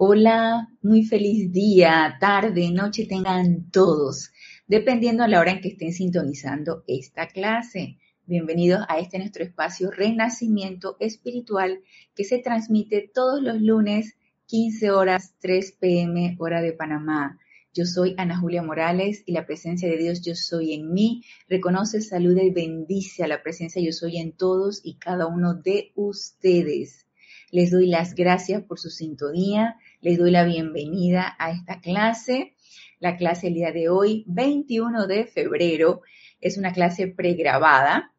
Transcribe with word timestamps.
Hola, 0.00 0.68
muy 0.80 1.02
feliz 1.02 1.50
día, 1.50 2.18
tarde, 2.20 2.70
noche 2.70 3.04
tengan 3.04 3.68
todos, 3.72 4.30
dependiendo 4.68 5.24
a 5.24 5.26
la 5.26 5.40
hora 5.40 5.50
en 5.50 5.60
que 5.60 5.70
estén 5.70 5.92
sintonizando 5.92 6.84
esta 6.86 7.26
clase. 7.26 7.98
Bienvenidos 8.24 8.84
a 8.88 9.00
este 9.00 9.18
nuestro 9.18 9.42
espacio 9.42 9.90
Renacimiento 9.90 10.96
Espiritual 11.00 11.80
que 12.14 12.22
se 12.22 12.38
transmite 12.38 13.10
todos 13.12 13.42
los 13.42 13.60
lunes 13.60 14.14
15 14.46 14.92
horas 14.92 15.34
3 15.40 15.72
pm 15.80 16.36
hora 16.38 16.62
de 16.62 16.74
Panamá. 16.74 17.36
Yo 17.74 17.84
soy 17.84 18.14
Ana 18.18 18.38
Julia 18.38 18.62
Morales 18.62 19.24
y 19.26 19.32
la 19.32 19.46
presencia 19.46 19.88
de 19.88 19.96
Dios 19.96 20.22
yo 20.22 20.36
soy 20.36 20.74
en 20.74 20.92
mí. 20.92 21.24
Reconoce, 21.48 22.02
saluda 22.02 22.44
y 22.44 22.50
bendice 22.50 23.24
a 23.24 23.26
la 23.26 23.42
presencia 23.42 23.82
yo 23.82 23.90
soy 23.90 24.18
en 24.18 24.30
todos 24.30 24.80
y 24.84 24.94
cada 24.94 25.26
uno 25.26 25.54
de 25.54 25.90
ustedes. 25.96 27.08
Les 27.50 27.70
doy 27.70 27.86
las 27.86 28.14
gracias 28.14 28.62
por 28.62 28.78
su 28.78 28.90
sintonía 28.90 29.76
les 30.00 30.18
doy 30.18 30.30
la 30.30 30.44
bienvenida 30.44 31.36
a 31.38 31.50
esta 31.50 31.80
clase. 31.80 32.54
La 33.00 33.16
clase 33.16 33.48
el 33.48 33.54
día 33.54 33.72
de 33.72 33.88
hoy, 33.88 34.24
21 34.28 35.06
de 35.06 35.26
febrero, 35.26 36.02
es 36.40 36.56
una 36.56 36.72
clase 36.72 37.08
pregrabada. 37.08 38.12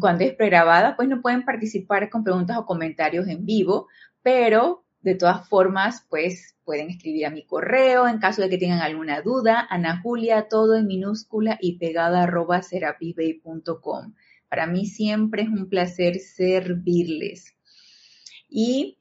Cuando 0.00 0.24
es 0.24 0.34
pregrabada, 0.34 0.96
pues 0.96 1.08
no 1.08 1.20
pueden 1.20 1.44
participar 1.44 2.10
con 2.10 2.24
preguntas 2.24 2.58
o 2.58 2.66
comentarios 2.66 3.28
en 3.28 3.44
vivo, 3.44 3.88
pero 4.22 4.84
de 5.00 5.14
todas 5.14 5.48
formas, 5.48 6.06
pues 6.10 6.56
pueden 6.64 6.90
escribir 6.90 7.26
a 7.26 7.30
mi 7.30 7.44
correo 7.44 8.06
en 8.06 8.18
caso 8.18 8.42
de 8.42 8.50
que 8.50 8.58
tengan 8.58 8.80
alguna 8.80 9.22
duda. 9.22 9.66
Ana 9.70 10.00
Julia, 10.02 10.46
todo 10.48 10.76
en 10.76 10.86
minúscula 10.86 11.58
y 11.60 11.78
pegada 11.78 12.24
arroba 12.24 12.62
serapisbay.com. 12.62 14.14
Para 14.48 14.66
mí 14.66 14.86
siempre 14.86 15.42
es 15.42 15.48
un 15.48 15.68
placer 15.68 16.18
servirles. 16.18 17.54
Y 18.48 18.98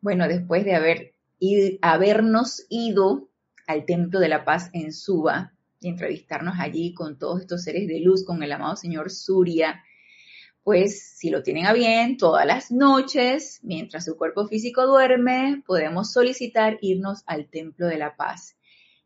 bueno, 0.00 0.28
después 0.28 0.64
de 0.64 0.74
haber 0.74 1.14
y 1.40 1.78
habernos 1.82 2.66
ido 2.68 3.30
al 3.66 3.86
Templo 3.86 4.20
de 4.20 4.28
la 4.28 4.44
Paz 4.44 4.70
en 4.74 4.92
Suba 4.92 5.54
y 5.80 5.88
entrevistarnos 5.88 6.56
allí 6.58 6.92
con 6.92 7.18
todos 7.18 7.40
estos 7.40 7.64
seres 7.64 7.88
de 7.88 8.00
luz, 8.00 8.24
con 8.24 8.42
el 8.42 8.52
amado 8.52 8.76
señor 8.76 9.10
Surya, 9.10 9.82
pues 10.62 11.16
si 11.16 11.30
lo 11.30 11.42
tienen 11.42 11.66
a 11.66 11.72
bien, 11.72 12.18
todas 12.18 12.44
las 12.44 12.70
noches, 12.70 13.60
mientras 13.62 14.04
su 14.04 14.16
cuerpo 14.16 14.46
físico 14.46 14.86
duerme, 14.86 15.62
podemos 15.66 16.12
solicitar 16.12 16.78
irnos 16.82 17.22
al 17.26 17.48
Templo 17.48 17.86
de 17.86 17.96
la 17.96 18.14
Paz 18.14 18.56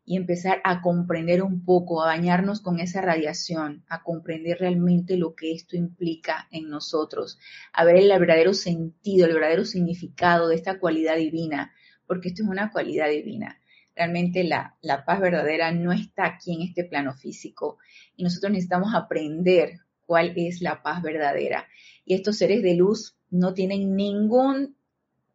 y 0.03 0.17
empezar 0.17 0.61
a 0.65 0.81
comprender 0.81 1.41
un 1.41 1.63
poco, 1.63 2.03
a 2.03 2.07
bañarnos 2.07 2.61
con 2.61 2.79
esa 2.79 3.01
radiación, 3.01 3.85
a 3.87 4.03
comprender 4.03 4.59
realmente 4.59 5.17
lo 5.17 5.33
que 5.33 5.53
esto 5.53 5.77
implica 5.77 6.47
en 6.51 6.69
nosotros, 6.69 7.39
a 7.71 7.85
ver 7.85 7.95
el 7.95 8.09
verdadero 8.19 8.53
sentido, 8.53 9.25
el 9.25 9.33
verdadero 9.33 9.63
significado 9.63 10.49
de 10.49 10.55
esta 10.55 10.77
cualidad 10.77 11.15
divina, 11.15 11.73
porque 12.07 12.29
esto 12.29 12.43
es 12.43 12.49
una 12.49 12.71
cualidad 12.71 13.09
divina. 13.09 13.59
Realmente 13.95 14.43
la, 14.43 14.75
paz 15.05 15.21
verdadera 15.21 15.71
no 15.71 15.93
está 15.93 16.25
aquí 16.25 16.53
en 16.53 16.61
este 16.61 16.83
plano 16.83 17.13
físico 17.13 17.77
y 18.17 18.23
nosotros 18.23 18.51
necesitamos 18.51 18.93
aprender 18.93 19.79
cuál 20.05 20.33
es 20.35 20.61
la 20.61 20.83
paz 20.83 21.01
verdadera. 21.01 21.67
Y 22.03 22.13
estos 22.13 22.37
seres 22.37 22.61
de 22.61 22.75
luz 22.75 23.15
no 23.29 23.53
tienen 23.53 23.95
ningún, 23.95 24.75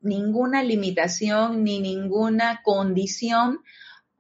ninguna 0.01 0.63
limitación 0.63 1.65
ni 1.65 1.81
ninguna 1.81 2.61
condición 2.63 3.61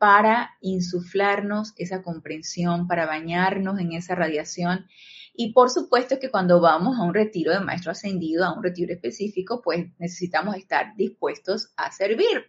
para 0.00 0.56
insuflarnos 0.62 1.74
esa 1.76 2.00
comprensión, 2.00 2.88
para 2.88 3.04
bañarnos 3.04 3.78
en 3.78 3.92
esa 3.92 4.14
radiación. 4.14 4.86
Y 5.34 5.52
por 5.52 5.68
supuesto 5.68 6.18
que 6.18 6.30
cuando 6.30 6.58
vamos 6.58 6.98
a 6.98 7.02
un 7.02 7.12
retiro 7.12 7.52
de 7.52 7.60
maestro 7.60 7.92
ascendido, 7.92 8.46
a 8.46 8.54
un 8.56 8.62
retiro 8.62 8.94
específico, 8.94 9.60
pues 9.62 9.88
necesitamos 9.98 10.56
estar 10.56 10.96
dispuestos 10.96 11.74
a 11.76 11.92
servir, 11.92 12.46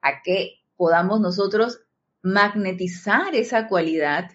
a 0.00 0.22
que 0.22 0.60
podamos 0.76 1.20
nosotros 1.20 1.80
magnetizar 2.22 3.34
esa 3.34 3.66
cualidad, 3.66 4.30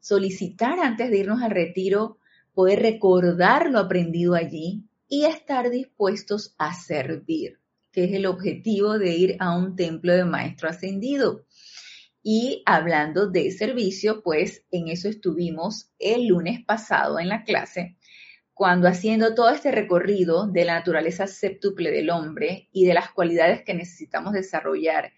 solicitar 0.00 0.78
antes 0.78 1.10
de 1.10 1.20
irnos 1.20 1.42
al 1.42 1.52
retiro, 1.52 2.18
poder 2.52 2.82
recordar 2.82 3.70
lo 3.70 3.78
aprendido 3.78 4.34
allí 4.34 4.84
y 5.08 5.24
estar 5.24 5.70
dispuestos 5.70 6.54
a 6.58 6.74
servir 6.74 7.63
que 7.94 8.04
es 8.04 8.12
el 8.12 8.26
objetivo 8.26 8.98
de 8.98 9.14
ir 9.14 9.36
a 9.38 9.56
un 9.56 9.76
templo 9.76 10.12
de 10.12 10.24
maestro 10.24 10.68
ascendido. 10.68 11.46
Y 12.22 12.62
hablando 12.66 13.28
de 13.28 13.52
servicio, 13.52 14.22
pues 14.22 14.64
en 14.72 14.88
eso 14.88 15.08
estuvimos 15.08 15.92
el 16.00 16.26
lunes 16.26 16.64
pasado 16.64 17.20
en 17.20 17.28
la 17.28 17.44
clase, 17.44 17.96
cuando 18.52 18.88
haciendo 18.88 19.34
todo 19.34 19.50
este 19.50 19.70
recorrido 19.70 20.48
de 20.48 20.64
la 20.64 20.74
naturaleza 20.74 21.28
séptuple 21.28 21.92
del 21.92 22.10
hombre 22.10 22.68
y 22.72 22.84
de 22.84 22.94
las 22.94 23.12
cualidades 23.12 23.62
que 23.62 23.74
necesitamos 23.74 24.32
desarrollar 24.32 25.12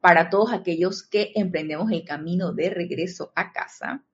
para 0.00 0.30
todos 0.30 0.52
aquellos 0.52 1.02
que 1.02 1.32
emprendemos 1.34 1.92
el 1.92 2.04
camino 2.04 2.52
de 2.52 2.70
regreso 2.70 3.32
a 3.36 3.52
casa, 3.52 4.04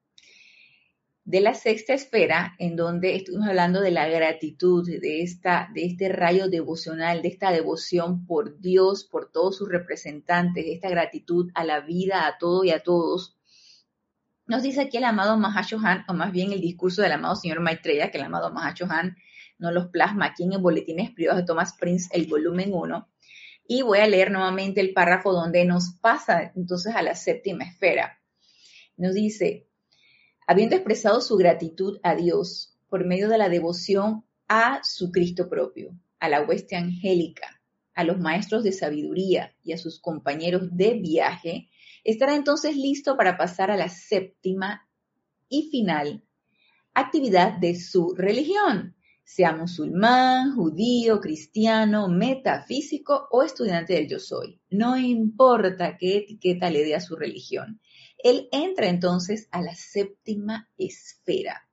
de 1.29 1.43
la 1.43 1.53
sexta 1.53 1.93
esfera, 1.93 2.55
en 2.59 2.75
donde 2.75 3.15
estuvimos 3.15 3.49
hablando 3.49 3.83
de 3.83 3.91
la 3.91 4.09
gratitud, 4.09 4.89
de, 4.89 5.21
esta, 5.21 5.69
de 5.75 5.85
este 5.85 6.09
rayo 6.09 6.49
devocional, 6.49 7.21
de 7.21 7.29
esta 7.29 7.51
devoción 7.53 8.25
por 8.25 8.59
Dios, 8.61 9.05
por 9.05 9.31
todos 9.31 9.59
sus 9.59 9.69
representantes, 9.69 10.65
de 10.65 10.73
esta 10.73 10.89
gratitud 10.89 11.51
a 11.55 11.65
la 11.65 11.81
vida, 11.81 12.27
a 12.27 12.39
todo 12.39 12.65
y 12.65 12.71
a 12.71 12.83
todos. 12.83 13.37
Nos 14.47 14.63
dice 14.63 14.81
aquí 14.81 14.97
el 14.97 15.05
amado 15.05 15.37
Mahashohan, 15.37 16.07
o 16.09 16.15
más 16.15 16.33
bien 16.33 16.53
el 16.53 16.63
discurso 16.63 17.03
del 17.03 17.13
amado 17.13 17.37
señor 17.37 17.61
Maitreya, 17.61 18.11
que 18.11 18.17
el 18.17 18.25
amado 18.25 18.51
Mahashohan 18.51 19.15
nos 19.59 19.75
los 19.75 19.89
plasma 19.89 20.29
aquí 20.29 20.45
en 20.45 20.55
el 20.55 20.63
Boletines 20.63 21.11
Privados 21.11 21.43
de 21.43 21.47
Thomas 21.47 21.77
Prince, 21.79 22.09
el 22.15 22.27
volumen 22.27 22.73
1. 22.73 23.07
Y 23.67 23.83
voy 23.83 23.99
a 23.99 24.07
leer 24.07 24.31
nuevamente 24.31 24.81
el 24.81 24.95
párrafo 24.95 25.35
donde 25.35 25.67
nos 25.67 25.91
pasa 26.01 26.53
entonces 26.57 26.97
a 26.97 27.03
la 27.03 27.15
séptima 27.15 27.65
esfera. 27.65 28.19
Nos 28.97 29.13
dice, 29.13 29.68
habiendo 30.49 30.75
expresado 30.75 31.21
su 31.21 31.37
gratitud 31.37 32.01
a 32.03 32.17
Dios 32.17 32.75
por 32.89 33.05
medio 33.05 33.29
de 33.29 33.39
la 33.39 33.49
devoción 33.49 34.25
a 34.49 34.81
su 34.83 35.13
Cristo 35.13 35.49
propio, 35.49 35.95
a 36.19 36.29
la 36.29 36.41
hueste 36.41 36.75
angélica, 36.75 37.63
a 37.95 38.03
los 38.03 38.19
maestros 38.19 38.65
de 38.65 38.73
sabiduría 38.73 39.55
y 39.63 39.73
a 39.73 39.79
sus 39.79 40.01
compañeros 40.01 40.63
de 40.73 40.95
viaje, 40.95 41.69
estará 42.03 42.35
entonces 42.35 42.77
listo 42.77 43.17
para 43.17 43.37
pasar 43.37 43.71
a 43.71 43.77
la 43.77 43.91
séptima 43.91 44.89
y 45.51 45.69
final 45.71 46.25
actividad 46.95 47.59
de 47.59 47.79
su 47.79 48.15
religión, 48.17 48.97
sea 49.23 49.55
musulmán, 49.55 50.55
judío, 50.55 51.21
cristiano, 51.21 52.09
metafísico 52.09 53.29
o 53.31 53.43
estudiante 53.43 53.93
del 53.93 54.09
yo 54.09 54.19
soy. 54.19 54.59
No 54.71 54.97
importa 54.97 55.99
qué 55.99 56.17
etiqueta 56.17 56.71
le 56.71 56.85
dé 56.85 56.95
a 56.95 57.01
su 57.01 57.15
religión. 57.15 57.81
Él 58.19 58.49
entra 58.51 58.89
entonces 58.89 59.49
a 59.53 59.63
la 59.63 59.75
séptima 59.75 60.69
esfera. 60.77 61.69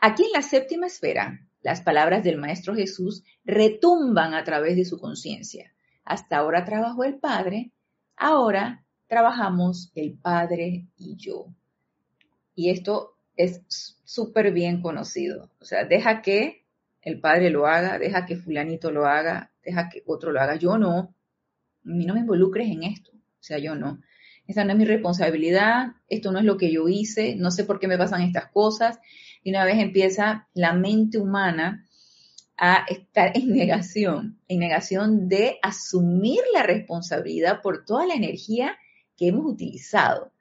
Aquí 0.00 0.24
en 0.24 0.32
la 0.32 0.42
séptima 0.42 0.86
esfera, 0.86 1.40
las 1.62 1.80
palabras 1.80 2.22
del 2.22 2.38
Maestro 2.38 2.74
Jesús 2.74 3.24
retumban 3.44 4.34
a 4.34 4.44
través 4.44 4.76
de 4.76 4.84
su 4.84 4.98
conciencia. 4.98 5.72
Hasta 6.04 6.38
ahora 6.38 6.64
trabajó 6.64 7.04
el 7.04 7.18
Padre, 7.18 7.72
ahora 8.16 8.84
trabajamos 9.08 9.90
el 9.94 10.14
Padre 10.18 10.86
y 10.96 11.16
yo. 11.16 11.46
Y 12.54 12.70
esto 12.70 13.16
es 13.36 13.62
súper 14.04 14.52
bien 14.52 14.82
conocido. 14.82 15.50
O 15.60 15.64
sea, 15.64 15.84
deja 15.84 16.20
que 16.20 16.64
el 17.02 17.20
Padre 17.20 17.50
lo 17.50 17.66
haga, 17.66 17.98
deja 17.98 18.26
que 18.26 18.36
fulanito 18.36 18.90
lo 18.90 19.06
haga, 19.06 19.50
deja 19.64 19.88
que 19.88 20.02
otro 20.06 20.30
lo 20.32 20.40
haga. 20.40 20.56
Yo 20.56 20.76
no. 20.76 20.98
A 20.98 21.88
mí 21.88 22.04
no 22.04 22.14
me 22.14 22.20
involucres 22.20 22.68
en 22.68 22.82
esto. 22.82 23.12
O 23.12 23.42
sea, 23.42 23.58
yo 23.58 23.74
no 23.74 24.00
esa 24.50 24.64
no 24.64 24.72
es 24.72 24.78
mi 24.78 24.84
responsabilidad, 24.84 25.92
esto 26.08 26.32
no 26.32 26.40
es 26.40 26.44
lo 26.44 26.56
que 26.56 26.72
yo 26.72 26.88
hice, 26.88 27.36
no 27.36 27.52
sé 27.52 27.62
por 27.62 27.78
qué 27.78 27.86
me 27.86 27.96
pasan 27.96 28.22
estas 28.22 28.50
cosas. 28.50 28.98
Y 29.44 29.50
una 29.50 29.64
vez 29.64 29.78
empieza 29.78 30.48
la 30.54 30.72
mente 30.72 31.18
humana 31.18 31.86
a 32.56 32.84
estar 32.88 33.30
en 33.36 33.54
negación, 33.54 34.40
en 34.48 34.58
negación 34.58 35.28
de 35.28 35.58
asumir 35.62 36.40
la 36.52 36.64
responsabilidad 36.64 37.62
por 37.62 37.84
toda 37.84 38.06
la 38.06 38.14
energía 38.14 38.76
que 39.16 39.28
hemos 39.28 39.46
utilizado, 39.46 40.32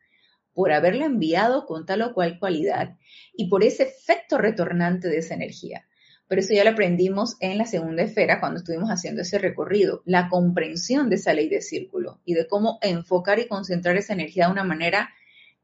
por 0.53 0.71
haberla 0.71 1.05
enviado 1.05 1.67
con 1.67 1.85
tal 1.85 2.01
o 2.01 2.13
cual 2.15 2.39
cualidad 2.39 2.97
y 3.33 3.47
por 3.47 3.63
ese 3.63 3.83
efecto 3.83 4.39
retornante 4.39 5.07
de 5.07 5.19
esa 5.19 5.35
energía. 5.35 5.85
Pero 6.29 6.41
eso 6.41 6.53
ya 6.53 6.63
lo 6.63 6.69
aprendimos 6.69 7.37
en 7.39 7.57
la 7.57 7.65
segunda 7.65 8.03
esfera 8.03 8.39
cuando 8.39 8.59
estuvimos 8.59 8.89
haciendo 8.89 9.23
ese 9.23 9.39
recorrido, 9.39 10.03
la 10.05 10.29
comprensión 10.29 11.09
de 11.09 11.15
esa 11.15 11.33
ley 11.33 11.49
de 11.49 11.63
círculo 11.63 12.21
y 12.23 12.35
de 12.35 12.47
cómo 12.47 12.77
enfocar 12.83 13.39
y 13.39 13.47
concentrar 13.47 13.97
esa 13.97 14.13
energía 14.13 14.45
de 14.45 14.51
una 14.51 14.63
manera 14.63 15.09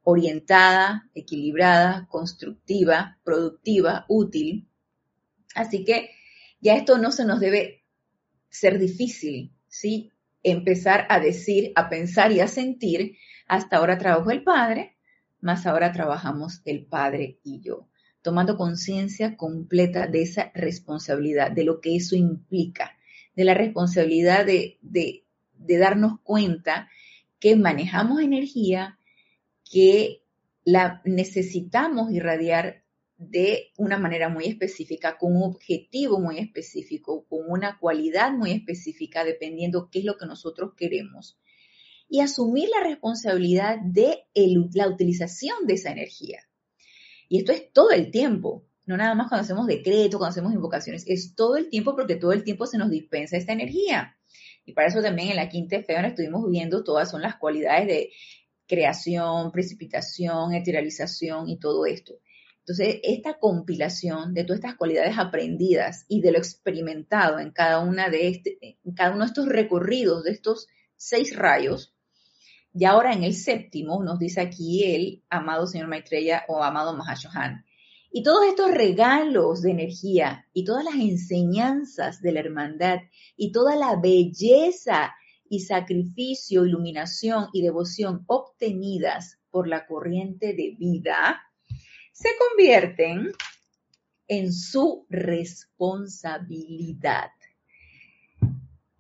orientada, 0.02 1.08
equilibrada, 1.14 2.08
constructiva, 2.10 3.20
productiva, 3.24 4.06
útil. 4.10 4.68
Así 5.54 5.86
que 5.86 6.10
ya 6.60 6.74
esto 6.74 6.98
no 6.98 7.12
se 7.12 7.26
nos 7.26 7.40
debe 7.40 7.84
ser 8.50 8.80
difícil, 8.80 9.54
¿sí? 9.68 10.14
Empezar 10.42 11.06
a 11.10 11.20
decir, 11.20 11.74
a 11.76 11.90
pensar 11.90 12.32
y 12.32 12.40
a 12.40 12.48
sentir, 12.48 13.18
hasta 13.48 13.78
ahora 13.78 14.00
trabajo 14.00 14.32
el 14.32 14.44
Padre, 14.44 14.98
más 15.42 15.68
ahora 15.68 15.92
trabajamos 15.92 16.64
el 16.66 16.88
Padre 16.88 17.40
y 17.44 17.62
yo 17.62 17.88
tomando 18.26 18.58
conciencia 18.58 19.38
completa 19.38 20.08
de 20.08 20.24
esa 20.24 20.52
responsabilidad, 20.56 21.52
de 21.52 21.64
lo 21.64 21.80
que 21.80 21.96
eso 21.96 22.16
implica, 22.16 22.98
de 23.36 23.44
la 23.44 23.54
responsabilidad 23.54 24.48
de, 24.48 24.80
darnos 25.54 26.20
cuenta 26.24 26.90
que 27.38 27.56
manejamos 27.56 28.22
energía, 28.22 28.98
que 29.64 30.24
la 30.64 31.04
necesitamos 31.06 32.12
irradiar 32.12 32.84
de 33.18 33.72
una 33.78 34.00
manera 34.00 34.28
muy 34.28 34.46
específica, 34.46 35.20
con 35.20 35.36
un 35.36 35.44
objetivo 35.44 36.20
muy 36.20 36.40
específico, 36.40 37.28
con 37.30 37.42
una 37.48 37.78
cualidad 37.78 38.32
muy 38.32 38.54
específica, 38.54 39.24
dependiendo 39.24 39.92
qué 39.92 40.00
es 40.00 40.06
lo 40.06 40.18
que 40.18 40.26
nosotros 40.26 40.72
queremos. 40.76 41.38
Y 42.10 42.22
asumir 42.22 42.70
la 42.70 42.88
responsabilidad 42.88 43.78
de 43.84 44.24
la 44.74 44.88
utilización 44.88 45.68
de 45.68 45.76
esa 45.76 45.92
energía. 45.92 46.40
Y 47.36 47.40
esto 47.40 47.52
es 47.52 47.74
todo 47.74 47.92
el 47.92 48.12
tiempo, 48.12 48.64
no 48.86 48.96
nada 48.96 49.14
más 49.14 49.28
cuando 49.28 49.44
hacemos 49.44 49.68
decretos, 49.68 50.18
cuando 50.18 50.32
hacemos 50.32 50.54
invocaciones, 50.54 51.04
es 51.06 51.36
todo 51.36 51.58
el 51.58 51.70
tiempo 51.70 51.94
porque 51.94 52.16
todo 52.16 52.32
el 52.32 52.46
tiempo 52.46 52.66
se 52.66 52.78
nos 52.78 52.90
dispensa 52.90 53.36
esta 53.36 53.52
energía. 53.52 54.16
Y 54.64 54.72
para 54.72 54.88
eso 54.88 55.02
también 55.02 55.32
en 55.32 55.36
la 55.36 55.50
quinta 55.50 55.76
esfera 55.76 56.08
estuvimos 56.08 56.50
viendo 56.50 56.82
todas 56.82 57.12
son 57.12 57.22
las 57.22 57.36
cualidades 57.36 57.88
de 57.88 58.12
creación, 58.68 59.52
precipitación, 59.52 60.54
eteralización 60.54 61.50
y 61.50 61.60
todo 61.60 61.86
esto. 61.86 62.14
Entonces, 62.60 63.02
esta 63.04 63.38
compilación 63.38 64.34
de 64.34 64.46
todas 64.46 64.60
estas 64.60 64.76
cualidades 64.76 65.18
aprendidas 65.18 66.06
y 66.08 66.22
de 66.22 66.32
lo 66.32 66.38
experimentado 66.38 67.40
en 67.40 67.52
cada, 67.52 67.80
una 67.80 68.08
de 68.10 68.30
este, 68.30 68.80
en 68.82 68.94
cada 68.94 69.12
uno 69.12 69.26
de 69.26 69.28
estos 69.28 69.50
recorridos 69.50 70.24
de 70.24 70.32
estos 70.32 70.70
seis 70.96 71.36
rayos, 71.36 71.95
y 72.78 72.84
ahora 72.84 73.14
en 73.14 73.24
el 73.24 73.34
séptimo 73.34 74.04
nos 74.04 74.20
dice 74.20 74.42
aquí 74.42 74.84
el 74.84 75.24
amado 75.30 75.66
señor 75.66 75.88
Maitreya 75.88 76.44
o 76.50 76.62
amado 76.62 76.98
Mahashohan. 76.98 77.64
Y 78.12 78.22
todos 78.22 78.46
estos 78.48 78.70
regalos 78.72 79.62
de 79.62 79.72
energía 79.72 80.46
y 80.54 80.66
todas 80.66 80.84
las 80.84 80.96
enseñanzas 80.96 82.22
de 82.22 82.34
la 82.34 82.42
hermandad 82.42 82.98
y 83.38 83.54
toda 83.54 83.78
la 83.78 83.96
belleza 83.96 85.16
y 85.50 85.62
sacrificio, 85.62 86.66
iluminación 86.66 87.48
y 87.54 87.62
devoción 87.62 88.26
obtenidas 88.28 89.40
por 89.50 89.70
la 89.70 89.88
corriente 89.88 90.48
de 90.48 90.76
vida 90.78 91.44
se 92.12 92.28
convierten 92.38 93.32
en 94.28 94.52
su 94.52 95.06
responsabilidad. 95.10 97.30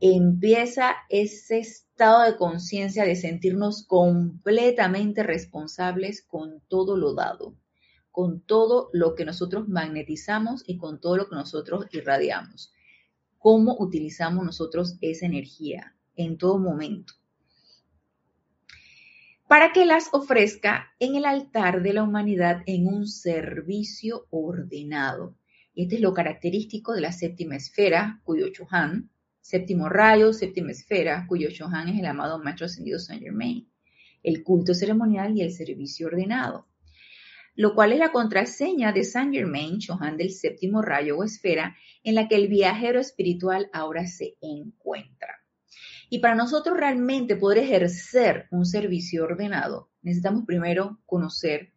Empieza 0.07 0.98
ese 1.10 1.57
estado 1.57 2.22
de 2.22 2.38
conciencia 2.38 3.06
de 3.06 3.16
sentirnos 3.16 3.88
completamente 3.88 5.24
responsables 5.24 6.22
con 6.22 6.62
todo 6.68 6.96
lo 6.96 7.16
dado, 7.16 7.56
con 8.12 8.40
todo 8.40 8.92
lo 8.94 9.16
que 9.16 9.25
nosotros 9.25 9.68
magnetizamos 9.68 10.63
y 10.68 10.78
con 10.78 11.02
todo 11.02 11.18
lo 11.18 11.28
que 11.28 11.36
nosotros 11.36 11.88
irradiamos. 11.92 12.72
¿Cómo 13.40 13.75
utilizamos 13.80 14.46
nosotros 14.46 14.96
esa 15.02 15.25
energía 15.25 15.96
en 16.16 16.38
todo 16.38 16.60
momento? 16.60 17.13
para 19.48 19.74
que 19.74 19.86
las 19.86 20.10
ofrezca 20.12 20.94
en 21.00 21.16
el 21.16 21.25
altar 21.25 21.81
de 21.81 21.94
la 21.94 22.04
humanidad 22.04 22.62
en 22.66 22.88
un 22.88 23.08
servicio 23.08 24.28
ordenado. 24.30 25.36
Y 25.74 25.84
este 25.84 25.96
es 25.96 26.01
lo 26.01 26.13
característico 26.13 26.94
de 26.94 27.01
la 27.01 27.12
séptima 27.12 27.56
esfera, 27.56 28.22
cuyo 28.24 28.50
Chohan, 28.50 29.12
séptimo 29.45 29.89
rayo, 29.89 30.33
séptima 30.33 30.71
esfera, 30.71 31.27
cuyo 31.27 31.51
Chohan 31.51 31.89
es 31.89 32.00
el 32.00 32.07
amado 32.07 32.39
Maestro 32.39 32.65
Ascendido 32.65 32.97
Saint 32.97 33.21
Germain, 33.21 33.69
el 34.24 34.44
culto 34.44 34.74
ceremonial 34.74 35.38
y 35.38 35.44
el 35.44 35.51
servicio 35.51 36.07
ordenado, 36.07 36.68
lo 37.53 37.75
cual 37.75 37.94
es 37.94 38.00
la 38.00 38.12
contraseña 38.12 38.92
de 38.92 39.03
Saint 39.03 39.31
Germain, 39.31 39.77
Chohan 39.77 40.18
del 40.18 40.31
séptimo 40.31 40.81
rayo 40.81 41.19
o 41.19 41.24
esfera, 41.24 41.77
en 42.03 42.15
la 42.15 42.27
que 42.27 42.38
el 42.38 42.47
viajero 42.47 43.00
espiritual 43.00 43.69
ahora 43.71 44.07
se 44.07 44.36
encuentra. 44.42 45.36
Y 46.09 46.19
para 46.19 46.33
nosotros 46.33 46.75
realmente 46.75 47.36
poder 47.36 47.59
ejercer 47.59 48.48
un 48.50 48.65
servicio 48.65 49.25
ordenado, 49.25 49.91
necesitamos 50.01 50.45
primero 50.48 51.01
conocer 51.06 51.71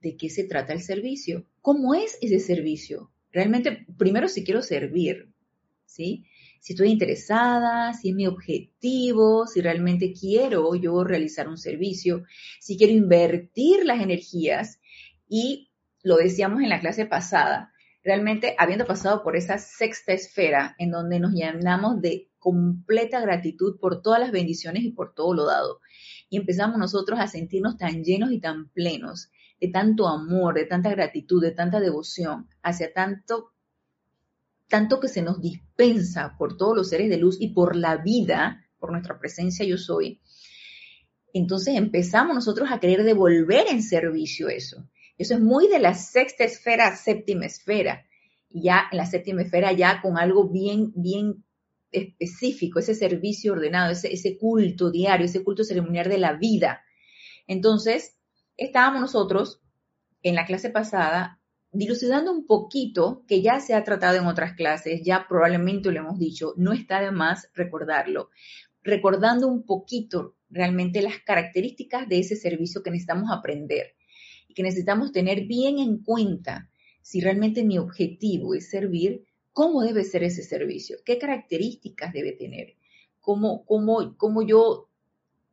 de 0.00 0.16
qué 0.16 0.28
se 0.30 0.42
trata 0.42 0.72
el 0.72 0.82
servicio, 0.82 1.46
cómo 1.60 1.94
es 1.94 2.18
ese 2.20 2.40
servicio. 2.40 3.12
Realmente, 3.30 3.86
primero 3.96 4.26
si 4.26 4.42
quiero 4.42 4.62
servir, 4.62 5.32
¿sí? 5.86 6.26
Si 6.62 6.74
estoy 6.74 6.90
interesada, 6.90 7.92
si 7.92 8.10
es 8.10 8.14
mi 8.14 8.24
objetivo, 8.28 9.48
si 9.48 9.60
realmente 9.60 10.12
quiero 10.12 10.76
yo 10.76 11.02
realizar 11.02 11.48
un 11.48 11.58
servicio, 11.58 12.22
si 12.60 12.78
quiero 12.78 12.92
invertir 12.92 13.84
las 13.84 14.00
energías 14.00 14.78
y 15.28 15.72
lo 16.04 16.14
decíamos 16.14 16.62
en 16.62 16.68
la 16.68 16.78
clase 16.78 17.04
pasada, 17.04 17.72
realmente 18.04 18.54
habiendo 18.58 18.86
pasado 18.86 19.24
por 19.24 19.34
esa 19.34 19.58
sexta 19.58 20.12
esfera 20.12 20.76
en 20.78 20.92
donde 20.92 21.18
nos 21.18 21.32
llenamos 21.32 22.00
de 22.00 22.28
completa 22.38 23.20
gratitud 23.20 23.80
por 23.80 24.00
todas 24.00 24.20
las 24.20 24.30
bendiciones 24.30 24.84
y 24.84 24.92
por 24.92 25.14
todo 25.14 25.34
lo 25.34 25.46
dado. 25.46 25.80
Y 26.30 26.36
empezamos 26.36 26.78
nosotros 26.78 27.18
a 27.18 27.26
sentirnos 27.26 27.76
tan 27.76 28.04
llenos 28.04 28.30
y 28.30 28.38
tan 28.38 28.68
plenos 28.68 29.32
de 29.60 29.66
tanto 29.66 30.06
amor, 30.06 30.54
de 30.54 30.66
tanta 30.66 30.90
gratitud, 30.90 31.42
de 31.42 31.50
tanta 31.50 31.80
devoción 31.80 32.48
hacia 32.62 32.92
tanto 32.92 33.51
tanto 34.72 35.00
que 35.00 35.08
se 35.08 35.20
nos 35.20 35.38
dispensa 35.38 36.34
por 36.38 36.56
todos 36.56 36.74
los 36.74 36.88
seres 36.88 37.10
de 37.10 37.18
luz 37.18 37.36
y 37.38 37.48
por 37.48 37.76
la 37.76 37.98
vida, 37.98 38.64
por 38.78 38.90
nuestra 38.90 39.18
presencia 39.18 39.66
yo 39.66 39.76
soy. 39.76 40.22
Entonces 41.34 41.76
empezamos 41.76 42.34
nosotros 42.34 42.70
a 42.72 42.80
querer 42.80 43.04
devolver 43.04 43.66
en 43.68 43.82
servicio 43.82 44.48
eso. 44.48 44.88
Eso 45.18 45.34
es 45.34 45.40
muy 45.40 45.68
de 45.68 45.78
la 45.78 45.92
sexta 45.92 46.44
esfera 46.44 46.96
séptima 46.96 47.44
esfera. 47.44 48.06
Ya 48.48 48.84
en 48.90 48.96
la 48.96 49.04
séptima 49.04 49.42
esfera 49.42 49.72
ya 49.72 50.00
con 50.00 50.16
algo 50.16 50.48
bien, 50.48 50.90
bien 50.96 51.44
específico, 51.90 52.78
ese 52.78 52.94
servicio 52.94 53.52
ordenado, 53.52 53.92
ese 53.92 54.38
culto 54.38 54.90
diario, 54.90 55.26
ese 55.26 55.44
culto 55.44 55.64
ceremonial 55.64 56.08
de 56.08 56.16
la 56.16 56.32
vida. 56.32 56.80
Entonces, 57.46 58.16
estábamos 58.56 59.02
nosotros 59.02 59.60
en 60.22 60.34
la 60.34 60.46
clase 60.46 60.70
pasada 60.70 61.41
dilucidando 61.72 62.32
un 62.32 62.46
poquito, 62.46 63.24
que 63.26 63.42
ya 63.42 63.60
se 63.60 63.74
ha 63.74 63.84
tratado 63.84 64.18
en 64.18 64.26
otras 64.26 64.54
clases, 64.54 65.02
ya 65.04 65.26
probablemente 65.28 65.90
lo 65.90 66.00
hemos 66.00 66.18
dicho, 66.18 66.54
no 66.56 66.72
está 66.72 67.00
de 67.00 67.10
más 67.10 67.48
recordarlo, 67.54 68.30
recordando 68.82 69.48
un 69.48 69.64
poquito 69.64 70.36
realmente 70.50 71.00
las 71.02 71.20
características 71.20 72.08
de 72.08 72.18
ese 72.18 72.36
servicio 72.36 72.82
que 72.82 72.90
necesitamos 72.90 73.30
aprender 73.30 73.94
y 74.48 74.54
que 74.54 74.62
necesitamos 74.62 75.12
tener 75.12 75.46
bien 75.46 75.78
en 75.78 76.02
cuenta 76.02 76.68
si 77.00 77.20
realmente 77.20 77.64
mi 77.64 77.78
objetivo 77.78 78.54
es 78.54 78.70
servir, 78.70 79.24
cómo 79.52 79.82
debe 79.82 80.04
ser 80.04 80.22
ese 80.22 80.42
servicio, 80.42 80.98
qué 81.04 81.18
características 81.18 82.12
debe 82.12 82.32
tener, 82.32 82.74
cómo, 83.20 83.64
cómo, 83.64 84.16
cómo 84.16 84.42
yo 84.42 84.88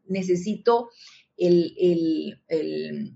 necesito 0.05 0.89
el, 1.37 1.73
el, 2.47 3.15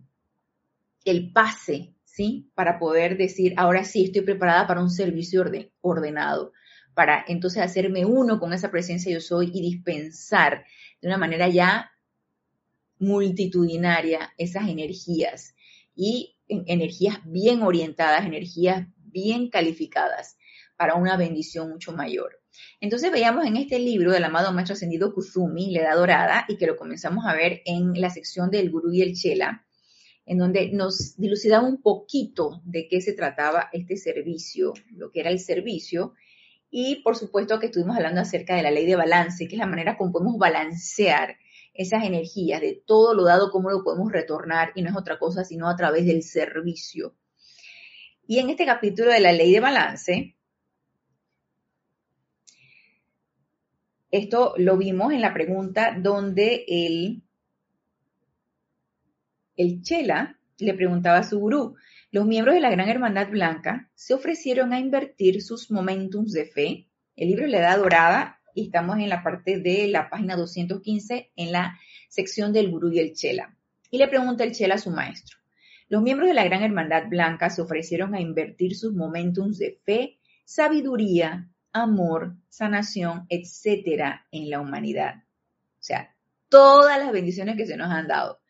el, 1.06 1.32
pase, 1.34 1.94
¿sí? 2.14 2.52
Para 2.54 2.78
poder 2.78 3.18
decir, 3.18 3.56
ahora 3.58 3.84
sí, 3.84 4.06
estoy 4.06 4.22
preparada 4.22 4.68
para 4.68 4.82
un 4.82 4.92
servicio 4.92 5.44
ordenado, 5.82 6.54
para 6.94 7.26
entonces 7.28 7.64
hacerme 7.64 8.06
uno 8.06 8.40
con 8.40 8.54
esa 8.54 8.70
presencia 8.70 9.12
yo 9.12 9.20
soy 9.20 9.50
y 9.52 9.62
dispensar 9.62 10.64
de 11.02 11.08
una 11.08 11.18
manera 11.18 11.50
ya 11.50 11.92
multitudinaria 13.00 14.32
esas 14.38 14.70
energías 14.70 15.56
y 15.96 16.38
energías 16.48 17.18
bien 17.26 17.64
orientadas, 17.64 18.26
energías 18.26 18.88
bien 18.96 19.50
calificadas 19.50 20.38
para 20.78 20.94
una 20.94 21.18
bendición 21.18 21.72
mucho 21.72 21.94
mayor. 21.94 22.40
Entonces 22.80 23.12
veíamos 23.12 23.48
en 23.48 23.58
este 23.58 23.80
libro 23.80 24.12
del 24.12 24.24
amado 24.24 24.54
Maestro 24.54 24.74
Ascendido 24.74 25.16
Kuzumi, 25.16 25.72
la 25.72 25.82
Edad 25.82 25.96
Dorada, 25.96 26.46
y 26.48 26.58
que 26.58 26.68
lo 26.68 26.78
comenzamos 26.78 27.26
a 27.26 27.34
ver 27.34 27.64
en 27.66 28.00
la 28.00 28.12
sección 28.12 28.52
del 28.52 28.70
Gurú 28.70 28.94
y 28.94 29.02
el 29.02 29.16
Chela, 29.16 29.66
en 30.26 30.38
donde 30.38 30.72
nos 30.72 31.18
dilucidaba 31.18 31.68
un 31.68 31.82
poquito 31.82 32.62
de 32.64 32.88
qué 32.88 33.02
se 33.02 33.14
trataba 33.14 33.70
este 33.74 33.98
servicio, 33.98 34.74
lo 34.92 35.12
que 35.12 35.20
era 35.20 35.30
el 35.30 35.40
servicio, 35.40 36.14
y 36.70 37.02
por 37.04 37.16
supuesto 37.16 37.60
que 37.60 37.68
estuvimos 37.68 37.96
hablando 37.96 38.22
acerca 38.22 38.56
de 38.56 38.64
la 38.64 38.72
ley 38.72 38.86
de 38.86 38.96
balance, 38.96 39.48
que 39.48 39.56
es 39.56 39.60
la 39.60 39.68
manera 39.68 39.98
como 39.98 40.12
podemos 40.12 40.38
balancear 40.38 41.38
esas 41.74 42.04
energías, 42.04 42.62
de 42.62 42.82
todo 42.86 43.14
lo 43.14 43.24
dado, 43.24 43.52
cómo 43.52 43.70
lo 43.70 43.84
podemos 43.84 44.12
retornar, 44.12 44.72
y 44.76 44.82
no 44.82 44.90
es 44.90 44.96
otra 44.96 45.20
cosa 45.20 45.44
sino 45.44 45.70
a 45.70 45.76
través 45.76 46.06
del 46.06 46.24
servicio. 46.24 47.16
Y 48.26 48.40
en 48.40 48.50
este 48.50 48.66
capítulo 48.66 49.12
de 49.12 49.20
la 49.20 49.34
ley 49.34 49.52
de 49.52 49.60
balance, 49.60 50.36
Esto 54.14 54.54
lo 54.58 54.78
vimos 54.78 55.12
en 55.12 55.22
la 55.22 55.34
pregunta 55.34 55.98
donde 56.00 56.66
el, 56.68 57.24
el 59.56 59.82
Chela 59.82 60.38
le 60.58 60.74
preguntaba 60.74 61.20
a 61.20 61.24
su 61.24 61.40
gurú, 61.40 61.76
los 62.12 62.26
miembros 62.26 62.56
de 62.56 62.62
la 62.62 62.70
Gran 62.70 62.90
Hermandad 62.90 63.30
Blanca 63.30 63.90
se 63.96 64.14
ofrecieron 64.14 64.74
a 64.74 64.80
invertir 64.80 65.42
sus 65.42 65.72
momentums 65.72 66.32
de 66.32 66.46
fe. 66.46 66.88
El 67.16 67.30
libro 67.30 67.48
Le 67.48 67.60
da 67.60 67.76
dorada 67.76 68.40
y 68.54 68.66
estamos 68.66 68.98
en 69.00 69.10
la 69.10 69.24
parte 69.24 69.60
de 69.60 69.88
la 69.88 70.10
página 70.10 70.36
215 70.36 71.32
en 71.36 71.52
la 71.52 71.80
sección 72.10 72.54
del 72.54 72.70
gurú 72.70 72.92
y 72.92 73.00
el 73.00 73.14
Chela. 73.14 73.58
Y 73.90 73.98
le 73.98 74.08
pregunta 74.08 74.44
el 74.44 74.54
Chela 74.54 74.76
a 74.76 74.80
su 74.80 74.92
maestro, 74.92 75.38
los 75.90 76.02
miembros 76.02 76.28
de 76.28 76.34
la 76.34 76.44
Gran 76.44 76.64
Hermandad 76.64 77.08
Blanca 77.08 77.50
se 77.50 77.62
ofrecieron 77.62 78.16
a 78.16 78.22
invertir 78.22 78.76
sus 78.76 78.94
momentums 78.94 79.58
de 79.58 79.80
fe, 79.84 80.20
sabiduría, 80.46 81.50
amor, 81.72 82.36
sanación, 82.50 83.26
etcétera, 83.30 84.26
en 84.32 84.50
la 84.50 84.60
humanidad. 84.60 85.16
O 85.18 85.84
sea, 85.84 86.16
todas 86.50 87.00
las 87.00 87.12
bendiciones 87.12 87.58
que 87.58 87.66
se 87.66 87.78
nos 87.78 87.92
han 87.92 88.08
dado 88.08 88.43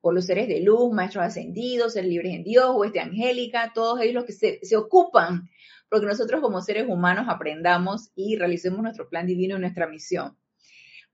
por 0.00 0.14
los 0.14 0.26
seres 0.26 0.48
de 0.48 0.60
luz, 0.60 0.92
maestros 0.92 1.24
ascendidos, 1.24 1.94
seres 1.94 2.10
libres 2.10 2.34
en 2.34 2.44
Dios, 2.44 2.74
hueste 2.76 3.00
angélica, 3.00 3.72
todos 3.74 4.00
ellos 4.00 4.14
los 4.14 4.24
que 4.24 4.32
se, 4.32 4.60
se 4.62 4.76
ocupan 4.76 5.48
porque 5.88 6.06
nosotros 6.06 6.40
como 6.40 6.60
seres 6.60 6.86
humanos 6.88 7.26
aprendamos 7.28 8.10
y 8.14 8.36
realicemos 8.36 8.82
nuestro 8.82 9.08
plan 9.08 9.26
divino 9.26 9.56
y 9.56 9.60
nuestra 9.60 9.88
misión. 9.88 10.36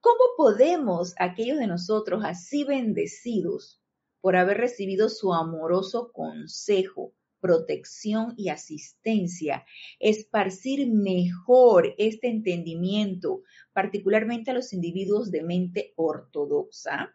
¿Cómo 0.00 0.18
podemos, 0.36 1.14
aquellos 1.18 1.58
de 1.58 1.66
nosotros 1.66 2.22
así 2.24 2.64
bendecidos 2.64 3.80
por 4.20 4.36
haber 4.36 4.58
recibido 4.58 5.08
su 5.08 5.32
amoroso 5.32 6.12
consejo, 6.12 7.14
protección 7.40 8.34
y 8.36 8.48
asistencia, 8.48 9.64
esparcir 9.98 10.90
mejor 10.90 11.94
este 11.98 12.28
entendimiento, 12.28 13.42
particularmente 13.72 14.50
a 14.50 14.54
los 14.54 14.72
individuos 14.72 15.30
de 15.30 15.42
mente 15.42 15.92
ortodoxa? 15.96 17.14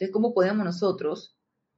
Entonces, 0.00 0.14
¿cómo 0.14 0.32
podemos 0.32 0.64
nosotros 0.64 1.36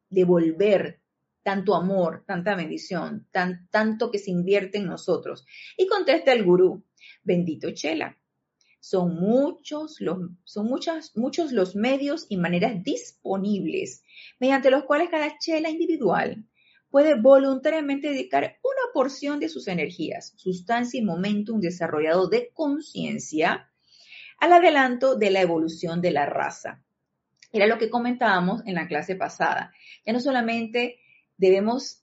devolver 0.08 1.00
tanto 1.42 1.74
amor, 1.74 2.22
tanta 2.24 2.54
bendición, 2.54 3.26
tan, 3.32 3.68
tanto 3.72 4.12
que 4.12 4.20
se 4.20 4.30
invierte 4.30 4.78
en 4.78 4.86
nosotros? 4.86 5.44
Y 5.76 5.88
contesta 5.88 6.32
el 6.32 6.44
gurú, 6.44 6.84
bendito 7.24 7.72
Chela. 7.72 8.16
Son 8.78 9.16
muchos 9.16 10.00
los, 10.00 10.18
son 10.44 10.66
muchas, 10.66 11.16
muchos 11.16 11.50
los 11.50 11.74
medios 11.74 12.26
y 12.28 12.36
maneras 12.36 12.84
disponibles 12.84 14.04
mediante 14.38 14.70
los 14.70 14.84
cuales 14.84 15.08
cada 15.10 15.36
chela 15.38 15.68
individual 15.70 16.44
puede 16.90 17.20
voluntariamente 17.20 18.10
dedicar 18.10 18.56
una 18.62 18.92
porción 18.94 19.40
de 19.40 19.48
sus 19.48 19.66
energías, 19.66 20.32
sustancia 20.36 21.00
y 21.00 21.04
momentum 21.04 21.58
desarrollado 21.58 22.28
de 22.28 22.52
conciencia 22.54 23.68
al 24.38 24.52
adelanto 24.52 25.16
de 25.16 25.30
la 25.32 25.40
evolución 25.40 26.00
de 26.00 26.12
la 26.12 26.26
raza. 26.26 26.84
Era 27.52 27.66
lo 27.66 27.78
que 27.78 27.90
comentábamos 27.90 28.62
en 28.66 28.74
la 28.74 28.88
clase 28.88 29.14
pasada. 29.14 29.72
Ya 30.06 30.12
no 30.12 30.20
solamente 30.20 30.98
debemos 31.36 32.02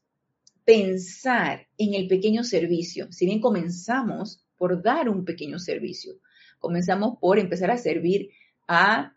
pensar 0.63 1.67
en 1.77 1.95
el 1.95 2.07
pequeño 2.07 2.43
servicio, 2.43 3.11
si 3.11 3.25
bien 3.25 3.41
comenzamos 3.41 4.45
por 4.57 4.83
dar 4.83 5.09
un 5.09 5.25
pequeño 5.25 5.57
servicio, 5.57 6.19
comenzamos 6.59 7.17
por 7.19 7.39
empezar 7.39 7.71
a 7.71 7.77
servir 7.77 8.29
a 8.67 9.15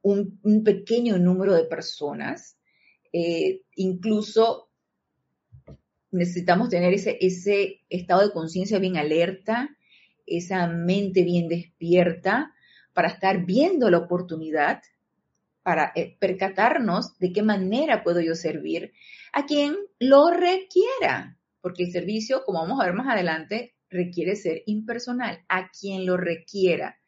un, 0.00 0.40
pequeño 0.64 1.18
número 1.18 1.54
de 1.54 1.64
personas, 1.64 2.58
eh, 3.12 3.62
incluso 3.76 4.68
necesitamos 6.10 6.70
tener 6.70 6.92
ese, 6.92 7.18
ese 7.20 7.82
estado 7.88 8.26
de 8.26 8.32
conciencia 8.32 8.80
bien 8.80 8.96
alerta, 8.96 9.76
esa 10.26 10.66
mente 10.66 11.22
bien 11.22 11.46
despierta 11.46 12.52
para 12.92 13.08
estar 13.08 13.46
viendo 13.46 13.90
la 13.90 13.98
oportunidad 13.98 14.82
para 15.62 15.92
eh, 15.94 16.16
percatarnos 16.18 17.18
de 17.18 17.32
qué 17.32 17.42
manera 17.42 18.02
puedo 18.02 18.20
yo 18.20 18.34
servir 18.34 18.92
a 19.32 19.46
quien 19.46 19.76
lo 19.98 20.30
requiera, 20.30 21.38
porque 21.60 21.84
el 21.84 21.92
servicio, 21.92 22.42
como 22.44 22.60
vamos 22.60 22.80
a 22.80 22.86
ver 22.86 22.94
más 22.94 23.08
adelante, 23.08 23.74
requiere 23.88 24.36
ser 24.36 24.62
impersonal, 24.66 25.44
a 25.48 25.70
quien 25.70 26.06
lo 26.06 26.16
requiera. 26.16 26.98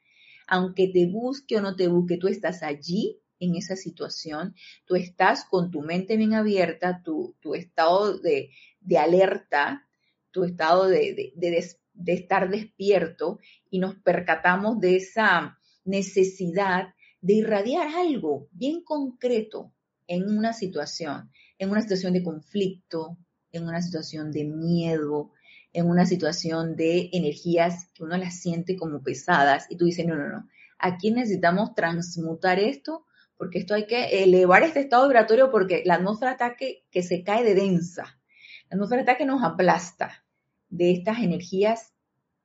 Aunque 0.46 0.88
te 0.88 1.06
busque 1.06 1.56
o 1.56 1.60
no 1.60 1.74
te 1.74 1.88
busque, 1.88 2.18
tú 2.18 2.28
estás 2.28 2.62
allí 2.62 3.20
en 3.40 3.56
esa 3.56 3.76
situación, 3.76 4.54
tú 4.84 4.94
estás 4.94 5.44
con 5.44 5.70
tu 5.70 5.82
mente 5.82 6.16
bien 6.16 6.34
abierta, 6.34 7.02
tu, 7.02 7.34
estado 7.54 8.18
de, 8.18 8.50
alerta, 8.98 9.88
tu 10.30 10.44
estado 10.44 10.86
de, 10.86 11.32
de 11.34 12.12
estar 12.12 12.50
despierto 12.50 13.40
y 13.70 13.78
nos 13.78 13.96
percatamos 13.96 14.78
de 14.80 14.96
esa 14.96 15.58
necesidad 15.84 16.93
de 17.24 17.32
irradiar 17.32 17.88
algo 17.88 18.48
bien 18.52 18.82
concreto 18.82 19.72
en 20.06 20.28
una 20.28 20.52
situación, 20.52 21.30
en 21.58 21.70
una 21.70 21.80
situación 21.80 22.12
de 22.12 22.22
conflicto, 22.22 23.16
en 23.50 23.64
una 23.64 23.80
situación 23.80 24.30
de 24.30 24.44
miedo, 24.44 25.32
en 25.72 25.88
una 25.88 26.04
situación 26.04 26.76
de 26.76 27.08
energías 27.14 27.88
que 27.94 28.02
uno 28.02 28.18
las 28.18 28.38
siente 28.40 28.76
como 28.76 29.02
pesadas 29.02 29.64
y 29.70 29.78
tú 29.78 29.86
dices, 29.86 30.06
no, 30.06 30.16
no, 30.16 30.28
no, 30.28 30.46
aquí 30.78 31.12
necesitamos 31.12 31.74
transmutar 31.74 32.58
esto 32.58 33.06
porque 33.38 33.58
esto 33.58 33.72
hay 33.72 33.86
que 33.86 34.22
elevar 34.22 34.62
este 34.62 34.80
estado 34.80 35.04
vibratorio 35.08 35.50
porque 35.50 35.82
la 35.86 35.94
atmósfera 35.94 36.32
ataque 36.32 36.84
que 36.90 37.02
se 37.02 37.24
cae 37.24 37.42
de 37.42 37.54
densa, 37.54 38.20
la 38.68 38.74
atmósfera 38.74 39.00
ataque 39.00 39.24
nos 39.24 39.42
aplasta 39.42 40.26
de 40.68 40.92
estas 40.92 41.20
energías 41.20 41.94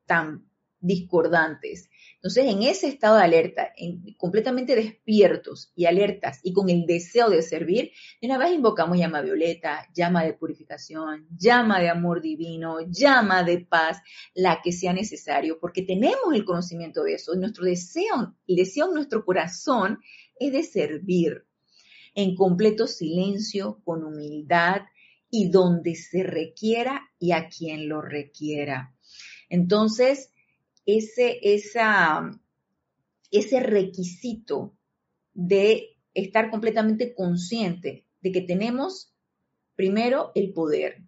tan 0.06 0.50
discordantes. 0.80 1.88
Entonces, 2.22 2.48
en 2.48 2.64
ese 2.64 2.90
estado 2.90 3.16
de 3.16 3.24
alerta, 3.24 3.72
completamente 4.18 4.76
despiertos 4.76 5.72
y 5.74 5.86
alertas 5.86 6.42
y 6.44 6.52
con 6.52 6.70
el 6.70 6.86
deseo 6.86 7.30
de 7.30 7.42
servir, 7.42 7.92
de 8.22 8.28
una 8.28 8.38
vez 8.38 8.52
invocamos 8.52 8.98
llama 8.98 9.22
violeta, 9.22 9.88
llama 9.96 10.26
de 10.26 10.34
purificación, 10.34 11.30
llama 11.38 11.80
de 11.80 11.88
amor 11.88 12.22
divino, 12.22 12.80
llama 12.90 13.44
de 13.44 13.60
paz, 13.60 14.02
la 14.34 14.62
que 14.62 14.74
sea 14.74 14.92
necesario, 14.92 15.60
porque 15.62 15.84
tenemos 15.84 16.34
el 16.34 16.44
conocimiento 16.44 17.04
de 17.04 17.14
eso. 17.14 17.34
Nuestro 17.36 17.64
deseo, 17.64 18.36
el 18.48 18.56
deseo 18.58 18.88
en 18.88 18.96
nuestro 18.96 19.24
corazón 19.24 20.00
es 20.38 20.52
de 20.52 20.64
servir 20.64 21.46
en 22.16 22.36
completo 22.36 22.86
silencio, 22.86 23.80
con 23.86 24.04
humildad 24.04 24.82
y 25.30 25.50
donde 25.50 25.96
se 25.96 26.24
requiera 26.24 27.10
y 27.18 27.32
a 27.32 27.48
quien 27.48 27.88
lo 27.88 28.02
requiera. 28.02 28.94
Entonces, 29.48 30.34
ese, 30.98 31.39
ese 33.31 33.60
requisito 33.60 34.75
de 35.34 35.98
estar 36.13 36.50
completamente 36.50 37.13
consciente 37.13 38.05
de 38.22 38.31
que 38.31 38.41
tenemos 38.41 39.13
primero 39.75 40.31
el 40.36 40.53
poder 40.53 41.03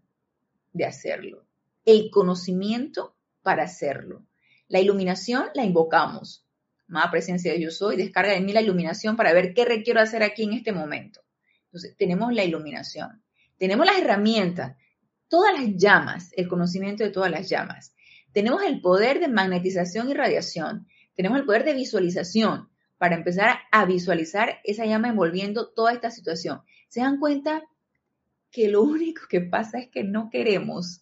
de 0.73 0.85
hacerlo, 0.85 1.45
el 1.85 2.09
conocimiento 2.11 3.15
para 3.41 3.63
hacerlo. 3.63 4.25
La 4.67 4.79
iluminación 4.79 5.47
la 5.53 5.65
invocamos. 5.65 6.47
Más 6.88 7.09
presencia 7.09 7.51
de 7.51 7.61
yo 7.61 7.71
soy, 7.71 7.97
descarga 7.97 8.33
de 8.33 8.41
mí 8.41 8.53
la 8.53 8.61
iluminación 8.61 9.15
para 9.15 9.33
ver 9.33 9.53
qué 9.53 9.65
requiero 9.65 10.00
hacer 10.00 10.23
aquí 10.23 10.43
en 10.43 10.53
este 10.53 10.71
momento. 10.71 11.21
Entonces, 11.65 11.95
tenemos 11.97 12.33
la 12.33 12.43
iluminación, 12.43 13.23
tenemos 13.57 13.85
las 13.85 13.97
herramientas, 13.97 14.77
todas 15.29 15.53
las 15.57 15.75
llamas, 15.77 16.31
el 16.35 16.50
conocimiento 16.50 17.03
de 17.03 17.09
todas 17.09 17.31
las 17.31 17.50
llamas. 17.50 17.95
Tenemos 18.31 18.63
el 18.63 18.81
poder 18.81 19.19
de 19.19 19.27
magnetización 19.27 20.09
y 20.09 20.13
radiación. 20.13 20.88
Tenemos 21.15 21.39
el 21.39 21.45
poder 21.45 21.65
de 21.65 21.73
visualización 21.73 22.69
para 22.97 23.15
empezar 23.15 23.57
a 23.71 23.85
visualizar 23.85 24.59
esa 24.63 24.85
llama 24.85 25.09
envolviendo 25.09 25.69
toda 25.69 25.91
esta 25.91 26.11
situación. 26.11 26.61
¿Se 26.88 27.01
dan 27.01 27.19
cuenta 27.19 27.63
que 28.51 28.69
lo 28.69 28.83
único 28.83 29.23
que 29.29 29.41
pasa 29.41 29.79
es 29.79 29.89
que 29.89 30.03
no 30.03 30.29
queremos? 30.29 31.01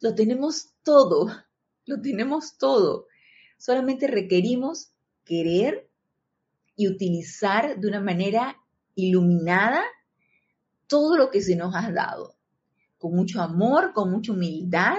Lo 0.00 0.14
tenemos 0.14 0.74
todo, 0.82 1.30
lo 1.86 2.00
tenemos 2.00 2.58
todo. 2.58 3.06
Solamente 3.58 4.06
requerimos 4.06 4.92
querer 5.24 5.88
y 6.76 6.88
utilizar 6.88 7.78
de 7.78 7.88
una 7.88 8.00
manera 8.00 8.56
iluminada 8.94 9.82
todo 10.86 11.16
lo 11.16 11.30
que 11.30 11.40
se 11.40 11.56
nos 11.56 11.74
ha 11.74 11.90
dado, 11.90 12.36
con 12.98 13.14
mucho 13.14 13.40
amor, 13.40 13.92
con 13.92 14.10
mucha 14.10 14.32
humildad, 14.32 14.98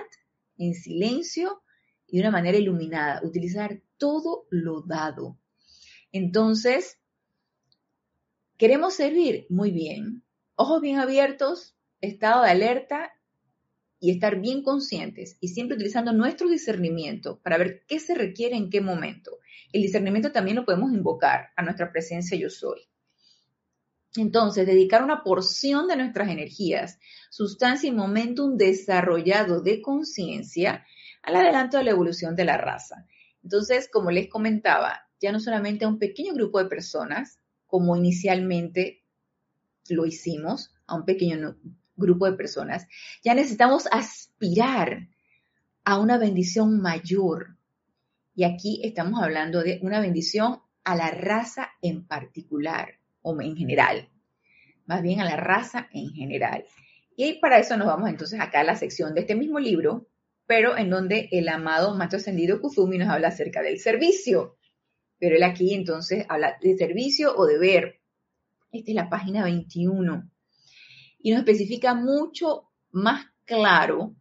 en 0.57 0.73
silencio 0.73 1.61
y 2.07 2.17
de 2.17 2.23
una 2.23 2.31
manera 2.31 2.57
iluminada, 2.57 3.21
utilizar 3.23 3.81
todo 3.97 4.45
lo 4.49 4.81
dado. 4.81 5.37
Entonces, 6.11 6.99
¿queremos 8.57 8.93
servir? 8.93 9.47
Muy 9.49 9.71
bien. 9.71 10.23
Ojos 10.55 10.81
bien 10.81 10.97
abiertos, 10.97 11.75
estado 12.01 12.43
de 12.43 12.51
alerta 12.51 13.11
y 13.99 14.11
estar 14.11 14.39
bien 14.39 14.61
conscientes 14.61 15.37
y 15.39 15.49
siempre 15.49 15.75
utilizando 15.75 16.13
nuestro 16.13 16.47
discernimiento 16.47 17.39
para 17.41 17.57
ver 17.57 17.83
qué 17.87 17.99
se 17.99 18.15
requiere 18.15 18.55
en 18.55 18.69
qué 18.69 18.81
momento. 18.81 19.39
El 19.73 19.81
discernimiento 19.81 20.31
también 20.31 20.57
lo 20.57 20.65
podemos 20.65 20.93
invocar 20.93 21.49
a 21.55 21.63
nuestra 21.63 21.91
presencia 21.91 22.37
yo 22.37 22.49
soy. 22.49 22.87
Entonces, 24.17 24.65
dedicar 24.65 25.03
una 25.03 25.23
porción 25.23 25.87
de 25.87 25.97
nuestras 25.97 26.29
energías, 26.29 26.99
sustancia 27.29 27.89
y 27.89 27.91
momentum 27.91 28.57
desarrollado 28.57 29.61
de 29.61 29.81
conciencia 29.81 30.85
al 31.21 31.35
adelanto 31.35 31.77
de 31.77 31.83
la 31.83 31.91
evolución 31.91 32.35
de 32.35 32.45
la 32.45 32.57
raza. 32.57 33.05
Entonces, 33.43 33.89
como 33.91 34.11
les 34.11 34.29
comentaba, 34.29 35.07
ya 35.19 35.31
no 35.31 35.39
solamente 35.39 35.85
a 35.85 35.87
un 35.87 35.99
pequeño 35.99 36.33
grupo 36.33 36.59
de 36.59 36.69
personas, 36.69 37.39
como 37.67 37.95
inicialmente 37.97 39.03
lo 39.89 40.05
hicimos, 40.05 40.73
a 40.87 40.95
un 40.95 41.05
pequeño 41.05 41.57
grupo 41.95 42.25
de 42.25 42.37
personas, 42.37 42.87
ya 43.23 43.33
necesitamos 43.33 43.87
aspirar 43.91 45.07
a 45.83 45.99
una 45.99 46.17
bendición 46.17 46.79
mayor. 46.79 47.57
Y 48.35 48.43
aquí 48.43 48.81
estamos 48.83 49.21
hablando 49.21 49.61
de 49.63 49.79
una 49.81 49.99
bendición 49.99 50.61
a 50.83 50.95
la 50.95 51.09
raza 51.11 51.69
en 51.81 52.05
particular 52.05 52.99
o 53.25 53.41
en 53.41 53.57
general, 53.57 54.07
más 54.85 55.01
bien 55.01 55.19
a 55.19 55.25
la 55.25 55.35
raza 55.35 55.89
en 55.91 56.11
general. 56.11 56.63
Y 57.17 57.39
para 57.39 57.57
eso 57.57 57.75
nos 57.75 57.87
vamos 57.87 58.07
entonces 58.07 58.39
acá 58.39 58.59
a 58.59 58.63
la 58.63 58.75
sección 58.75 59.15
de 59.15 59.21
este 59.21 59.35
mismo 59.35 59.59
libro, 59.59 60.07
pero 60.45 60.77
en 60.77 60.91
donde 60.91 61.27
el 61.31 61.49
amado 61.49 61.95
Maestro 61.95 62.17
Ascendido 62.17 62.61
Kuzumi 62.61 62.99
nos 62.99 63.09
habla 63.09 63.29
acerca 63.29 63.63
del 63.63 63.79
servicio. 63.79 64.57
Pero 65.17 65.37
él 65.37 65.43
aquí 65.43 65.73
entonces 65.73 66.25
habla 66.29 66.57
de 66.61 66.77
servicio 66.77 67.35
o 67.35 67.47
deber. 67.47 67.99
Esta 68.71 68.91
es 68.91 68.95
la 68.95 69.09
página 69.09 69.43
21. 69.45 70.29
Y 71.19 71.31
nos 71.31 71.39
especifica 71.39 71.95
mucho 71.95 72.69
más 72.91 73.25
claro 73.45 74.15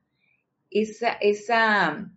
esa, 0.70 1.12
esa, 1.20 2.10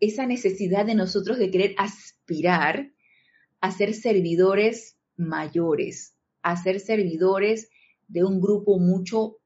esa 0.00 0.26
necesidad 0.26 0.86
de 0.86 0.96
nosotros 0.96 1.38
de 1.38 1.52
querer 1.52 1.74
aspirar 1.78 2.90
a 3.60 3.70
ser 3.70 3.94
servidores 3.94 4.96
mayores, 5.16 6.14
a 6.42 6.56
ser 6.56 6.80
servidores 6.80 7.68
de 8.08 8.24
un 8.24 8.40
grupo 8.40 8.78
mucho 8.78 9.38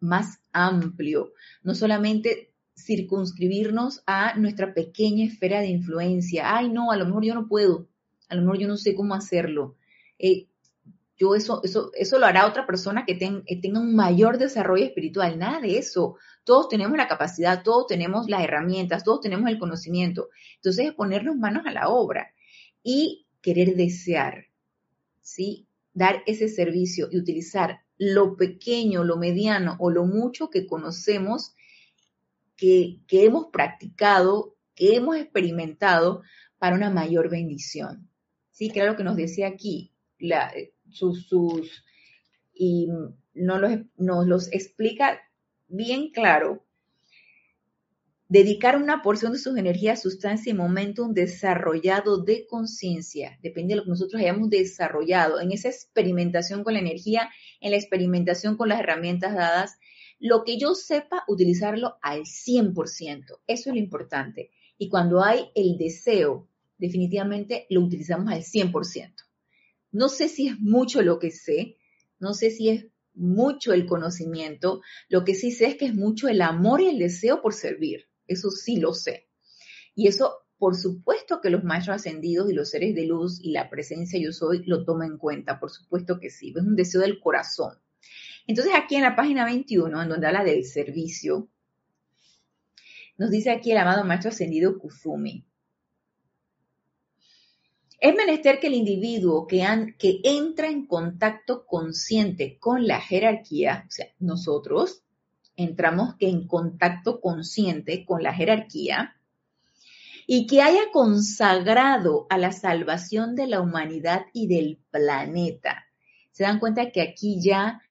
más 0.00 0.38
amplio, 0.52 1.32
no 1.62 1.74
solamente 1.74 2.52
circunscribirnos 2.76 4.02
a 4.06 4.36
nuestra 4.36 4.74
pequeña 4.74 5.26
esfera 5.26 5.60
de 5.60 5.68
influencia. 5.68 6.56
Ay, 6.56 6.68
no, 6.68 6.90
a 6.90 6.96
lo 6.96 7.06
mejor 7.06 7.24
yo 7.24 7.34
no 7.34 7.48
puedo, 7.48 7.88
a 8.28 8.34
lo 8.34 8.42
mejor 8.42 8.58
yo 8.58 8.68
no 8.68 8.76
sé 8.76 8.94
cómo 8.94 9.14
hacerlo. 9.14 9.76
Eh, 10.18 10.48
yo 11.16 11.34
eso, 11.36 11.60
eso, 11.62 11.92
eso 11.94 12.18
lo 12.18 12.26
hará 12.26 12.46
otra 12.46 12.66
persona 12.66 13.04
que 13.06 13.14
tenga 13.14 13.80
un 13.80 13.94
mayor 13.94 14.38
desarrollo 14.38 14.84
espiritual. 14.84 15.38
Nada 15.38 15.60
de 15.60 15.78
eso. 15.78 16.16
Todos 16.42 16.68
tenemos 16.68 16.96
la 16.96 17.06
capacidad, 17.06 17.62
todos 17.62 17.86
tenemos 17.86 18.28
las 18.28 18.42
herramientas, 18.42 19.04
todos 19.04 19.20
tenemos 19.20 19.48
el 19.48 19.58
conocimiento. 19.58 20.30
Entonces 20.56 20.86
es 20.86 20.94
ponernos 20.94 21.36
manos 21.36 21.64
a 21.66 21.70
la 21.70 21.88
obra 21.88 22.32
y 22.82 23.26
querer 23.40 23.76
desear, 23.76 24.46
¿sí? 25.22 25.66
Dar 25.94 26.22
ese 26.26 26.48
servicio 26.48 27.08
y 27.10 27.18
utilizar 27.18 27.80
lo 27.96 28.36
pequeño, 28.36 29.04
lo 29.04 29.16
mediano 29.16 29.76
o 29.78 29.90
lo 29.90 30.04
mucho 30.04 30.50
que 30.50 30.66
conocemos, 30.66 31.54
que, 32.56 33.00
hemos 33.10 33.46
practicado, 33.46 34.56
que 34.74 34.94
hemos 34.96 35.16
experimentado 35.16 36.22
para 36.58 36.76
una 36.76 36.90
mayor 36.90 37.28
bendición. 37.28 38.08
Sí, 38.50 38.70
claro 38.70 38.96
que 38.96 39.04
nos 39.04 39.16
decía 39.16 39.48
aquí, 39.48 39.92
sus, 40.90 41.26
sus, 41.26 41.84
y 42.54 42.88
nos 43.34 43.60
los, 43.60 43.78
nos 43.96 44.26
los 44.26 44.52
explica 44.52 45.20
bien 45.68 46.10
claro 46.10 46.64
dedicar 48.32 48.78
una 48.78 49.02
porción 49.02 49.34
de 49.34 49.38
sus 49.38 49.58
energías, 49.58 50.00
sustancia 50.00 50.48
y 50.48 50.54
momentum 50.54 51.12
desarrollado 51.12 52.16
de 52.16 52.46
conciencia, 52.46 53.38
depende 53.42 53.74
de 53.74 53.76
lo 53.76 53.84
que 53.84 53.90
nosotros 53.90 54.22
hayamos 54.22 54.48
desarrollado, 54.48 55.38
en 55.38 55.52
esa 55.52 55.68
experimentación 55.68 56.64
con 56.64 56.72
la 56.72 56.80
energía, 56.80 57.28
en 57.60 57.72
la 57.72 57.76
experimentación 57.76 58.56
con 58.56 58.70
las 58.70 58.80
herramientas 58.80 59.34
dadas, 59.34 59.76
lo 60.18 60.44
que 60.44 60.56
yo 60.56 60.74
sepa, 60.74 61.24
utilizarlo 61.28 61.98
al 62.00 62.20
100%. 62.20 63.40
Eso 63.46 63.68
es 63.68 63.74
lo 63.74 63.76
importante. 63.76 64.50
Y 64.78 64.88
cuando 64.88 65.22
hay 65.22 65.50
el 65.54 65.76
deseo, 65.76 66.48
definitivamente 66.78 67.66
lo 67.68 67.82
utilizamos 67.82 68.32
al 68.32 68.44
100%. 68.44 69.12
No 69.90 70.08
sé 70.08 70.30
si 70.30 70.48
es 70.48 70.58
mucho 70.58 71.02
lo 71.02 71.18
que 71.18 71.32
sé, 71.32 71.76
no 72.18 72.32
sé 72.32 72.50
si 72.50 72.70
es 72.70 72.86
mucho 73.12 73.74
el 73.74 73.84
conocimiento, 73.84 74.80
lo 75.10 75.22
que 75.22 75.34
sí 75.34 75.50
sé 75.50 75.66
es 75.66 75.76
que 75.76 75.84
es 75.84 75.94
mucho 75.94 76.28
el 76.28 76.40
amor 76.40 76.80
y 76.80 76.88
el 76.88 76.98
deseo 76.98 77.42
por 77.42 77.52
servir. 77.52 78.06
Eso 78.26 78.50
sí 78.50 78.76
lo 78.76 78.94
sé. 78.94 79.28
Y 79.94 80.08
eso, 80.08 80.46
por 80.58 80.76
supuesto 80.76 81.40
que 81.40 81.50
los 81.50 81.64
maestros 81.64 81.96
ascendidos 81.96 82.50
y 82.50 82.54
los 82.54 82.70
seres 82.70 82.94
de 82.94 83.06
luz 83.06 83.40
y 83.42 83.50
la 83.52 83.68
presencia 83.68 84.20
yo 84.20 84.32
soy 84.32 84.64
lo 84.64 84.84
toman 84.84 85.12
en 85.12 85.18
cuenta, 85.18 85.60
por 85.60 85.70
supuesto 85.70 86.18
que 86.20 86.30
sí. 86.30 86.52
Es 86.56 86.62
un 86.62 86.76
deseo 86.76 87.00
del 87.00 87.20
corazón. 87.20 87.78
Entonces 88.46 88.72
aquí 88.76 88.96
en 88.96 89.02
la 89.02 89.16
página 89.16 89.44
21, 89.44 90.02
en 90.02 90.08
donde 90.08 90.26
habla 90.26 90.44
del 90.44 90.64
servicio, 90.64 91.48
nos 93.18 93.30
dice 93.30 93.50
aquí 93.50 93.72
el 93.72 93.78
amado 93.78 94.04
maestro 94.04 94.30
ascendido 94.30 94.78
Kuzumi. 94.78 95.46
Es 98.00 98.16
menester 98.16 98.58
que 98.58 98.66
el 98.66 98.74
individuo 98.74 99.46
que, 99.46 99.64
que 99.96 100.20
entra 100.24 100.68
en 100.68 100.86
contacto 100.86 101.64
consciente 101.64 102.58
con 102.58 102.84
la 102.88 103.00
jerarquía, 103.00 103.84
o 103.86 103.90
sea, 103.92 104.06
nosotros, 104.18 105.04
entramos 105.56 106.14
en 106.18 106.46
contacto 106.46 107.20
consciente 107.20 108.04
con 108.04 108.22
la 108.22 108.34
jerarquía 108.34 109.16
y 110.26 110.46
que 110.46 110.62
haya 110.62 110.90
consagrado 110.92 112.26
a 112.30 112.38
la 112.38 112.52
salvación 112.52 113.34
de 113.34 113.46
la 113.46 113.60
humanidad 113.60 114.26
y 114.32 114.46
del 114.46 114.78
planeta. 114.90 115.86
Se 116.30 116.44
dan 116.44 116.58
cuenta 116.58 116.90
que 116.90 117.02
aquí 117.02 117.40
ya 117.42 117.82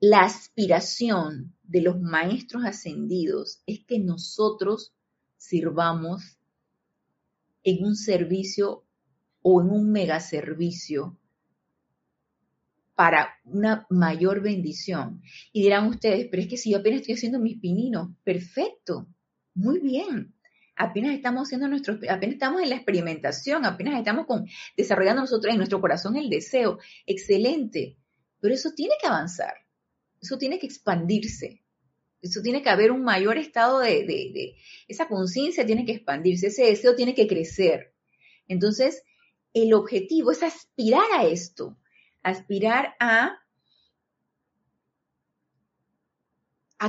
la 0.00 0.20
aspiración 0.20 1.54
de 1.62 1.82
los 1.82 2.00
maestros 2.00 2.64
ascendidos 2.64 3.62
es 3.66 3.84
que 3.84 3.98
nosotros 3.98 4.92
sirvamos 5.36 6.38
en 7.62 7.84
un 7.84 7.96
servicio 7.96 8.84
o 9.42 9.60
en 9.60 9.70
un 9.70 9.90
mega 9.90 10.20
servicio 10.20 11.18
para 12.96 13.38
una 13.44 13.86
mayor 13.90 14.40
bendición. 14.40 15.22
Y 15.52 15.62
dirán 15.62 15.86
ustedes, 15.86 16.28
pero 16.30 16.42
es 16.42 16.48
que 16.48 16.56
si 16.56 16.70
yo 16.70 16.78
apenas 16.78 17.02
estoy 17.02 17.14
haciendo 17.14 17.38
mis 17.38 17.60
pininos, 17.60 18.08
perfecto, 18.24 19.06
muy 19.54 19.78
bien. 19.78 20.34
Apenas 20.74 21.14
estamos 21.14 21.46
haciendo 21.46 21.68
nuestros, 21.68 21.98
apenas 22.08 22.34
estamos 22.34 22.62
en 22.62 22.70
la 22.70 22.76
experimentación, 22.76 23.64
apenas 23.64 23.98
estamos 23.98 24.26
con, 24.26 24.46
desarrollando 24.76 25.22
nosotros 25.22 25.52
en 25.52 25.58
nuestro 25.58 25.80
corazón 25.80 26.16
el 26.16 26.30
deseo. 26.30 26.78
Excelente. 27.06 27.96
Pero 28.40 28.54
eso 28.54 28.70
tiene 28.74 28.94
que 29.00 29.06
avanzar. 29.06 29.54
Eso 30.20 30.38
tiene 30.38 30.58
que 30.58 30.66
expandirse. 30.66 31.62
Eso 32.22 32.40
tiene 32.40 32.62
que 32.62 32.70
haber 32.70 32.92
un 32.92 33.02
mayor 33.02 33.36
estado 33.36 33.80
de, 33.80 34.06
de, 34.06 34.32
de 34.32 34.56
esa 34.88 35.06
conciencia 35.06 35.66
tiene 35.66 35.84
que 35.84 35.92
expandirse, 35.92 36.46
ese 36.46 36.64
deseo 36.64 36.96
tiene 36.96 37.14
que 37.14 37.26
crecer. 37.26 37.94
Entonces, 38.48 39.02
el 39.52 39.74
objetivo 39.74 40.32
es 40.32 40.42
aspirar 40.42 41.06
a 41.14 41.26
esto, 41.26 41.78
aspirar 42.26 42.96
a, 42.98 43.38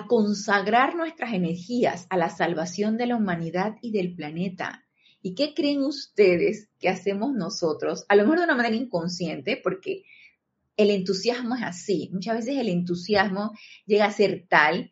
consagrar 0.08 0.96
nuestras 0.96 1.34
energías 1.34 2.08
a 2.10 2.18
la 2.18 2.30
salvación 2.30 2.98
de 2.98 3.08
la 3.08 3.16
humanidad 3.16 3.76
y 3.82 3.92
del 3.92 4.16
planeta. 4.16 4.86
¿Y 5.22 5.36
qué 5.36 5.54
creen 5.54 5.84
ustedes 5.84 6.70
que 6.80 6.90
hacemos 6.90 7.34
nosotros? 7.34 8.06
A 8.10 8.16
lo 8.16 8.24
mejor 8.24 8.40
de 8.40 8.46
una 8.46 8.56
manera 8.56 8.76
inconsciente, 8.76 9.60
porque 9.64 10.04
el 10.76 10.90
entusiasmo 10.90 11.56
es 11.56 11.64
así. 11.64 12.10
Muchas 12.14 12.38
veces 12.38 12.58
el 12.58 12.70
entusiasmo 12.70 13.54
llega 13.86 14.06
a 14.06 14.12
ser 14.12 14.46
tal 14.50 14.92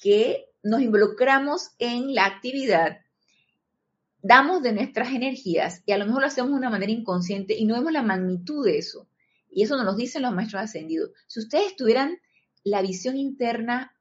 que 0.00 0.46
nos 0.62 0.82
involucramos 0.82 1.70
en 1.78 2.14
la 2.14 2.26
actividad, 2.26 2.98
damos 4.22 4.62
de 4.62 4.72
nuestras 4.72 5.12
energías 5.12 5.82
y 5.86 5.92
a 5.92 5.98
lo 5.98 6.06
mejor 6.06 6.22
lo 6.22 6.26
hacemos 6.28 6.50
de 6.50 6.58
una 6.58 6.70
manera 6.70 6.92
inconsciente 6.92 7.54
y 7.56 7.64
no 7.64 7.74
vemos 7.74 7.92
la 7.92 8.02
magnitud 8.02 8.64
de 8.64 8.78
eso. 8.78 9.08
Y 9.50 9.62
eso 9.62 9.76
nos 9.76 9.86
lo 9.86 9.94
dicen 9.94 10.22
los 10.22 10.34
maestros 10.34 10.62
ascendidos. 10.62 11.10
Si 11.26 11.40
ustedes 11.40 11.76
tuvieran 11.76 12.18
la 12.64 12.82
visión 12.82 13.16
interna 13.16 13.94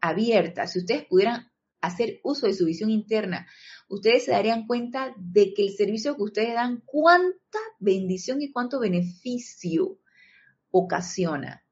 abierta, 0.00 0.66
si 0.66 0.80
ustedes 0.80 1.04
pudieran 1.04 1.50
hacer 1.80 2.20
uso 2.22 2.46
de 2.46 2.54
su 2.54 2.64
visión 2.64 2.90
interna, 2.90 3.46
ustedes 3.88 4.24
se 4.24 4.32
darían 4.32 4.66
cuenta 4.66 5.14
de 5.18 5.52
que 5.54 5.62
el 5.62 5.74
servicio 5.74 6.16
que 6.16 6.22
ustedes 6.22 6.54
dan, 6.54 6.82
cuánta 6.84 7.58
bendición 7.78 8.40
y 8.42 8.50
cuánto 8.50 8.80
beneficio 8.80 9.98
ocasiona. 10.70 11.62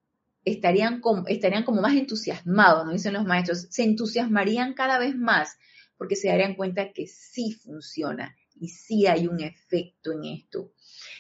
Estarían 0.45 1.01
como, 1.01 1.27
estarían 1.29 1.65
como 1.65 1.81
más 1.81 1.95
entusiasmados, 1.95 2.85
nos 2.85 2.95
dicen 2.95 3.15
los 3.15 3.25
maestros, 3.25 3.69
se 3.71 3.85
entusiasmarían 3.85 4.75
cada 4.75 4.99
vez 4.99 5.17
más 5.17 5.57
porque 5.97 6.17
se 6.17 6.29
darían 6.29 6.57
cuenta 6.57 6.93
que 6.93 7.07
sí 7.07 7.53
funciona 7.53 8.37
y 8.59 8.69
sí 8.69 9.07
hay 9.07 9.29
un 9.29 9.41
efecto 9.41 10.13
en 10.13 10.25
esto. 10.25 10.73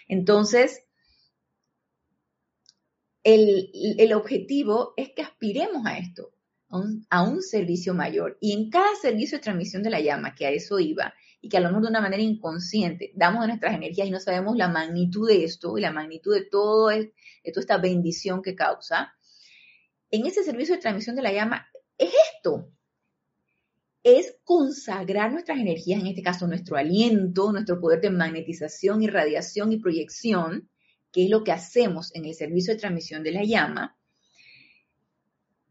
Entonces, 0.09 0.85
el, 3.25 4.13
objetivo 4.15 4.95
es 4.97 5.11
que 5.15 5.23
aspiremos 5.23 5.87
a 5.87 5.99
esto, 5.99 6.33
a 7.11 7.23
un, 7.23 7.43
servicio 7.43 7.95
mayor. 7.95 8.39
Y 8.41 8.53
en 8.53 8.71
cada 8.71 8.95
servicio 9.01 9.39
de 9.39 9.43
transmisión 9.43 9.83
de 9.83 9.91
la 9.91 10.01
llama, 10.01 10.35
que 10.35 10.47
a 10.47 10.51
eso 10.51 10.81
iba, 10.81 11.15
y 11.41 11.49
que 11.49 11.61
mejor 11.61 11.83
de 11.83 11.89
una 11.89 12.01
manera 12.01 12.23
inconsciente 12.23 13.13
damos 13.15 13.47
nuestras 13.47 13.75
energías 13.75 14.07
y 14.07 14.11
no 14.11 14.21
sabemos 14.21 14.57
la 14.57 14.69
magnitud 14.69 15.29
de 15.29 15.45
esto 15.45 15.77
y 15.77 15.81
la 15.81 15.93
magnitud 15.93 16.35
de, 16.35 16.45
todo, 16.45 16.89
de 16.89 17.13
toda 17.53 17.61
esta 17.61 17.79
bendición 17.79 18.43
que 18.43 18.55
causa, 18.55 19.13
en 20.11 20.27
ese 20.27 20.45
servicio 20.45 20.75
de 20.75 20.81
transmisión 20.81 21.17
de 21.17 21.23
la 21.23 21.33
llama 21.33 21.67
es 21.99 22.13
esto, 22.37 22.71
es 24.03 24.37
consagrar 24.45 25.33
nuestras 25.33 25.59
energías, 25.59 26.01
en 26.01 26.09
este 26.09 26.23
caso 26.23 26.47
nuestro 26.47 26.77
aliento, 26.77 27.53
nuestro 27.53 27.81
poder 27.81 28.01
de 28.01 28.11
magnetización, 28.11 29.03
irradiación 29.03 29.73
y 29.73 29.79
proyección, 29.79 30.69
que 31.13 31.25
es 31.25 31.31
lo 31.31 31.45
que 31.45 31.53
hacemos 31.53 32.15
en 32.15 32.25
el 32.25 32.35
servicio 32.35 32.75
de 32.75 32.81
transmisión 32.81 33.23
de 33.23 33.33
la 33.33 33.45
llama, 33.45 33.97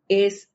es 0.08 0.49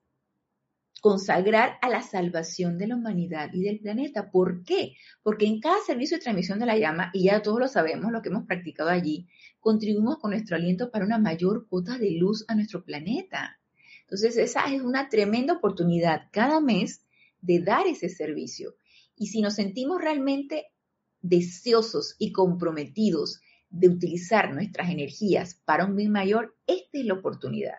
consagrar 1.01 1.79
a 1.83 1.89
la 1.89 2.03
salvación 2.03 2.79
de 2.79 2.89
la 2.89 2.97
humanidad 2.97 3.51
y 3.53 3.63
del 3.63 3.81
planeta. 3.81 4.31
¿Por 4.31 4.65
qué? 4.65 4.97
Porque 5.23 5.47
en 5.47 5.61
cada 5.61 5.77
servicio 5.87 6.17
de 6.17 6.23
transmisión 6.23 6.59
de 6.59 6.67
la 6.67 6.79
llama, 6.79 7.11
y 7.13 7.25
ya 7.25 7.43
todos 7.43 7.61
lo 7.61 7.69
sabemos, 7.69 8.13
lo 8.13 8.23
que 8.23 8.29
hemos 8.29 8.47
practicado 8.47 8.91
allí, 8.91 9.29
contribuimos 9.61 10.19
con 10.19 10.31
nuestro 10.31 10.57
aliento 10.57 10.91
para 10.91 11.05
una 11.05 11.19
mayor 11.19 11.69
cuota 11.69 11.99
de 11.99 12.13
luz 12.13 12.45
a 12.49 12.55
nuestro 12.55 12.85
planeta. 12.85 13.61
Entonces, 14.03 14.37
esa 14.37 14.65
es 14.73 14.83
una 14.83 15.09
tremenda 15.09 15.55
oportunidad 15.55 16.29
cada 16.33 16.61
mes 16.61 17.03
de 17.41 17.61
dar 17.61 17.87
ese 17.87 18.09
servicio. 18.09 18.77
Y 19.17 19.29
si 19.29 19.41
nos 19.41 19.55
sentimos 19.55 20.01
realmente 20.01 20.67
deseosos 21.23 22.15
y 22.19 22.33
comprometidos 22.33 23.41
de 23.71 23.89
utilizar 23.89 24.53
nuestras 24.55 24.91
energías 24.91 25.61
para 25.65 25.85
un 25.85 25.97
bien 25.97 26.13
mayor, 26.13 26.57
esta 26.67 26.99
es 26.99 27.05
la 27.05 27.15
oportunidad. 27.15 27.77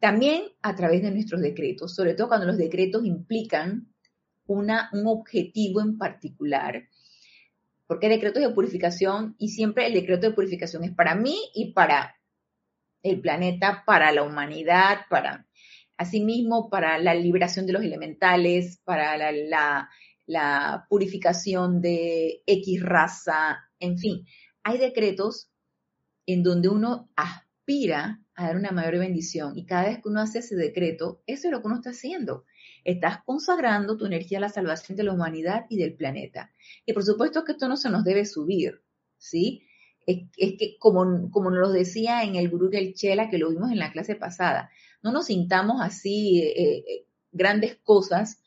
También 0.00 0.44
a 0.62 0.74
través 0.74 1.02
de 1.02 1.10
nuestros 1.10 1.40
decretos, 1.40 1.94
sobre 1.94 2.14
todo 2.14 2.28
cuando 2.28 2.46
los 2.46 2.58
decretos 2.58 3.04
implican 3.04 3.92
una, 4.46 4.90
un 4.92 5.06
objetivo 5.06 5.80
en 5.80 5.96
particular, 5.96 6.88
porque 7.86 8.06
hay 8.06 8.14
decretos 8.14 8.42
de 8.42 8.50
purificación 8.50 9.36
y 9.38 9.50
siempre 9.50 9.86
el 9.86 9.94
decreto 9.94 10.28
de 10.28 10.34
purificación 10.34 10.84
es 10.84 10.92
para 10.92 11.14
mí 11.14 11.38
y 11.54 11.72
para 11.72 12.16
el 13.02 13.20
planeta, 13.20 13.84
para 13.86 14.12
la 14.12 14.22
humanidad, 14.22 15.00
para 15.08 15.46
asimismo 15.96 16.68
para 16.68 16.98
la 16.98 17.14
liberación 17.14 17.66
de 17.66 17.72
los 17.72 17.82
elementales, 17.82 18.80
para 18.84 19.16
la, 19.32 19.88
la 20.26 20.86
purificación 20.88 21.80
de 21.80 22.42
X 22.46 22.82
raza, 22.82 23.58
en 23.78 23.98
fin, 23.98 24.26
hay 24.62 24.78
decretos 24.78 25.50
en 26.26 26.42
donde 26.42 26.68
uno 26.68 27.10
aspira 27.16 28.20
a 28.34 28.46
dar 28.46 28.56
una 28.56 28.70
mayor 28.70 28.98
bendición 28.98 29.58
y 29.58 29.66
cada 29.66 29.88
vez 29.88 30.02
que 30.02 30.08
uno 30.08 30.20
hace 30.20 30.38
ese 30.38 30.56
decreto, 30.56 31.22
eso 31.26 31.48
es 31.48 31.52
lo 31.52 31.60
que 31.60 31.66
uno 31.66 31.76
está 31.76 31.90
haciendo. 31.90 32.44
Estás 32.84 33.22
consagrando 33.24 33.96
tu 33.96 34.06
energía 34.06 34.38
a 34.38 34.42
la 34.42 34.48
salvación 34.48 34.96
de 34.96 35.04
la 35.04 35.12
humanidad 35.12 35.66
y 35.68 35.76
del 35.76 35.94
planeta. 35.94 36.52
Y 36.86 36.92
por 36.92 37.04
supuesto 37.04 37.44
que 37.44 37.52
esto 37.52 37.68
no 37.68 37.76
se 37.76 37.90
nos 37.90 38.04
debe 38.04 38.24
subir, 38.24 38.82
¿sí? 39.18 39.66
Es, 40.06 40.26
que 40.36 40.76
como, 40.78 41.30
como 41.30 41.50
nos 41.50 41.72
decía 41.72 42.24
en 42.24 42.34
el 42.34 42.48
Gurú 42.48 42.68
del 42.68 42.94
Chela, 42.94 43.30
que 43.30 43.38
lo 43.38 43.50
vimos 43.50 43.70
en 43.70 43.78
la 43.78 43.92
clase 43.92 44.16
pasada, 44.16 44.70
no 45.02 45.12
nos 45.12 45.26
sintamos 45.26 45.80
así 45.80 46.40
eh, 46.40 46.78
eh, 46.78 47.06
grandes 47.30 47.76
cosas, 47.84 48.42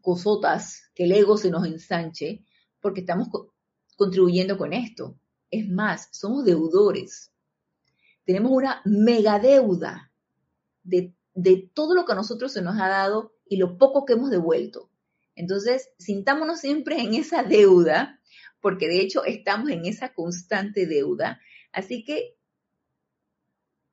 cosotas, 0.00 0.90
que 0.94 1.04
el 1.04 1.12
ego 1.12 1.36
se 1.36 1.50
nos 1.50 1.66
ensanche, 1.66 2.44
porque 2.80 3.00
estamos 3.00 3.28
contribuyendo 3.96 4.56
con 4.56 4.72
esto. 4.72 5.18
Es 5.50 5.68
más, 5.68 6.08
somos 6.12 6.44
deudores. 6.44 7.32
Tenemos 8.24 8.52
una 8.52 8.80
mega 8.84 9.38
deuda 9.38 10.10
de, 10.82 11.14
de 11.34 11.70
todo 11.74 11.94
lo 11.94 12.04
que 12.04 12.12
a 12.12 12.16
nosotros 12.16 12.52
se 12.52 12.62
nos 12.62 12.80
ha 12.80 12.88
dado 12.88 13.34
y 13.46 13.56
lo 13.56 13.76
poco 13.76 14.04
que 14.04 14.14
hemos 14.14 14.30
devuelto. 14.30 14.90
Entonces, 15.36 15.90
sintámonos 15.98 16.60
siempre 16.60 17.00
en 17.00 17.14
esa 17.14 17.42
deuda, 17.42 18.20
porque 18.60 18.88
de 18.88 19.00
hecho 19.00 19.24
estamos 19.24 19.70
en 19.70 19.84
esa 19.84 20.14
constante 20.14 20.86
deuda. 20.86 21.40
Así 21.72 22.04
que 22.04 22.36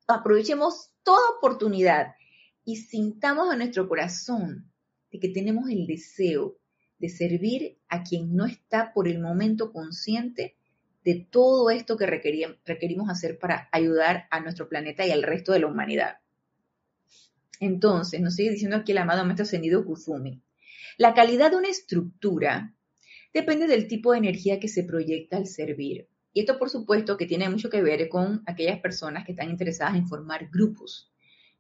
aprovechemos 0.08 0.92
toda 1.04 1.22
oportunidad 1.38 2.16
y 2.64 2.78
sintamos 2.78 3.52
en 3.52 3.60
nuestro 3.60 3.88
corazón 3.88 4.72
de 5.12 5.20
que 5.20 5.30
tenemos 5.30 5.70
el 5.70 5.88
deseo 5.88 6.58
de 7.02 7.10
servir 7.10 7.78
a 7.90 8.04
quien 8.04 8.36
no 8.36 8.46
está 8.46 8.94
por 8.94 9.08
el 9.08 9.20
momento 9.20 9.74
consciente 9.74 10.56
de 11.04 11.28
todo 11.30 11.72
esto 11.72 11.98
que 11.98 12.06
requerimos 12.06 13.10
hacer 13.10 13.40
para 13.40 13.68
ayudar 13.72 14.28
a 14.30 14.40
nuestro 14.40 14.70
planeta 14.70 15.06
y 15.06 15.12
al 15.12 15.24
resto 15.24 15.52
de 15.52 15.60
la 15.60 15.68
humanidad. 15.68 16.18
Entonces, 17.60 18.22
nos 18.22 18.36
sigue 18.36 18.52
diciendo 18.52 18.78
aquí 18.78 18.92
el 18.92 19.00
amado 19.00 19.26
maestro 19.26 19.44
ascendido 19.44 19.84
Kuzumi. 19.84 20.44
La 20.98 21.16
calidad 21.16 21.50
de 21.50 21.58
una 21.58 21.70
estructura 21.70 22.76
depende 23.34 23.66
del 23.66 23.88
tipo 23.88 24.12
de 24.12 24.20
energía 24.20 24.60
que 24.60 24.68
se 24.68 24.84
proyecta 24.84 25.38
al 25.38 25.48
servir. 25.48 26.08
Y 26.34 26.42
esto, 26.42 26.60
por 26.60 26.70
supuesto, 26.70 27.18
que 27.18 27.26
tiene 27.26 27.50
mucho 27.50 27.72
que 27.72 27.82
ver 27.82 28.10
con 28.10 28.44
aquellas 28.46 28.80
personas 28.80 29.26
que 29.26 29.32
están 29.32 29.50
interesadas 29.50 29.96
en 29.96 30.08
formar 30.08 30.50
grupos, 30.50 31.12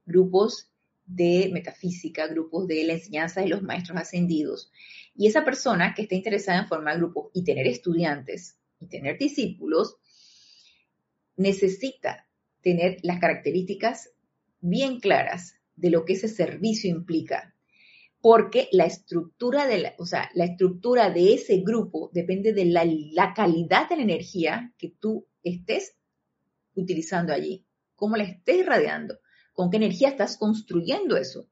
grupos 0.06 0.71
de 1.14 1.50
metafísica, 1.52 2.28
grupos 2.28 2.68
de 2.68 2.84
la 2.84 2.94
enseñanza 2.94 3.42
de 3.42 3.50
los 3.50 3.62
maestros 3.62 3.98
ascendidos. 3.98 4.72
Y 5.16 5.28
esa 5.28 5.44
persona 5.44 5.94
que 5.94 6.04
está 6.04 6.16
interesada 6.16 6.60
en 6.60 6.68
formar 6.68 6.98
grupos 6.98 7.32
y 7.34 7.44
tener 7.44 7.68
estudiantes 7.68 8.58
y 8.80 8.88
tener 8.88 9.18
discípulos, 9.18 9.98
necesita 11.36 12.28
tener 12.62 12.98
las 13.04 13.20
características 13.20 14.12
bien 14.62 15.00
claras 15.00 15.56
de 15.76 15.90
lo 15.90 16.06
que 16.06 16.14
ese 16.14 16.28
servicio 16.28 16.90
implica. 16.90 17.56
Porque 18.22 18.70
la 18.72 18.86
estructura 18.86 19.66
de 19.66 19.80
la, 19.80 19.96
o 19.98 20.06
sea, 20.06 20.30
la 20.36 20.46
estructura 20.46 21.10
de 21.10 21.34
ese 21.34 21.58
grupo 21.58 22.12
depende 22.14 22.54
de 22.54 22.66
la, 22.66 22.86
la 22.86 23.34
calidad 23.34 23.90
de 23.90 23.98
la 23.98 24.04
energía 24.04 24.74
que 24.78 24.90
tú 24.90 25.28
estés 25.44 25.96
utilizando 26.76 27.34
allí, 27.34 27.66
cómo 27.96 28.16
la 28.16 28.24
estés 28.24 28.60
irradiando, 28.60 29.20
con 29.54 29.70
qué 29.70 29.78
energía 29.78 30.10
estás 30.10 30.38
construyendo 30.38 31.18
eso. 31.18 31.48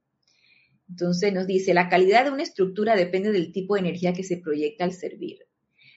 Entonces 0.89 1.33
nos 1.33 1.45
dice, 1.45 1.73
la 1.73 1.87
calidad 1.87 2.25
de 2.25 2.31
una 2.31 2.43
estructura 2.43 2.95
depende 2.95 3.31
del 3.31 3.51
tipo 3.51 3.75
de 3.75 3.81
energía 3.81 4.13
que 4.13 4.23
se 4.23 4.37
proyecta 4.37 4.83
al 4.83 4.93
servir, 4.93 5.39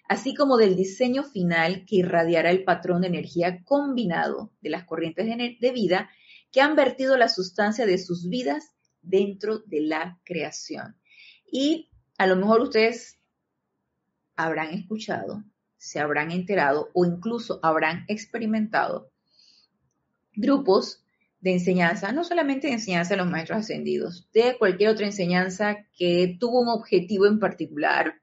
así 0.09 0.35
como 0.35 0.59
del 0.59 0.77
diseño 0.77 1.25
final 1.25 1.85
que 1.87 1.97
irradiará 1.97 2.51
el 2.51 2.65
patrón 2.65 3.01
de 3.01 3.09
energía 3.09 3.63
combinado 3.65 4.53
de 4.61 4.71
las 4.71 4.85
corrientes 4.85 5.27
de, 5.27 5.73
vida 5.73 6.11
que 6.51 6.61
han 6.61 6.77
vertido 6.77 7.17
la 7.17 7.29
sustancia 7.29 7.87
de 7.87 7.97
sus 7.97 8.29
vidas 8.29 8.75
dentro 9.01 9.61
de 9.61 9.81
la 9.81 10.21
creación. 10.25 10.97
Y 11.51 11.89
a 12.19 12.27
lo 12.27 12.37
mejor 12.37 12.61
ustedes 12.61 13.19
habrán 14.37 14.75
escuchado, 14.75 15.43
se 15.79 16.01
habrán 16.01 16.31
enterado 16.31 16.91
o 16.93 17.07
incluso 17.07 17.61
habrán 17.63 18.05
experimentado 18.09 19.11
grupos 20.35 21.03
de 21.43 21.53
enseñanza, 21.53 22.13
no 22.13 22.23
solamente 22.23 22.69
de 22.69 22.75
enseñanza 22.75 23.15
de 23.15 23.19
los 23.19 23.31
maestros 23.31 23.59
ascendidos, 23.59 24.29
de 24.33 24.57
cualquier 24.59 24.91
otra 24.91 25.07
enseñanza 25.07 25.89
que 25.93 26.37
tuvo 26.39 26.61
un 26.61 26.69
objetivo 26.69 27.27
en 27.27 27.41
particular, 27.41 28.23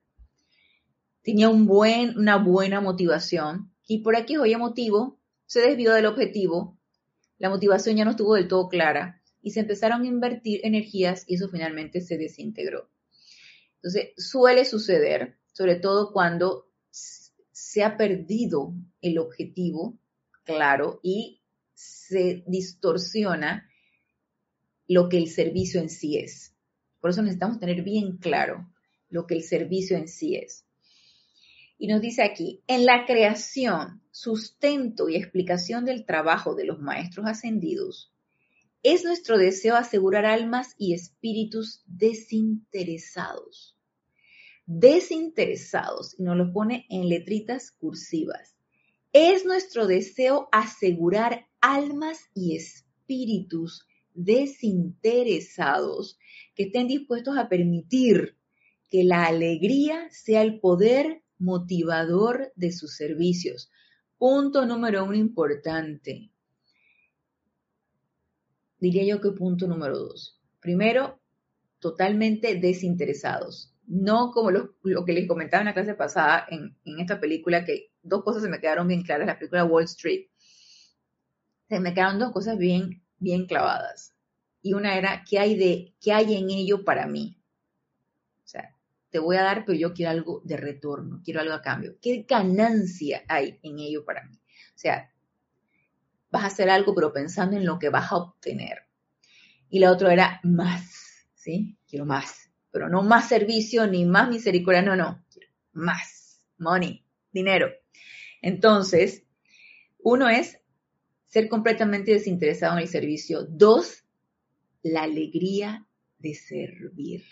tenía 1.22 1.50
un 1.50 1.68
buen, 1.68 2.18
una 2.18 2.38
buena 2.38 2.80
motivación 2.80 3.74
y 3.86 4.00
por 4.00 4.16
aquí 4.16 4.38
hoy 4.38 4.56
motivo 4.56 5.20
se 5.46 5.60
desvió 5.60 5.94
del 5.94 6.06
objetivo, 6.06 6.80
la 7.38 7.50
motivación 7.50 7.98
ya 7.98 8.06
no 8.06 8.12
estuvo 8.12 8.36
del 8.36 8.48
todo 8.48 8.70
clara 8.70 9.22
y 9.42 9.52
se 9.52 9.60
empezaron 9.60 10.04
a 10.04 10.08
invertir 10.08 10.62
energías 10.64 11.26
y 11.28 11.36
eso 11.36 11.50
finalmente 11.50 12.00
se 12.00 12.18
desintegró. 12.18 12.90
Entonces, 13.76 14.12
suele 14.16 14.64
suceder, 14.64 15.38
sobre 15.52 15.76
todo 15.76 16.14
cuando 16.14 16.72
se 16.90 17.84
ha 17.84 17.98
perdido 17.98 18.74
el 19.02 19.20
objetivo 19.20 20.00
claro 20.46 21.02
y 21.04 21.39
se 21.80 22.44
distorsiona 22.46 23.70
lo 24.86 25.08
que 25.08 25.18
el 25.18 25.30
servicio 25.30 25.80
en 25.80 25.90
sí 25.90 26.18
es. 26.18 26.54
Por 27.00 27.12
eso 27.12 27.22
necesitamos 27.22 27.58
tener 27.60 27.84
bien 27.84 28.18
claro 28.18 28.70
lo 29.10 29.26
que 29.26 29.36
el 29.36 29.44
servicio 29.44 29.96
en 29.96 30.10
sí 30.10 30.36
es. 30.36 30.66
Y 31.78 31.88
nos 31.88 32.02
dice 32.02 32.24
aquí, 32.24 32.62
en 32.68 32.86
la 32.86 33.06
creación, 33.06 34.02
sustento 34.12 35.08
y 35.08 35.16
explicación 35.16 35.86
del 35.86 36.06
trabajo 36.06 36.54
de 36.54 36.66
los 36.66 36.80
maestros 36.80 37.26
ascendidos, 37.26 38.12
es 38.84 39.06
nuestro 39.06 39.38
deseo 39.38 39.78
asegurar 39.78 40.26
almas 40.26 40.76
y 40.78 40.94
espíritus 40.94 41.82
desinteresados. 41.86 43.78
Desinteresados, 44.66 46.20
y 46.20 46.24
nos 46.24 46.36
lo 46.36 46.52
pone 46.52 46.86
en 46.90 47.08
letritas 47.08 47.72
cursivas. 47.72 48.59
Es 49.12 49.46
nuestro 49.46 49.88
deseo 49.88 50.50
asegurar 50.52 51.48
almas 51.62 52.30
y 52.34 52.56
espíritus 52.56 53.86
desinteresados 54.14 56.18
que 56.56 56.64
estén 56.64 56.88
dispuestos 56.88 57.38
a 57.38 57.50
permitir 57.50 58.38
que 58.90 59.04
la 59.04 59.26
alegría 59.26 60.10
sea 60.12 60.42
el 60.42 60.60
poder 60.60 61.24
motivador 61.38 62.52
de 62.56 62.72
sus 62.72 62.96
servicios. 62.96 63.72
Punto 64.18 64.66
número 64.66 65.06
uno 65.06 65.16
importante. 65.16 66.32
Diría 68.80 69.06
yo 69.06 69.22
que 69.22 69.32
punto 69.32 69.68
número 69.68 69.98
dos. 69.98 70.40
Primero, 70.60 71.20
totalmente 71.80 72.56
desinteresados. 72.56 73.74
No 73.88 74.32
como 74.32 74.52
lo, 74.52 74.76
que 75.06 75.14
les 75.14 75.28
comentaba 75.28 75.62
en 75.62 75.68
la 75.68 75.74
clase 75.74 75.96
pasada 75.96 76.46
en, 76.50 76.76
esta 77.00 77.20
película, 77.20 77.66
que 77.66 77.89
dos 78.02 78.24
cosas 78.24 78.44
se 78.44 78.50
me 78.50 78.60
quedaron 78.60 78.88
bien 78.88 79.04
claras, 79.04 79.28
la 79.28 79.38
película 79.38 79.66
Wall 79.66 79.84
Street 79.86 80.28
se 81.70 81.80
me 81.80 81.94
quedaron 81.94 82.20
dos 82.20 82.32
cosas 82.32 82.58
bien, 82.58 83.04
bien 83.20 83.46
clavadas. 83.46 84.16
Y 84.62 84.74
una 84.74 84.98
era, 84.98 85.24
¿qué 85.30 85.40
hay, 85.40 85.56
de, 85.56 85.94
¿qué 86.02 86.12
hay 86.12 86.36
en 86.36 86.50
ello 86.50 86.84
para 86.84 87.06
mí? 87.06 87.40
O 88.44 88.48
sea, 88.48 88.76
te 89.12 89.20
voy 89.20 89.38
a 89.38 89.44
dar, 89.44 89.66
pero 89.66 89.78
yo 89.78 89.94
quiero 89.94 90.12
algo 90.12 90.42
de 90.44 90.58
retorno, 90.58 91.22
quiero 91.24 91.40
algo 91.40 91.54
a 91.54 91.62
cambio. 91.62 91.96
¿Qué 92.02 92.26
ganancia 92.28 93.24
hay 93.28 93.60
en 93.62 93.80
ello 93.80 94.04
para 94.04 94.24
mí? 94.26 94.36
O 94.36 94.78
sea, 94.78 95.14
vas 96.32 96.44
a 96.44 96.48
hacer 96.48 96.70
algo, 96.70 96.96
pero 96.96 97.14
pensando 97.14 97.56
en 97.56 97.66
lo 97.66 97.78
que 97.78 97.90
vas 97.90 98.12
a 98.12 98.18
obtener. 98.18 98.80
Y 99.70 99.80
la 99.80 99.92
otra 99.92 100.12
era 100.12 100.40
más, 100.44 101.28
¿sí? 101.36 101.78
Quiero 101.88 102.06
más, 102.06 102.50
pero 102.72 102.90
no 102.90 103.04
más 103.04 103.30
servicio 103.30 103.86
ni 103.86 104.06
más 104.06 104.28
misericordia, 104.28 104.82
no, 104.82 104.96
no, 104.96 105.24
quiero 105.32 105.52
más, 105.74 106.42
money, 106.58 107.06
dinero. 107.32 107.70
Entonces, 108.42 109.24
uno 110.00 110.30
es 110.30 110.58
ser 111.26 111.50
completamente 111.50 112.12
desinteresado 112.12 112.74
en 112.74 112.84
el 112.84 112.88
servicio. 112.88 113.46
Dos, 113.46 114.04
la 114.82 115.04
alegría 115.04 115.88
de 116.18 116.34
servir. 116.34 117.24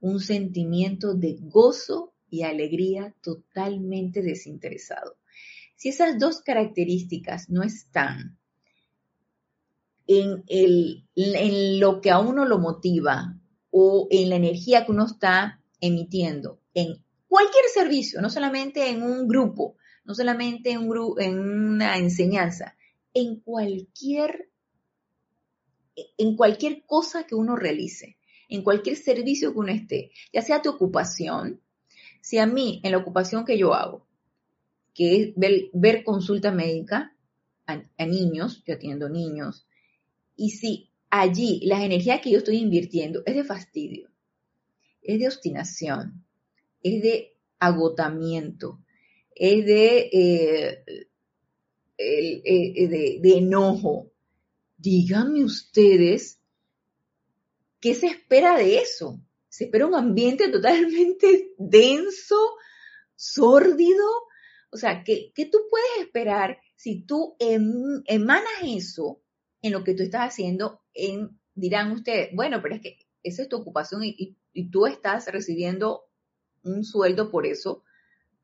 un 0.00 0.20
sentimiento 0.20 1.14
de 1.14 1.36
gozo 1.40 2.14
y 2.30 2.42
alegría 2.42 3.14
totalmente 3.20 4.22
desinteresado. 4.22 5.16
Si 5.74 5.88
esas 5.88 6.18
dos 6.20 6.40
características 6.40 7.50
no 7.50 7.64
están 7.64 8.38
en, 10.06 11.80
lo 11.80 12.00
que 12.00 12.10
a 12.10 12.18
uno 12.18 12.44
lo 12.44 12.58
motiva 12.58 13.38
o 13.70 14.08
en 14.10 14.30
la 14.30 14.36
energía 14.36 14.86
que 14.86 14.92
uno 14.92 15.06
está 15.06 15.62
emitiendo 15.80 16.60
en 16.74 17.04
cualquier 17.28 17.64
servicio, 17.72 18.20
no 18.20 18.30
solamente 18.30 18.88
en 18.88 19.02
un 19.02 19.28
grupo, 19.28 19.76
no 20.08 20.14
solamente 20.14 20.70
en, 20.70 20.88
un 20.88 21.20
en 21.20 21.38
una 21.38 21.98
enseñanza, 21.98 22.74
en 23.12 23.40
cualquier, 23.40 24.48
en 26.16 26.34
cualquier 26.34 26.82
cosa 26.86 27.26
que 27.26 27.34
uno 27.34 27.56
realice, 27.56 28.16
en 28.48 28.62
cualquier 28.62 28.96
servicio 28.96 29.52
que 29.52 29.58
uno 29.58 29.70
esté, 29.70 30.10
ya 30.32 30.40
sea 30.40 30.62
tu 30.62 30.70
ocupación, 30.70 31.60
si 32.22 32.38
a 32.38 32.46
mí 32.46 32.80
en 32.84 32.92
la 32.92 32.98
ocupación 32.98 33.44
que 33.44 33.58
yo 33.58 33.74
hago, 33.74 34.06
que 34.94 35.34
es 35.36 35.70
ver, 35.74 36.04
consulta 36.04 36.52
médica 36.52 37.14
a, 37.66 37.82
a 37.98 38.06
niños, 38.06 38.64
yo 38.66 38.76
atiendo 38.76 39.10
niños, 39.10 39.66
y 40.36 40.50
si 40.50 40.90
allí 41.10 41.60
las 41.66 41.82
energías 41.82 42.22
que 42.22 42.30
yo 42.30 42.38
estoy 42.38 42.56
invirtiendo 42.56 43.22
es 43.26 43.36
de 43.36 43.44
fastidio, 43.44 44.08
es 45.02 45.18
de 45.20 45.26
obstinación, 45.26 46.24
es 46.82 47.02
de 47.02 47.36
agotamiento, 47.58 48.80
es 49.38 49.64
de, 49.64 50.10
eh, 50.12 50.84
eh, 51.96 53.18
de, 53.20 53.38
enojo. 53.38 54.10
Díganme 54.76 55.44
ustedes, 55.44 56.40
¿qué 57.80 57.94
se 57.94 58.06
espera 58.06 58.56
de 58.56 58.78
eso? 58.78 59.20
Se 59.48 59.64
espera 59.64 59.86
un 59.86 59.94
ambiente 59.94 60.48
totalmente 60.48 61.54
denso, 61.58 62.36
sórdido. 63.16 64.06
O 64.70 64.76
sea, 64.76 65.02
¿qué, 65.04 65.32
tú 65.50 65.58
puedes 65.70 65.88
esperar 66.00 66.58
si 66.76 67.02
tú 67.02 67.36
em, 67.38 68.02
emanas 68.06 68.52
eso 68.64 69.20
en 69.62 69.72
lo 69.72 69.84
que 69.84 69.94
tú 69.94 70.02
estás 70.02 70.32
haciendo? 70.32 70.82
En, 70.94 71.38
dirán 71.54 71.92
ustedes, 71.92 72.30
bueno, 72.34 72.60
pero 72.60 72.74
es 72.74 72.82
que 72.82 72.98
esa 73.22 73.42
es 73.42 73.48
tu 73.48 73.56
ocupación 73.56 74.02
y 74.04 74.70
tú 74.70 74.86
estás 74.86 75.26
recibiendo 75.26 76.04
un 76.62 76.84
sueldo 76.84 77.30
por 77.30 77.46
eso, 77.46 77.84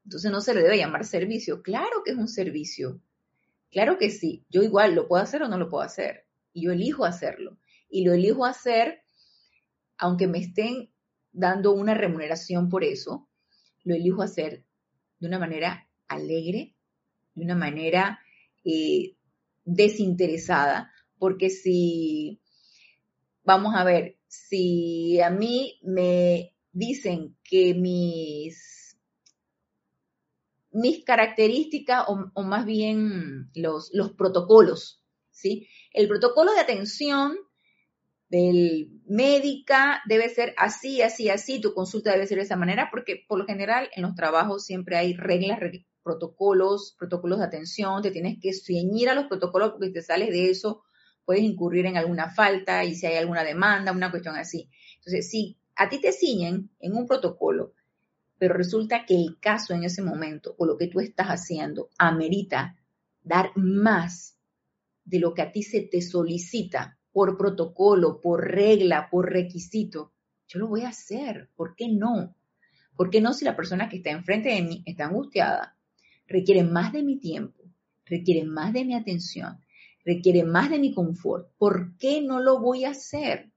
entonces 0.05 0.31
no 0.31 0.41
se 0.41 0.55
le 0.55 0.63
debe 0.63 0.79
llamar 0.79 1.05
servicio. 1.05 1.63
Claro 1.63 2.03
que 2.05 2.13
es 2.13 2.17
un 2.17 2.29
servicio. 2.29 3.01
Claro 3.71 3.99
que 3.99 4.11
sí. 4.11 4.45
Yo 4.51 4.63
igual 4.63 4.95
lo 4.95 5.09
puedo 5.09 5.23
hacer 5.23 5.43
o 5.43 5.49
no 5.49 5.59
lo 5.59 5.69
puedo 5.69 5.83
hacer. 5.83 6.27
Y 6.53 6.65
yo 6.65 6.73
elijo 6.73 7.05
hacerlo. 7.05 7.59
Y 7.89 8.05
lo 8.05 8.13
elijo 8.13 8.45
hacer 8.45 9.05
aunque 9.99 10.27
me 10.27 10.39
estén 10.39 10.91
dando 11.33 11.73
una 11.73 11.95
remuneración 11.95 12.69
por 12.69 12.85
eso, 12.85 13.29
lo 13.85 13.95
elijo 13.95 14.23
hacer 14.23 14.65
de 15.19 15.27
una 15.27 15.39
manera 15.39 15.89
alegre, 16.09 16.75
de 17.35 17.45
una 17.45 17.55
manera 17.55 18.21
eh, 18.65 19.17
desinteresada, 19.65 20.93
porque 21.19 21.51
si, 21.51 22.41
vamos 23.45 23.75
a 23.75 23.85
ver, 23.85 24.19
si 24.27 25.21
a 25.21 25.31
mí 25.31 25.79
me 25.83 26.55
dicen 26.73 27.37
que 27.45 27.75
mis, 27.75 28.84
mis 30.75 31.05
características 31.05 32.05
o, 32.09 32.43
más 32.43 32.67
bien 32.67 33.51
los, 33.55 33.91
los 33.93 34.13
protocolos, 34.13 35.03
¿sí? 35.31 35.69
El 35.93 36.09
protocolo 36.09 36.53
de 36.53 36.61
atención 36.61 37.37
del 38.29 38.91
médica 39.07 40.03
debe 40.09 40.29
ser 40.29 40.55
así, 40.57 41.01
así, 41.01 41.31
así, 41.31 41.61
tu 41.61 41.73
consulta 41.75 42.11
debe 42.11 42.27
ser 42.27 42.39
de 42.39 42.45
esa 42.45 42.57
manera, 42.57 42.89
porque 42.91 43.25
por 43.29 43.39
lo 43.39 43.47
general 43.47 43.89
en 43.95 44.03
los 44.03 44.15
trabajos 44.15 44.65
siempre 44.65 44.97
hay 44.97 45.15
reglas, 45.15 45.61
protocolos, 46.03 46.95
protocolos 46.99 47.39
de 47.39 47.47
atención, 47.47 48.03
te 48.03 48.11
tienes 48.11 48.39
que 48.41 48.53
ceñir 48.53 49.09
a 49.09 49.15
los 49.15 49.27
protocolos 49.27 49.71
porque 49.71 49.87
si 49.87 49.93
te 49.93 50.03
sales 50.03 50.31
de 50.31 50.51
eso 50.51 50.83
puedes 51.25 51.43
incurrir 51.43 51.87
en 51.87 51.97
alguna 51.97 52.29
falta 52.31 52.85
y 52.85 52.95
si 52.95 53.07
hay 53.07 53.17
alguna 53.17 53.45
demanda, 53.45 53.93
una 53.93 54.11
cuestión 54.11 54.37
así. 54.37 54.69
Entonces, 54.99 55.31
sí, 55.31 55.59
a 55.77 55.89
ti 55.89 56.01
te 56.01 56.13
ciñen 56.13 56.71
en 56.81 56.97
un 56.97 57.07
protocolo, 57.07 57.73
pero 58.39 58.55
resulta 58.55 59.05
que 59.07 59.15
el 59.15 59.39
caso 59.41 59.75
en 59.75 59.85
ese 59.85 60.03
momento 60.03 60.55
o 60.59 60.67
lo 60.67 60.77
que 60.77 60.89
tú 60.89 61.01
estás 61.01 61.29
haciendo 61.29 61.91
amerita 61.99 62.77
dar 63.23 63.53
más 63.57 64.39
de 65.05 65.19
lo 65.19 65.35
que 65.35 65.43
a 65.43 65.53
ti 65.53 65.63
se 65.63 65.83
te 65.83 66.03
solicita 66.03 66.99
por 67.13 67.37
protocolo, 67.37 68.21
por 68.21 68.45
regla, 68.51 69.09
por 69.11 69.31
requisito, 69.31 70.13
yo 70.49 70.59
lo 70.59 70.69
voy 70.69 70.83
a 70.83 70.89
hacer. 70.89 71.51
¿Por 71.55 71.75
qué 71.77 71.89
no? 71.89 72.37
¿Por 72.97 73.11
qué 73.11 73.21
no 73.21 73.33
si 73.33 73.45
la 73.45 73.57
persona 73.57 73.89
que 73.89 73.99
está 73.99 74.11
enfrente 74.11 74.49
de 74.51 74.63
mí 74.63 74.83
está 74.87 75.07
angustiada, 75.07 75.77
requiere 76.27 76.65
más 76.65 76.93
de 76.93 77.03
mi 77.03 77.19
tiempo, 77.19 77.63
requiere 78.05 78.45
más 78.45 78.73
de 78.73 78.85
mi 78.85 78.95
atención, 78.95 79.59
requiere 80.05 80.45
más 80.45 80.71
de 80.71 80.79
mi 80.79 80.93
confort? 80.93 81.49
¿Por 81.57 81.97
qué 81.99 82.21
no 82.21 82.41
lo 82.41 82.61
voy 82.61 82.85
a 82.85 82.91
hacer? 82.91 83.53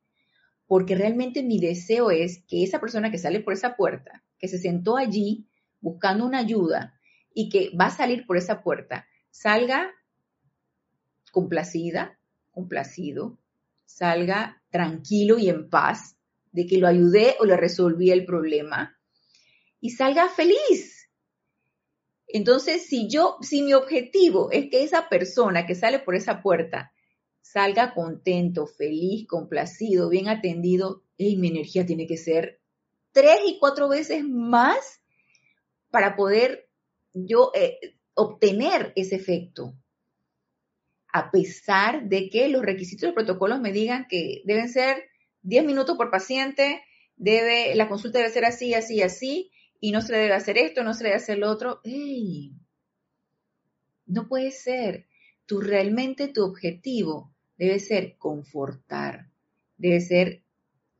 porque 0.68 0.96
realmente 0.96 1.44
mi 1.44 1.60
deseo 1.60 2.12
es 2.12 2.44
que 2.48 2.63
esa 2.63 2.80
persona 2.80 3.10
que 3.10 3.18
sale 3.18 3.40
por 3.40 3.54
esa 3.54 3.76
puerta, 3.76 4.24
que 4.39 4.47
se 4.47 4.60
sentó 4.60 4.97
allí 4.97 5.47
buscando 5.80 6.26
una 6.26 6.39
ayuda 6.39 7.00
y 7.34 7.50
que 7.50 7.71
va 7.76 7.86
a 7.86 7.91
salir 7.91 8.26
por 8.26 8.38
esa 8.38 8.63
puerta, 8.63 9.08
salga 9.30 9.91
complacida, 11.32 12.17
complacido, 12.52 13.38
salga 13.86 14.62
tranquilo 14.69 15.38
y 15.38 15.50
en 15.50 15.69
paz 15.69 16.17
de 16.52 16.65
que 16.65 16.78
lo 16.78 16.88
ayudé 16.88 17.36
o 17.39 17.45
le 17.45 17.58
resolví 17.58 18.10
el 18.12 18.26
problema 18.26 18.97
y 19.80 19.91
salga 19.91 20.30
feliz. 20.30 21.10
Entonces, 22.28 22.88
si 22.88 23.08
yo, 23.08 23.38
si 23.41 23.62
mi 23.62 23.73
objetivo 23.73 24.52
es 24.52 24.69
que 24.69 24.84
esa 24.84 25.08
persona 25.08 25.65
que 25.65 25.76
sale 25.76 26.00
por 26.00 26.15
esa 26.15 26.41
puerta 26.41 26.91
salga 27.41 27.93
contento, 27.93 28.67
feliz, 28.67 29.26
complacido, 29.28 30.10
bien 30.10 30.28
atendido, 30.28 31.04
mi 31.17 31.47
energía 31.47 31.86
tiene 31.86 32.06
que 32.06 32.17
ser 32.17 32.60
tres 33.17 33.39
y 33.47 33.58
cuatro 33.58 33.89
veces 33.89 34.23
más 34.23 35.01
para 35.89 36.15
poder 36.15 36.69
yo 37.15 37.51
eh, 37.56 37.95
obtener 38.13 38.93
ese 38.95 39.15
efecto. 39.15 39.73
A 41.12 41.32
pesar 41.32 42.10
de 42.10 42.30
que 42.30 42.47
los 42.47 42.62
requisitos 42.62 43.01
de 43.01 43.08
los 43.08 43.15
protocolos 43.15 43.60
me 43.60 43.71
digan 43.71 44.06
que 44.08 44.43
deben 44.45 44.69
ser 44.69 45.06
10 45.41 45.65
minutos 45.65 45.97
por 45.97 46.12
paciente, 46.12 46.84
debe, 47.15 47.73
la 47.73 47.89
consulta 47.89 48.19
debe 48.19 48.30
ser 48.30 48.45
así, 48.45 48.75
así, 48.75 49.01
así, 49.01 49.51
y 49.80 49.91
no 49.91 50.01
se 50.01 50.12
le 50.12 50.19
debe 50.19 50.36
hacer 50.36 50.60
esto, 50.60 50.84
no 50.84 50.93
se 50.93 51.01
le 51.01 51.10
debe 51.10 51.21
hacer 51.23 51.39
lo 51.39 51.49
otro. 51.49 51.82
¡Ey! 51.86 52.53
No 54.06 54.27
puede 54.27 54.51
ser. 54.51 55.08
Tú 55.47 55.60
realmente 55.60 56.27
tu 56.27 56.43
objetivo 56.43 57.34
debe 57.58 57.80
ser 57.80 58.15
confortar, 58.19 59.32
debe 59.75 60.01
ser 60.01 60.43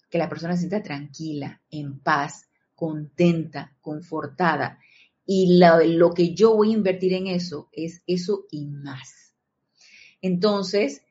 que 0.10 0.18
la 0.18 0.30
persona 0.30 0.54
se 0.54 0.60
sienta 0.60 0.84
tranquila, 0.84 1.62
en 1.70 2.00
paz, 2.00 2.50
contenta, 2.76 3.76
confortada. 3.82 4.80
Y 5.26 5.60
lo, 5.60 6.14
que 6.14 6.34
yo 6.34 6.56
voy 6.56 6.72
a 6.72 6.78
invertir 6.78 7.14
en 7.14 7.28
eso 7.28 7.70
es 7.74 8.02
eso 8.08 8.46
y 8.50 8.66
más. 8.66 9.34
Entonces, 10.22 11.04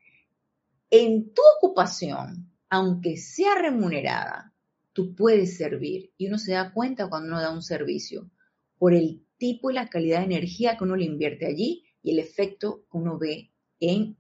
en 0.90 1.34
tu 1.34 1.42
ocupación, 1.58 2.50
aunque 2.70 3.18
sea 3.18 3.54
remunerada, 3.56 4.54
tú 4.92 5.14
puedes 5.14 5.58
servir. 5.58 6.12
Y 6.16 6.28
uno 6.28 6.38
se 6.38 6.52
da 6.52 6.72
cuenta 6.72 7.08
cuando 7.08 7.28
uno 7.28 7.40
da 7.40 7.52
un 7.52 7.62
servicio 7.62 8.30
por 8.78 8.94
el 8.94 9.22
tipo 9.36 9.70
y 9.70 9.74
la 9.74 9.88
calidad 9.88 10.20
de 10.20 10.26
energía 10.26 10.76
que 10.76 10.84
uno 10.84 10.96
le 10.96 11.04
invierte 11.04 11.46
allí 11.46 11.84
y 12.02 12.12
el 12.12 12.18
efecto 12.18 12.86
que 12.90 12.96
uno 12.96 13.18
ve 13.18 13.50
en 13.80 14.16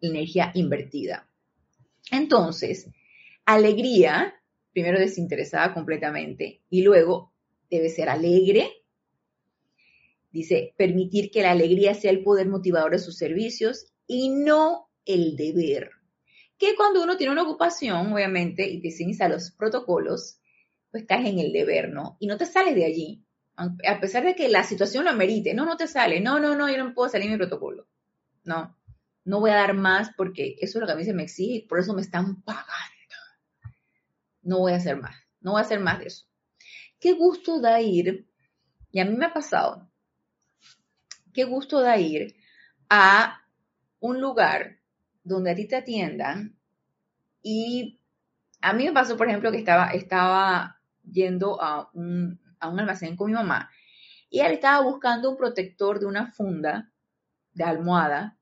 energía 0.00 0.52
invertida. 0.54 1.28
Entonces, 2.12 2.88
alegría, 3.54 4.34
primero 4.72 4.98
desinteresada 4.98 5.74
completamente 5.74 6.62
y 6.70 6.82
luego 6.82 7.32
debe 7.70 7.88
ser 7.88 8.08
alegre. 8.08 8.70
Dice, 10.30 10.74
permitir 10.76 11.30
que 11.30 11.42
la 11.42 11.50
alegría 11.50 11.94
sea 11.94 12.10
el 12.10 12.22
poder 12.22 12.48
motivador 12.48 12.92
de 12.92 12.98
sus 12.98 13.16
servicios 13.16 13.92
y 14.06 14.28
no 14.30 14.90
el 15.04 15.36
deber. 15.36 15.90
Que 16.56 16.76
cuando 16.76 17.02
uno 17.02 17.16
tiene 17.16 17.32
una 17.32 17.42
ocupación, 17.42 18.12
obviamente, 18.12 18.68
y 18.68 18.80
te 18.80 18.90
sigues 18.90 19.18
los 19.28 19.50
protocolos, 19.52 20.40
pues 20.90 21.04
caes 21.06 21.28
en 21.28 21.38
el 21.38 21.52
deber, 21.52 21.90
¿no? 21.90 22.16
Y 22.20 22.26
no 22.26 22.36
te 22.36 22.46
sales 22.46 22.74
de 22.74 22.84
allí. 22.84 23.24
A 23.56 24.00
pesar 24.00 24.24
de 24.24 24.34
que 24.34 24.48
la 24.48 24.62
situación 24.62 25.04
lo 25.04 25.10
amerite, 25.10 25.52
no, 25.52 25.66
no 25.66 25.76
te 25.76 25.86
sale, 25.86 26.20
no, 26.20 26.40
no, 26.40 26.56
no, 26.56 26.70
yo 26.70 26.82
no 26.82 26.94
puedo 26.94 27.10
salir 27.10 27.26
de 27.26 27.32
mi 27.32 27.38
protocolo. 27.38 27.86
No, 28.44 28.76
no 29.24 29.40
voy 29.40 29.50
a 29.50 29.56
dar 29.56 29.74
más 29.74 30.10
porque 30.16 30.56
eso 30.60 30.78
es 30.78 30.80
lo 30.80 30.86
que 30.86 30.92
a 30.92 30.96
mí 30.96 31.04
se 31.04 31.12
me 31.12 31.24
exige 31.24 31.54
y 31.56 31.66
por 31.66 31.78
eso 31.78 31.92
me 31.92 32.00
están 32.00 32.42
pagando. 32.42 32.99
No 34.42 34.58
voy 34.58 34.72
a 34.72 34.76
hacer 34.76 34.96
más, 34.96 35.16
no 35.40 35.52
voy 35.52 35.60
a 35.60 35.64
hacer 35.64 35.80
más 35.80 35.98
de 35.98 36.06
eso. 36.06 36.26
Qué 36.98 37.12
gusto 37.12 37.60
da 37.60 37.80
ir, 37.80 38.28
y 38.90 39.00
a 39.00 39.04
mí 39.04 39.16
me 39.16 39.26
ha 39.26 39.32
pasado, 39.32 39.90
qué 41.32 41.44
gusto 41.44 41.80
da 41.80 41.96
ir 41.98 42.34
a 42.88 43.42
un 44.00 44.20
lugar 44.20 44.78
donde 45.22 45.50
a 45.50 45.54
ti 45.54 45.66
te 45.66 45.76
atiendan 45.76 46.58
y 47.42 48.00
a 48.60 48.72
mí 48.72 48.84
me 48.84 48.92
pasó, 48.92 49.16
por 49.16 49.28
ejemplo, 49.28 49.50
que 49.50 49.58
estaba, 49.58 49.90
estaba 49.90 50.80
yendo 51.10 51.62
a 51.62 51.90
un, 51.94 52.40
a 52.58 52.68
un 52.68 52.80
almacén 52.80 53.16
con 53.16 53.28
mi 53.28 53.34
mamá 53.34 53.70
y 54.28 54.40
él 54.40 54.52
estaba 54.52 54.82
buscando 54.84 55.30
un 55.30 55.36
protector 55.36 55.98
de 55.98 56.06
una 56.06 56.30
funda 56.32 56.92
de 57.52 57.64
almohada 57.64 58.38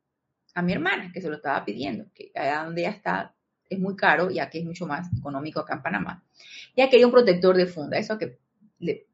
a 0.54 0.62
mi 0.62 0.72
hermana, 0.72 1.10
que 1.12 1.20
se 1.20 1.28
lo 1.28 1.36
estaba 1.36 1.64
pidiendo, 1.64 2.10
que 2.14 2.30
allá 2.34 2.64
donde 2.64 2.82
ella 2.82 2.90
está 2.90 3.34
es 3.68 3.78
muy 3.78 3.96
caro, 3.96 4.30
ya 4.30 4.48
que 4.50 4.58
es 4.58 4.64
mucho 4.64 4.86
más 4.86 5.08
económico 5.16 5.60
acá 5.60 5.74
en 5.74 5.82
Panamá. 5.82 6.24
Ya 6.76 6.88
quería 6.88 7.06
un 7.06 7.12
protector 7.12 7.56
de 7.56 7.66
funda, 7.66 7.98
eso 7.98 8.18
que 8.18 8.38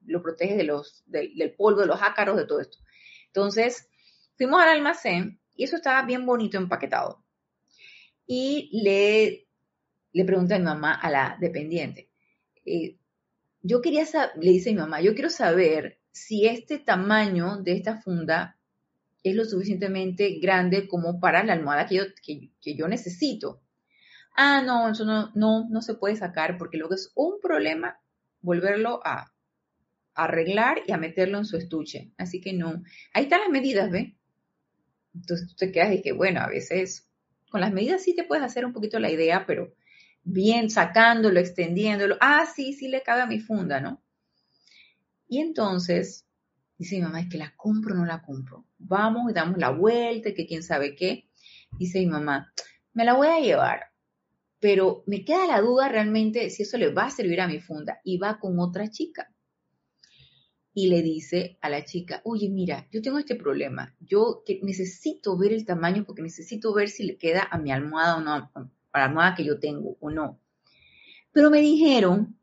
lo 0.07 0.23
protege 0.23 0.57
de 0.57 0.65
los, 0.65 1.03
del 1.07 1.55
polvo, 1.57 1.81
de 1.81 1.87
los 1.87 2.03
ácaros, 2.03 2.37
de 2.37 2.47
todo 2.47 2.61
esto. 2.61 2.79
Entonces, 3.27 3.89
fuimos 4.37 4.63
al 4.63 4.69
almacén 4.69 5.41
y 5.57 5.65
eso 5.65 5.77
estaba 5.77 6.03
bien 6.07 6.27
bonito 6.27 6.59
empaquetado. 6.59 7.25
Y 8.27 8.71
le, 8.83 9.47
le 10.13 10.25
pregunté 10.25 10.55
a 10.55 10.59
mi 10.59 10.65
mamá, 10.65 10.95
a 10.95 11.11
la 11.11 11.37
dependiente, 11.41 12.11
eh, 12.65 12.97
yo 13.63 13.81
quería 13.81 14.05
saber, 14.05 14.33
le 14.41 14.51
dice 14.51 14.71
mi 14.71 14.79
mamá, 14.79 15.01
yo 15.01 15.15
quiero 15.15 15.31
saber 15.31 15.99
si 16.13 16.47
este 16.47 16.79
tamaño 16.79 17.63
de 17.63 17.73
esta 17.73 18.01
funda 18.01 18.59
es 19.23 19.35
lo 19.35 19.45
suficientemente 19.47 20.39
grande 20.39 20.87
como 20.87 21.19
para 21.19 21.43
la 21.43 21.55
almohada 21.55 21.87
que 21.87 21.97
yo, 21.97 22.05
que, 22.23 22.77
yo 22.77 22.87
necesito. 22.87 23.63
Ah, 24.35 24.63
no, 24.63 24.91
eso 24.91 25.05
no, 25.05 25.31
no, 25.35 25.69
no 25.69 25.83
se 25.83 25.95
puede 25.95 26.17
sacar 26.17 26.59
porque 26.59 26.77
luego 26.77 26.95
es 26.95 27.13
un 27.15 27.41
problema 27.41 27.99
volverlo 28.41 29.01
a, 29.05 29.35
arreglar 30.15 30.83
y 30.87 30.93
a 30.93 30.97
meterlo 30.97 31.39
en 31.39 31.45
su 31.45 31.57
estuche. 31.57 32.13
Así 32.17 32.41
que 32.41 32.53
no. 32.53 32.83
Ahí 33.13 33.25
están 33.25 33.41
las 33.41 33.51
medidas, 33.51 33.91
¿ve? 33.91 34.17
Entonces 35.15 35.49
tú 35.49 35.57
te 35.57 35.73
quedas 35.73 35.93
y 35.93 36.03
que, 36.03 36.13
bueno, 36.13 36.41
a 36.41 36.49
veces 36.49 37.09
con 37.51 37.61
las 37.61 37.73
medidas 37.73 38.03
sí 38.03 38.15
te 38.15 38.25
puedes 38.25 38.45
hacer 38.45 38.65
un 38.65 38.73
poquito 38.73 38.99
la 38.99 39.11
idea, 39.11 39.45
pero 39.47 39.75
bien 40.23 40.71
sacándolo, 40.71 41.39
extendiéndolo. 41.41 42.17
Ah, 42.21 42.47
sí, 42.47 42.73
sí 42.73 42.89
le 42.89 43.03
cabe 43.03 43.23
a 43.23 43.27
mi 43.27 43.41
funda, 43.41 43.81
¿no? 43.81 44.03
Y 45.29 45.41
entonces 45.41 46.27
dice 46.79 46.97
mi 46.97 47.03
mamá, 47.03 47.21
es 47.21 47.29
que 47.29 47.39
la 47.39 47.55
compro 47.57 47.95
o 47.95 47.97
no 47.97 48.05
la 48.05 48.23
compro. 48.23 48.65
Vamos 48.79 49.31
y 49.31 49.35
damos 49.35 49.59
la 49.59 49.71
vuelta, 49.71 50.35
que 50.35 50.47
quién 50.47 50.63
sabe 50.63 50.97
qué. 50.97 51.29
Dice 51.79 51.99
mi 52.01 52.07
mamá, 52.07 52.53
me 52.93 53.05
la 53.05 53.15
voy 53.15 53.29
a 53.29 53.41
llevar, 53.41 53.91
pero 54.65 55.03
me 55.05 55.27
queda 55.27 55.47
la 55.47 55.61
duda 55.61 55.91
realmente 55.91 56.49
si 56.49 56.63
eso 56.63 56.79
le 56.79 56.91
va 56.91 57.05
a 57.05 57.11
servir 57.11 57.39
a 57.43 57.47
mi 57.47 57.61
funda. 57.61 58.01
Y 58.03 58.17
va 58.17 58.39
con 58.39 58.59
otra 58.59 58.89
chica 58.89 59.31
y 60.73 60.87
le 60.89 61.03
dice 61.03 61.59
a 61.61 61.69
la 61.69 61.85
chica, 61.85 62.23
oye, 62.25 62.49
mira, 62.49 62.89
yo 62.91 63.03
tengo 63.03 63.19
este 63.19 63.35
problema, 63.35 63.95
yo 64.01 64.43
que 64.47 64.61
necesito 64.63 65.37
ver 65.37 65.53
el 65.53 65.67
tamaño 65.67 66.07
porque 66.07 66.23
necesito 66.23 66.73
ver 66.73 66.89
si 66.89 67.05
le 67.05 67.19
queda 67.19 67.47
a 67.51 67.59
mi 67.59 67.73
almohada 67.73 68.17
o 68.17 68.21
no, 68.23 68.33
a 68.33 68.99
la 68.99 69.05
almohada 69.05 69.35
que 69.35 69.45
yo 69.45 69.59
tengo 69.59 69.99
o 70.01 70.09
no. 70.09 70.41
Pero 71.31 71.51
me 71.51 71.61
dijeron 71.61 72.39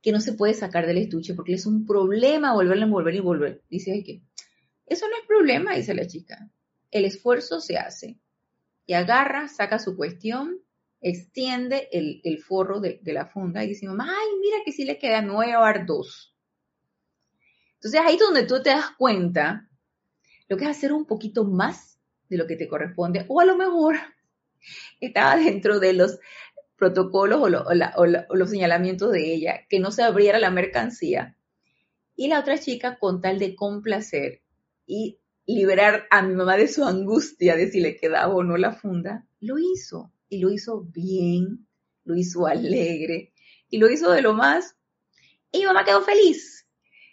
que 0.00 0.12
no 0.12 0.20
se 0.20 0.34
puede 0.34 0.54
sacar 0.54 0.86
del 0.86 0.98
estuche 0.98 1.34
porque 1.34 1.54
es 1.54 1.66
un 1.66 1.86
problema 1.86 2.54
volverla 2.54 2.84
a 2.84 2.86
envolver 2.86 3.16
y 3.16 3.20
volver. 3.20 3.62
Dice, 3.68 4.00
que 4.04 4.22
eso 4.86 5.08
no 5.08 5.16
es 5.16 5.26
problema, 5.26 5.74
dice 5.74 5.92
la 5.92 6.06
chica. 6.06 6.48
El 6.92 7.04
esfuerzo 7.04 7.60
se 7.60 7.78
hace. 7.78 8.20
Y 8.86 8.92
agarra, 8.92 9.48
saca 9.48 9.80
su 9.80 9.96
cuestión, 9.96 10.60
extiende 11.04 11.90
el, 11.92 12.38
forro 12.38 12.80
de, 12.80 12.98
la 13.04 13.26
funda 13.26 13.62
y 13.62 13.68
dice, 13.68 13.86
mamá, 13.86 14.08
ay, 14.08 14.28
mira 14.40 14.56
que 14.64 14.72
sí 14.72 14.86
le 14.86 14.98
queda 14.98 15.20
nueve 15.20 15.54
o 15.54 15.84
dos. 15.86 16.34
Entonces 17.74 18.00
ahí 18.00 18.14
es 18.14 18.20
donde 18.20 18.46
tú 18.46 18.62
te 18.62 18.70
das 18.70 18.92
cuenta 18.96 19.68
lo 20.48 20.56
que 20.56 20.64
es 20.64 20.70
hacer 20.70 20.94
un 20.94 21.04
poquito 21.04 21.44
más 21.44 22.00
de 22.30 22.38
lo 22.38 22.46
que 22.46 22.56
te 22.56 22.66
corresponde 22.66 23.26
o 23.28 23.38
a 23.38 23.44
lo 23.44 23.54
mejor 23.54 23.96
estaba 25.00 25.36
dentro 25.36 25.78
de 25.78 25.92
los 25.92 26.18
protocolos 26.76 27.42
o, 27.42 28.34
los 28.34 28.50
señalamientos 28.50 29.12
de 29.12 29.34
ella, 29.34 29.60
que 29.68 29.80
no 29.80 29.90
se 29.90 30.02
abriera 30.02 30.38
la 30.38 30.50
mercancía. 30.50 31.36
Y 32.16 32.28
la 32.28 32.40
otra 32.40 32.58
chica, 32.58 32.98
con 32.98 33.20
tal 33.20 33.38
de 33.38 33.54
complacer 33.54 34.40
y 34.86 35.18
liberar 35.44 36.06
a 36.10 36.22
mi 36.22 36.34
mamá 36.34 36.56
de 36.56 36.68
su 36.68 36.82
angustia 36.84 37.56
de 37.56 37.70
si 37.70 37.80
le 37.80 37.96
quedaba 37.96 38.34
o 38.34 38.42
no 38.42 38.56
la 38.56 38.72
funda, 38.72 39.26
lo 39.40 39.58
hizo. 39.58 40.13
Y 40.28 40.38
lo 40.38 40.50
hizo 40.50 40.82
bien, 40.82 41.66
lo 42.04 42.16
hizo 42.16 42.46
alegre 42.46 43.32
y 43.68 43.78
lo 43.78 43.90
hizo 43.90 44.10
de 44.10 44.22
lo 44.22 44.34
más. 44.34 44.76
Y 45.52 45.60
mi 45.60 45.64
mamá 45.66 45.84
quedó 45.84 46.02
feliz. 46.02 46.66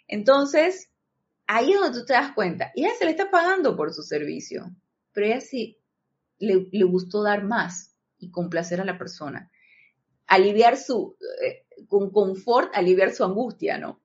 Entonces, 0.08 0.90
ahí 1.46 1.72
es 1.72 1.80
donde 1.80 1.98
tú 1.98 2.04
te 2.04 2.12
das 2.14 2.32
cuenta. 2.34 2.72
Y 2.74 2.84
ella 2.84 2.94
se 2.98 3.04
le 3.04 3.12
está 3.12 3.30
pagando 3.30 3.76
por 3.76 3.92
su 3.92 4.02
servicio, 4.02 4.74
pero 5.12 5.26
ella 5.26 5.40
sí 5.40 5.78
le, 6.38 6.84
gustó 6.84 7.22
dar 7.22 7.44
más 7.44 7.96
y 8.18 8.30
complacer 8.30 8.80
a 8.80 8.84
la 8.84 8.98
persona. 8.98 9.50
Aliviar 10.26 10.76
su, 10.76 11.16
eh, 11.44 11.66
con 11.86 12.10
confort, 12.10 12.74
aliviar 12.74 13.14
su 13.14 13.24
angustia, 13.24 13.78
¿no? 13.78 14.02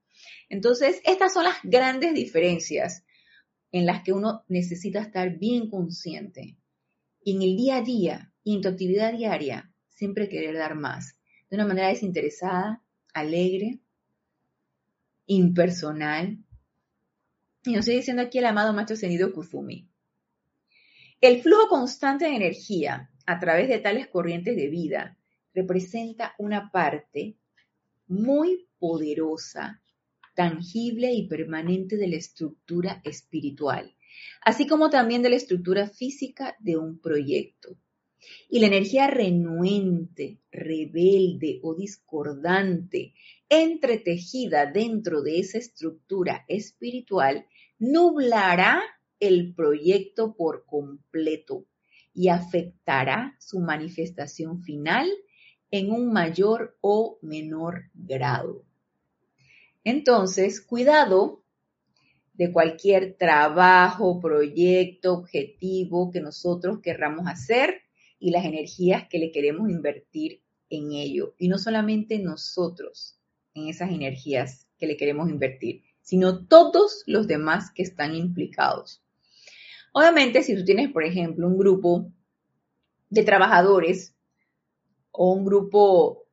Entonces, 0.49 1.01
estas 1.03 1.33
son 1.33 1.43
las 1.43 1.57
grandes 1.63 2.13
diferencias 2.13 3.03
en 3.71 3.85
las 3.85 4.03
que 4.03 4.13
uno 4.13 4.43
necesita 4.47 4.99
estar 4.99 5.37
bien 5.37 5.69
consciente. 5.69 6.57
Y 7.27 7.35
en 7.35 7.41
el 7.41 7.57
día 7.57 7.75
a 7.75 7.81
día 7.81 8.31
y 8.41 8.55
en 8.55 8.61
tu 8.61 8.69
actividad 8.69 9.11
diaria, 9.11 9.69
siempre 9.89 10.29
querer 10.29 10.55
dar 10.55 10.75
más. 10.75 11.19
De 11.49 11.57
una 11.57 11.67
manera 11.67 11.89
desinteresada, 11.89 12.81
alegre, 13.13 13.81
impersonal. 15.25 16.37
Y 17.65 17.71
nos 17.71 17.79
estoy 17.79 17.95
diciendo 17.95 18.21
aquí 18.21 18.37
el 18.37 18.45
amado 18.45 18.71
maestro 18.71 18.93
ascendido 18.93 19.33
Kuzumi. 19.33 19.89
El 21.19 21.41
flujo 21.41 21.67
constante 21.67 22.23
de 22.23 22.35
energía 22.37 23.11
a 23.25 23.39
través 23.39 23.67
de 23.67 23.79
tales 23.79 24.07
corrientes 24.07 24.55
de 24.55 24.69
vida 24.69 25.17
representa 25.53 26.33
una 26.37 26.71
parte 26.71 27.35
muy 28.07 28.69
poderosa, 28.79 29.81
tangible 30.33 31.11
y 31.11 31.27
permanente 31.27 31.97
de 31.97 32.07
la 32.07 32.15
estructura 32.15 33.01
espiritual, 33.03 33.96
así 34.41 34.67
como 34.67 34.89
también 34.89 35.21
de 35.21 35.29
la 35.29 35.35
estructura 35.35 35.89
física 35.89 36.55
de 36.59 36.77
un 36.77 36.99
proyecto. 36.99 37.77
Y 38.49 38.59
la 38.59 38.67
energía 38.67 39.07
renuente, 39.07 40.39
rebelde 40.51 41.59
o 41.63 41.75
discordante 41.75 43.13
entretejida 43.49 44.65
dentro 44.65 45.21
de 45.21 45.39
esa 45.39 45.57
estructura 45.57 46.43
espiritual 46.47 47.45
nublará 47.79 48.81
el 49.19 49.53
proyecto 49.53 50.35
por 50.35 50.65
completo 50.65 51.65
y 52.13 52.29
afectará 52.29 53.35
su 53.39 53.59
manifestación 53.59 54.61
final 54.63 55.09
en 55.71 55.91
un 55.91 56.11
mayor 56.11 56.77
o 56.81 57.19
menor 57.21 57.89
grado. 57.93 58.63
Entonces, 59.83 60.61
cuidado 60.61 61.43
de 62.37 62.51
cualquier 62.51 63.15
trabajo, 63.17 64.19
proyecto, 64.19 65.13
objetivo 65.13 66.11
que 66.11 66.21
nosotros 66.21 66.79
querramos 66.81 67.27
hacer 67.27 67.81
y 68.19 68.29
las 68.29 68.45
energías 68.45 69.07
que 69.09 69.17
le 69.17 69.31
queremos 69.31 69.69
invertir 69.69 70.41
en 70.69 70.91
ello. 70.91 71.33
Y 71.39 71.47
no 71.47 71.57
solamente 71.57 72.19
nosotros, 72.19 73.19
en 73.55 73.67
esas 73.67 73.91
energías 73.91 74.67
que 74.77 74.85
le 74.85 74.97
queremos 74.97 75.29
invertir, 75.29 75.81
sino 76.01 76.45
todos 76.45 77.03
los 77.07 77.27
demás 77.27 77.71
que 77.71 77.81
están 77.81 78.15
implicados. 78.15 79.03
Obviamente, 79.91 80.43
si 80.43 80.55
tú 80.55 80.63
tienes, 80.63 80.91
por 80.91 81.03
ejemplo, 81.03 81.47
un 81.47 81.57
grupo 81.57 82.11
de 83.09 83.23
trabajadores 83.23 84.15
o 85.11 85.33
un 85.33 85.43
grupo 85.43 86.26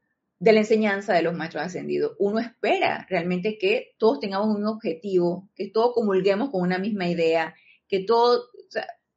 de 0.44 0.52
la 0.52 0.60
enseñanza 0.60 1.14
de 1.14 1.22
los 1.22 1.34
maestros 1.34 1.64
ascendidos, 1.64 2.16
uno 2.18 2.38
espera 2.38 3.06
realmente 3.08 3.56
que 3.56 3.94
todos 3.96 4.20
tengamos 4.20 4.54
un 4.54 4.66
objetivo, 4.66 5.48
que 5.54 5.70
todos 5.70 5.94
comulguemos 5.94 6.50
con 6.50 6.60
una 6.60 6.76
misma 6.76 7.08
idea, 7.08 7.54
que 7.88 8.00
todo, 8.00 8.50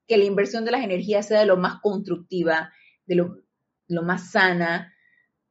que 0.07 0.17
la 0.17 0.23
inversión 0.23 0.63
de 0.63 0.71
las 0.71 0.85
energías 0.85 1.27
sea 1.27 1.41
de 1.41 1.45
lo 1.45 1.57
más 1.57 1.81
constructiva, 1.81 2.71
de 3.05 3.15
lo, 3.15 3.43
más 4.03 4.31
sana, 4.31 4.93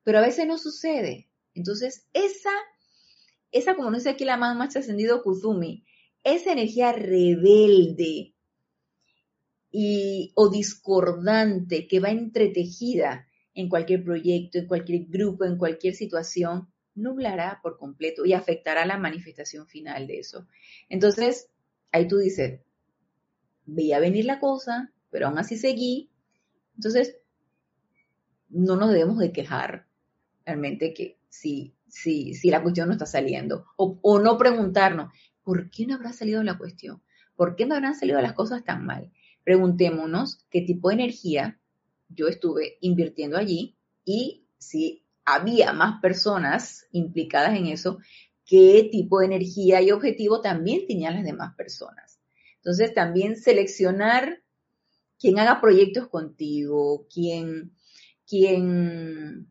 pero 0.03 0.19
a 0.19 0.23
veces 0.23 0.47
no 0.47 0.57
sucede. 0.57 1.29
Entonces, 1.53 2.07
esa, 2.15 2.53
esa 3.51 3.77
como 3.77 3.91
no 3.91 4.01
sé 4.01 4.09
aquí 4.09 4.25
la 4.25 4.39
más 4.39 4.57
más 4.57 4.75
ascendido 4.77 5.23
Kuzumi, 5.23 5.85
esa 6.25 6.53
energía 6.53 6.93
rebelde 6.93 8.35
y, 9.71 10.33
o 10.37 10.49
discordante 10.49 11.87
que 11.87 12.01
va 12.01 12.09
entretejida 12.09 13.27
en 13.57 13.71
cualquier 13.71 14.05
proyecto, 14.05 14.59
en 14.59 14.67
cualquier 14.67 15.07
grupo, 15.07 15.45
en 15.45 15.57
cualquier 15.57 15.95
situación, 15.95 16.69
nublará 16.95 17.59
por 17.63 17.79
completo 17.79 18.25
y 18.25 18.35
afectará 18.35 18.85
la 18.85 18.99
manifestación 18.99 19.67
final 19.67 20.07
de 20.07 20.19
eso. 20.19 20.47
Entonces, 20.91 21.49
ahí 21.91 22.07
tú 22.07 22.19
dices, 22.19 22.61
veía 23.65 23.99
venir 23.99 24.27
la 24.27 24.39
cosa, 24.41 24.93
pero 25.11 25.27
aún 25.27 25.39
así 25.39 25.57
seguí. 25.57 26.11
Entonces, 26.77 27.17
no 28.51 28.77
nos 28.77 28.93
debemos 28.93 29.19
de 29.19 29.33
quejar 29.33 29.87
realmente 30.45 30.93
que 30.93 31.19
si, 31.31 31.75
si, 31.89 32.35
si 32.35 32.51
la 32.51 32.63
cuestión 32.63 32.89
no 32.89 32.93
está 32.93 33.07
saliendo. 33.07 33.65
O, 33.77 34.19
no 34.19 34.37
preguntarnos, 34.37 35.13
¿por 35.43 35.71
qué 35.71 35.87
no 35.87 35.95
habrá 35.95 36.13
salido 36.13 36.43
la 36.43 36.59
cuestión? 36.59 37.03
¿Por 37.37 37.57
qué 37.57 37.65
no 37.65 37.75
habrán 37.75 37.95
salido 37.95 38.21
las 38.21 38.35
cosas 38.35 38.65
tan 38.65 38.85
mal? 38.85 39.13
Preguntémonos 39.45 40.45
qué 40.51 40.61
tipo 40.61 40.89
de 40.89 40.97
energía 40.97 41.59
yo 42.09 42.29
estuve 42.29 42.79
invirtiendo 42.81 43.37
allí 43.37 43.77
y 44.05 44.47
si 44.59 45.05
había 45.25 45.73
más 45.73 46.01
personas 46.01 46.87
implicadas 46.93 47.57
en 47.57 47.67
eso, 47.67 47.99
qué 48.45 48.89
tipo 48.91 49.19
de 49.19 49.27
energía 49.27 49.83
y 49.83 49.91
objetivo 49.91 50.41
también 50.41 50.87
tenían 50.87 51.15
las 51.15 51.25
demás 51.25 51.55
personas. 51.57 52.21
Entonces 52.57 52.95
también 52.95 53.37
seleccionar 53.37 54.43
quién 55.19 55.39
haga 55.39 55.61
proyectos 55.61 56.09
contigo, 56.09 57.07
quién, 57.13 57.73
quién 58.27 59.51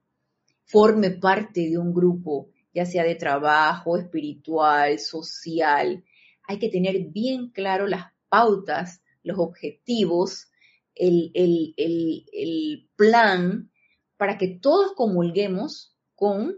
forme 0.65 1.11
parte 1.11 1.69
de 1.69 1.77
un 1.77 1.93
grupo, 1.93 2.49
ya 2.73 2.85
sea 2.85 3.03
de 3.03 3.15
trabajo, 3.15 3.97
espiritual, 3.97 4.99
social. 4.99 6.03
Hay 6.43 6.59
que 6.59 6.69
tener 6.69 6.99
bien 7.05 7.49
claro 7.49 7.87
las 7.87 8.11
pautas, 8.29 9.01
los 9.23 9.39
objetivos, 9.39 10.49
el, 10.95 11.31
el 11.35 12.89
plan 12.95 13.71
para 14.17 14.37
que 14.37 14.47
todos 14.47 14.93
comulguemos 14.93 15.95
con 16.15 16.57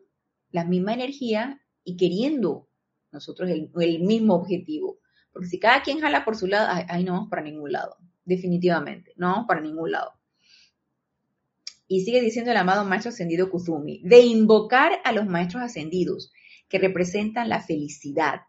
la 0.51 0.65
misma 0.65 0.93
energía 0.93 1.61
y 1.83 1.97
queriendo 1.97 2.67
nosotros 3.11 3.49
el, 3.49 3.99
mismo 3.99 4.35
objetivo. 4.35 4.99
Porque 5.31 5.47
si 5.47 5.59
cada 5.59 5.81
quien 5.81 5.99
jala 5.99 6.25
por 6.25 6.35
su 6.35 6.47
lado, 6.47 6.67
ahí 6.89 7.03
no 7.03 7.13
vamos 7.13 7.29
para 7.29 7.41
ningún 7.41 7.71
lado, 7.71 7.97
definitivamente, 8.25 9.13
no 9.17 9.27
vamos 9.27 9.45
para 9.47 9.61
ningún 9.61 9.91
lado. 9.91 10.13
Y 11.87 12.01
sigue 12.01 12.21
diciendo 12.21 12.51
el 12.51 12.57
amado 12.57 12.83
maestro 12.85 13.09
ascendido 13.09 13.49
Kuzumi, 13.49 14.01
de 14.03 14.21
invocar 14.21 14.99
a 15.03 15.11
los 15.11 15.25
maestros 15.25 15.63
ascendidos 15.63 16.31
que 16.67 16.79
representan 16.79 17.49
la 17.49 17.61
felicidad 17.61 18.41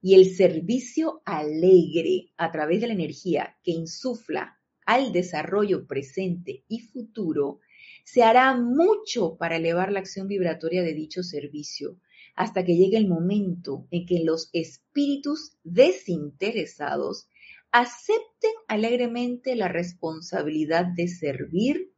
y 0.00 0.14
el 0.16 0.34
servicio 0.34 1.22
alegre 1.24 2.32
a 2.36 2.50
través 2.50 2.80
de 2.80 2.88
la 2.88 2.94
energía 2.94 3.56
que 3.62 3.70
insufla 3.70 4.58
al 4.86 5.12
desarrollo 5.12 5.86
presente 5.86 6.64
y 6.68 6.80
futuro, 6.80 7.60
se 8.04 8.22
hará 8.22 8.56
mucho 8.56 9.36
para 9.36 9.56
elevar 9.56 9.92
la 9.92 10.00
acción 10.00 10.28
vibratoria 10.28 10.82
de 10.82 10.94
dicho 10.94 11.22
servicio, 11.22 11.98
hasta 12.34 12.64
que 12.64 12.76
llegue 12.76 12.96
el 12.96 13.08
momento 13.08 13.86
en 13.90 14.06
que 14.06 14.24
los 14.24 14.50
espíritus 14.52 15.56
desinteresados 15.64 17.28
acepten 17.70 18.52
alegremente 18.68 19.56
la 19.56 19.68
responsabilidad 19.68 20.86
de 20.86 21.08
servir, 21.08 21.92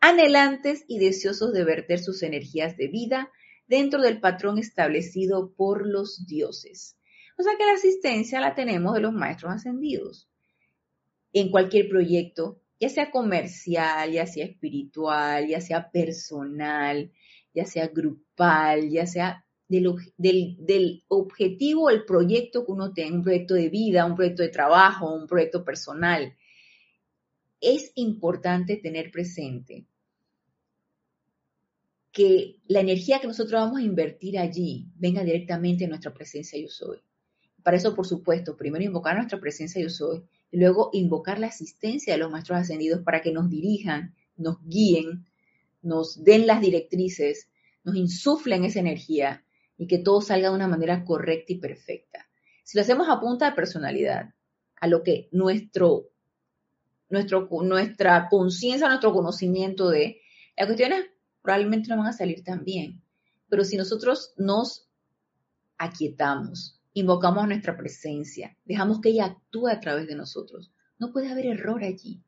anhelantes 0.00 0.84
y 0.88 0.98
deseosos 0.98 1.52
de 1.52 1.64
verter 1.64 1.98
sus 2.00 2.22
energías 2.22 2.76
de 2.76 2.88
vida 2.88 3.30
dentro 3.66 4.02
del 4.02 4.20
patrón 4.20 4.58
establecido 4.58 5.52
por 5.54 5.86
los 5.86 6.26
dioses. 6.26 6.96
O 7.38 7.42
sea 7.42 7.56
que 7.56 7.66
la 7.66 7.72
asistencia 7.72 8.40
la 8.40 8.54
tenemos 8.54 8.94
de 8.94 9.00
los 9.00 9.12
maestros 9.12 9.52
ascendidos. 9.52 10.28
En 11.32 11.50
cualquier 11.50 11.88
proyecto, 11.88 12.60
ya 12.80 12.88
sea 12.88 13.10
comercial, 13.10 14.10
ya 14.12 14.26
sea 14.26 14.44
espiritual, 14.44 15.46
ya 15.46 15.60
sea 15.60 15.90
personal, 15.90 17.10
ya 17.54 17.64
sea 17.64 17.88
grupal, 17.88 18.90
ya 18.90 19.06
sea 19.06 19.44
del, 19.68 20.56
del, 20.58 21.04
objetivo, 21.08 21.90
el 21.90 22.04
proyecto 22.04 22.66
que 22.66 22.72
uno 22.72 22.92
tenga, 22.92 23.16
un 23.16 23.22
proyecto 23.22 23.54
de 23.54 23.68
vida, 23.68 24.04
un 24.04 24.16
proyecto 24.16 24.42
de 24.42 24.48
trabajo, 24.48 25.14
un 25.14 25.26
proyecto 25.26 25.64
personal. 25.64 26.36
Es 27.60 27.92
importante 27.94 28.76
tener 28.76 29.10
presente 29.10 29.86
que 32.10 32.56
la 32.66 32.80
energía 32.80 33.20
que 33.20 33.26
nosotros 33.26 33.60
vamos 33.60 33.78
a 33.78 33.84
invertir 33.84 34.38
allí 34.38 34.86
venga 34.96 35.24
directamente 35.24 35.84
de 35.84 35.88
nuestra 35.88 36.12
presencia 36.12 36.60
yo 36.60 36.68
soy. 36.68 36.98
Para 37.62 37.76
eso, 37.76 37.94
por 37.94 38.06
supuesto, 38.06 38.56
primero 38.56 38.84
invocar 38.84 39.16
nuestra 39.16 39.40
presencia 39.40 39.80
yo 39.80 39.88
soy 39.88 40.22
luego 40.58 40.90
invocar 40.92 41.38
la 41.38 41.48
asistencia 41.48 42.12
de 42.12 42.18
los 42.18 42.30
maestros 42.30 42.58
ascendidos 42.58 43.02
para 43.02 43.22
que 43.22 43.32
nos 43.32 43.48
dirijan, 43.48 44.14
nos 44.36 44.58
guíen, 44.64 45.26
nos 45.80 46.22
den 46.22 46.46
las 46.46 46.60
directrices, 46.60 47.48
nos 47.84 47.96
insuflen 47.96 48.64
esa 48.64 48.80
energía 48.80 49.44
y 49.76 49.86
que 49.86 49.98
todo 49.98 50.20
salga 50.20 50.50
de 50.50 50.54
una 50.54 50.68
manera 50.68 51.04
correcta 51.04 51.52
y 51.52 51.58
perfecta. 51.58 52.28
Si 52.62 52.76
lo 52.76 52.82
hacemos 52.82 53.08
a 53.08 53.18
punta 53.18 53.50
de 53.50 53.56
personalidad, 53.56 54.34
a 54.80 54.86
lo 54.86 55.02
que 55.02 55.28
nuestro, 55.32 56.10
nuestro, 57.08 57.48
nuestra 57.62 58.28
conciencia, 58.28 58.88
nuestro 58.88 59.12
conocimiento 59.12 59.88
de 59.88 60.20
las 60.56 60.66
cuestiones 60.66 61.06
probablemente 61.40 61.88
no 61.88 61.98
van 61.98 62.08
a 62.08 62.12
salir 62.12 62.44
tan 62.44 62.64
bien. 62.64 63.02
Pero 63.48 63.64
si 63.64 63.76
nosotros 63.76 64.32
nos 64.36 64.88
aquietamos, 65.78 66.80
invocamos 66.94 67.46
nuestra 67.46 67.76
presencia, 67.76 68.56
dejamos 68.64 69.00
que 69.00 69.10
ella 69.10 69.26
actúe 69.26 69.68
a 69.68 69.80
través 69.80 70.06
de 70.06 70.14
nosotros, 70.14 70.72
no 70.98 71.12
puede 71.12 71.30
haber 71.30 71.46
error 71.46 71.82
allí. 71.82 72.22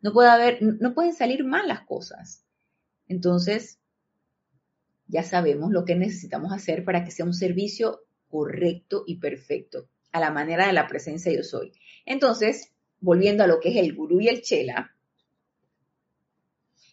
No 0.00 0.12
puede 0.12 0.28
haber, 0.28 0.62
no 0.62 0.94
pueden 0.94 1.14
salir 1.14 1.44
mal 1.44 1.66
las 1.66 1.80
cosas. 1.80 2.44
Entonces, 3.08 3.80
ya 5.08 5.22
sabemos 5.22 5.72
lo 5.72 5.84
que 5.84 5.96
necesitamos 5.96 6.52
hacer 6.52 6.84
para 6.84 7.04
que 7.04 7.10
sea 7.10 7.24
un 7.24 7.34
servicio 7.34 8.02
correcto 8.28 9.04
y 9.06 9.18
perfecto, 9.18 9.88
a 10.12 10.20
la 10.20 10.30
manera 10.30 10.66
de 10.66 10.72
la 10.72 10.86
presencia 10.86 11.32
yo 11.32 11.42
soy. 11.42 11.72
Entonces, 12.04 12.72
volviendo 13.00 13.42
a 13.42 13.46
lo 13.46 13.60
que 13.60 13.70
es 13.70 13.76
el 13.76 13.94
gurú 13.94 14.20
y 14.20 14.28
el 14.28 14.42
chela, 14.42 14.92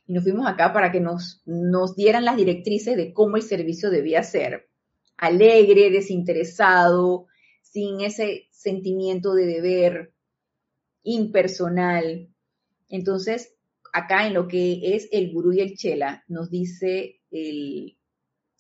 y 0.05 0.13
nos 0.13 0.23
fuimos 0.23 0.47
acá 0.47 0.73
para 0.73 0.91
que 0.91 0.99
nos, 0.99 1.41
nos 1.45 1.95
dieran 1.95 2.25
las 2.25 2.35
directrices 2.35 2.97
de 2.97 3.13
cómo 3.13 3.37
el 3.37 3.43
servicio 3.43 3.89
debía 3.89 4.21
ser. 4.23 4.69
Alegre, 5.17 5.89
desinteresado, 5.89 7.27
sin 7.61 8.01
ese 8.01 8.47
sentimiento 8.51 9.33
de 9.33 9.45
deber, 9.45 10.13
impersonal. 11.03 12.29
Entonces, 12.89 13.55
acá 13.91 14.27
en 14.27 14.33
lo 14.33 14.47
que 14.47 14.95
es 14.95 15.09
el 15.11 15.31
gurú 15.31 15.53
y 15.53 15.61
el 15.61 15.75
chela, 15.75 16.23
nos 16.27 16.49
dice 16.49 17.21
el, 17.31 17.97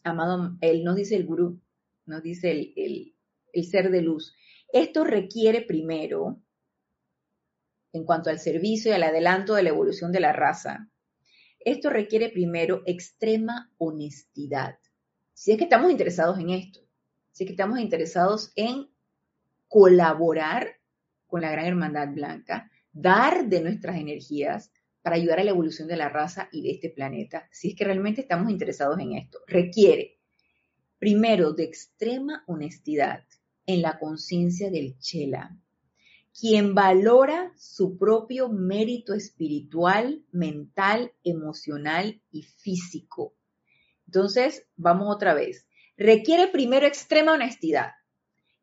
amado, 0.03 0.57
él 0.61 0.83
nos 0.83 0.95
dice 0.95 1.15
el 1.15 1.25
gurú, 1.25 1.61
nos 2.05 2.21
dice 2.21 2.51
el, 2.51 3.13
el 3.53 3.65
ser 3.65 3.91
de 3.91 4.01
luz. 4.01 4.35
Esto 4.71 5.03
requiere 5.03 5.61
primero, 5.61 6.41
en 7.93 8.05
cuanto 8.05 8.29
al 8.29 8.39
servicio 8.39 8.91
y 8.91 8.95
al 8.95 9.03
adelanto 9.03 9.53
de 9.53 9.63
la 9.63 9.69
evolución 9.69 10.11
de 10.11 10.19
la 10.19 10.33
raza, 10.33 10.89
esto 11.59 11.89
requiere 11.89 12.29
primero 12.29 12.81
extrema 12.85 13.71
honestidad. 13.77 14.77
Si 15.33 15.51
es 15.51 15.57
que 15.57 15.65
estamos 15.65 15.91
interesados 15.91 16.39
en 16.39 16.49
esto, 16.51 16.79
si 17.31 17.43
es 17.43 17.47
que 17.47 17.53
estamos 17.53 17.79
interesados 17.79 18.51
en 18.55 18.89
colaborar 19.67 20.79
con 21.27 21.41
la 21.41 21.51
Gran 21.51 21.65
Hermandad 21.65 22.09
Blanca, 22.13 22.71
dar 22.91 23.47
de 23.47 23.61
nuestras 23.61 23.97
energías, 23.97 24.71
para 25.03 25.17
ayudar 25.17 25.39
a 25.39 25.43
la 25.43 25.51
evolución 25.51 25.87
de 25.87 25.97
la 25.97 26.09
raza 26.09 26.47
y 26.51 26.63
de 26.63 26.71
este 26.71 26.89
planeta, 26.89 27.47
si 27.51 27.69
es 27.69 27.75
que 27.75 27.83
realmente 27.83 28.21
estamos 28.21 28.49
interesados 28.49 28.97
en 28.99 29.13
esto. 29.17 29.39
Requiere, 29.45 30.17
primero, 30.97 31.51
de 31.51 31.65
extrema 31.65 32.43
honestidad 32.47 33.25
en 33.65 33.81
la 33.81 33.99
conciencia 33.99 34.71
del 34.71 34.97
Chela, 34.99 35.57
quien 36.39 36.73
valora 36.73 37.51
su 37.57 37.97
propio 37.97 38.47
mérito 38.47 39.13
espiritual, 39.13 40.23
mental, 40.31 41.11
emocional 41.23 42.21
y 42.31 42.43
físico. 42.43 43.35
Entonces, 44.13 44.67
vamos 44.75 45.07
otra 45.09 45.33
vez. 45.33 45.65
Requiere 45.97 46.47
primero 46.47 46.85
extrema 46.85 47.33
honestidad 47.33 47.93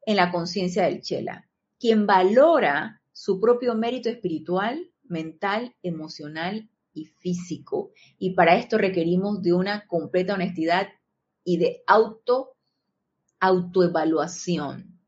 en 0.07 0.15
la 0.15 0.31
conciencia 0.31 0.85
del 0.85 1.01
Chela, 1.03 1.51
quien 1.77 2.07
valora 2.07 3.03
su 3.13 3.41
propio 3.41 3.75
mérito 3.75 4.09
espiritual, 4.09 4.93
mental, 5.03 5.75
emocional 5.83 6.71
y 6.95 7.07
físico. 7.07 7.91
Y 8.17 8.35
para 8.35 8.55
esto 8.59 8.79
requerimos 8.79 9.43
de 9.43 9.53
una 9.53 9.89
completa 9.89 10.35
honestidad 10.35 10.87
y 11.43 11.57
de 11.57 11.83
auto, 11.89 12.55
autoevaluación. 13.41 15.01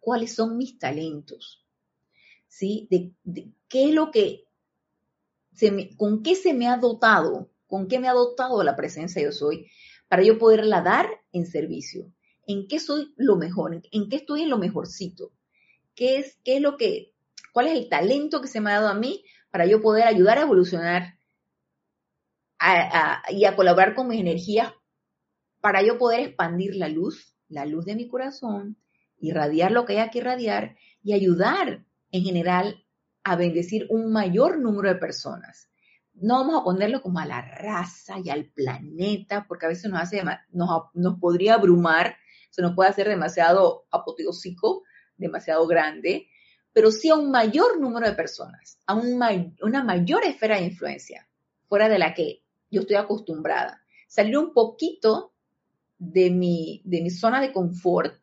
¿Cuáles 0.00 0.34
son 0.34 0.56
mis 0.56 0.76
talentos? 0.76 1.64
¿Sí? 2.48 2.88
¿Qué 3.68 3.84
es 3.84 3.94
lo 3.94 4.10
que, 4.10 4.44
con 5.96 6.24
qué 6.24 6.34
se 6.34 6.52
me 6.52 6.66
ha 6.66 6.78
dotado? 6.78 7.51
¿Con 7.72 7.88
qué 7.88 7.98
me 7.98 8.06
ha 8.06 8.12
dotado 8.12 8.62
la 8.62 8.76
presencia 8.76 9.22
yo 9.22 9.32
soy? 9.32 9.70
Para 10.06 10.22
yo 10.22 10.38
poderla 10.38 10.82
dar 10.82 11.08
en 11.32 11.46
servicio. 11.46 12.12
¿En 12.46 12.68
qué 12.68 12.78
soy 12.78 13.14
lo 13.16 13.36
mejor? 13.36 13.80
¿En 13.90 14.10
qué 14.10 14.16
estoy 14.16 14.42
en 14.42 14.50
lo 14.50 14.58
mejorcito? 14.58 15.32
¿Qué 15.94 16.18
es, 16.18 16.36
qué 16.44 16.56
es 16.56 16.60
lo 16.60 16.76
que 16.76 17.14
cuál 17.54 17.68
es 17.68 17.78
el 17.78 17.88
talento 17.88 18.42
que 18.42 18.48
se 18.48 18.60
me 18.60 18.70
ha 18.70 18.74
dado 18.74 18.88
a 18.88 18.94
mí 18.94 19.24
para 19.50 19.64
yo 19.64 19.80
poder 19.80 20.06
ayudar 20.06 20.36
a 20.36 20.42
evolucionar 20.42 21.14
y 23.30 23.46
a 23.46 23.56
colaborar 23.56 23.94
con 23.94 24.08
mis 24.08 24.20
energías 24.20 24.70
para 25.62 25.82
yo 25.82 25.96
poder 25.96 26.20
expandir 26.20 26.76
la 26.76 26.90
luz, 26.90 27.34
la 27.48 27.64
luz 27.64 27.86
de 27.86 27.96
mi 27.96 28.06
corazón, 28.06 28.76
irradiar 29.18 29.72
lo 29.72 29.86
que 29.86 29.94
haya 29.94 30.10
que 30.10 30.18
irradiar 30.18 30.76
y 31.02 31.14
ayudar 31.14 31.86
en 32.10 32.22
general 32.22 32.84
a 33.24 33.34
bendecir 33.34 33.86
un 33.88 34.12
mayor 34.12 34.58
número 34.58 34.90
de 34.90 34.96
personas. 34.96 35.71
No 36.14 36.38
vamos 36.38 36.60
a 36.60 36.64
ponerlo 36.64 37.02
como 37.02 37.18
a 37.18 37.26
la 37.26 37.40
raza 37.40 38.16
y 38.22 38.30
al 38.30 38.46
planeta, 38.46 39.46
porque 39.48 39.66
a 39.66 39.68
veces 39.68 39.90
nos 39.90 40.00
hace, 40.00 40.22
nos, 40.50 40.68
nos 40.94 41.18
podría 41.18 41.54
abrumar, 41.54 42.16
se 42.50 42.62
nos 42.62 42.74
puede 42.74 42.90
hacer 42.90 43.08
demasiado 43.08 43.86
apoteósico, 43.90 44.82
demasiado 45.16 45.66
grande, 45.66 46.28
pero 46.72 46.90
sí 46.90 47.08
a 47.08 47.14
un 47.14 47.30
mayor 47.30 47.80
número 47.80 48.06
de 48.06 48.14
personas, 48.14 48.78
a 48.86 48.94
una 48.94 49.84
mayor 49.84 50.24
esfera 50.24 50.56
de 50.56 50.64
influencia, 50.64 51.28
fuera 51.68 51.88
de 51.88 51.98
la 51.98 52.14
que 52.14 52.42
yo 52.70 52.82
estoy 52.82 52.96
acostumbrada. 52.96 53.82
Salir 54.08 54.38
un 54.38 54.52
poquito 54.52 55.32
de 55.98 56.30
mi, 56.30 56.82
de 56.84 57.00
mi 57.00 57.10
zona 57.10 57.40
de 57.40 57.52
confort 57.52 58.14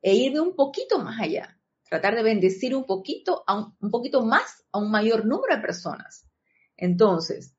e 0.00 0.14
irme 0.14 0.40
un 0.40 0.54
poquito 0.54 0.98
más 0.98 1.20
allá. 1.20 1.58
Tratar 1.88 2.14
de 2.14 2.22
bendecir 2.22 2.74
un 2.74 2.84
poquito, 2.84 3.42
a 3.46 3.72
un 3.80 3.90
poquito 3.90 4.24
más 4.24 4.64
a 4.72 4.78
un 4.78 4.90
mayor 4.90 5.26
número 5.26 5.54
de 5.56 5.60
personas. 5.60 6.29
Entonces, 6.80 7.54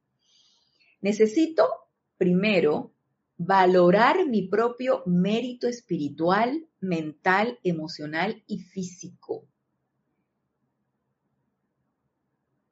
necesito 1.00 1.70
primero 2.18 2.92
valorar 3.38 4.28
mi 4.28 4.48
propio 4.48 5.04
mérito 5.06 5.68
espiritual, 5.68 6.68
mental, 6.80 7.60
emocional 7.64 8.44
y 8.48 8.60
físico. 8.60 9.48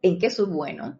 ¿En 0.01 0.17
qué 0.17 0.31
soy 0.31 0.49
bueno? 0.49 0.99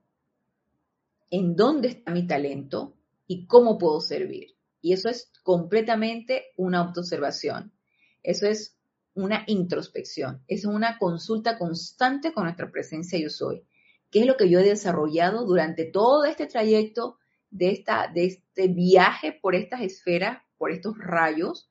¿En 1.32 1.56
dónde 1.56 1.90
está 1.90 2.12
mi 2.12 2.28
talento? 2.28 2.96
¿Y 3.26 3.48
cómo 3.48 3.78
puedo 3.78 4.02
servir? 4.02 4.56
Y 4.82 4.94
eso 4.94 5.10
es 5.10 5.32
completamente 5.44 6.46
una 6.58 6.80
autoobservación. 6.80 7.74
Eso 8.22 8.46
es 8.48 8.78
una 9.16 9.44
introspección. 9.48 10.44
Es 10.48 10.66
una 10.66 10.98
consulta 11.00 11.58
constante 11.58 12.34
con 12.34 12.44
nuestra 12.44 12.72
presencia 12.72 13.20
yo 13.20 13.30
soy. 13.30 13.64
¿Qué 14.12 14.22
es 14.22 14.26
lo 14.26 14.38
que 14.38 14.50
yo 14.50 14.60
he 14.60 14.64
desarrollado 14.64 15.46
durante 15.46 15.86
todo 15.86 16.26
este 16.26 16.48
trayecto 16.48 17.18
de, 17.52 17.72
esta, 17.72 18.12
de 18.14 18.26
este 18.26 18.68
viaje 18.68 19.32
por 19.32 19.56
estas 19.56 19.82
esferas, 19.82 20.42
por 20.58 20.72
estos 20.72 20.98
rayos? 20.98 21.70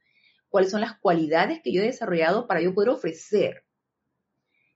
¿Cuáles 0.49 0.71
son 0.71 0.81
las 0.81 0.99
cualidades 0.99 1.61
que 1.63 1.73
yo 1.73 1.83
he 1.83 1.87
desarrollado 1.87 2.47
para 2.47 2.61
yo 2.61 2.75
poder 2.75 2.91
ofrecer? 2.91 3.65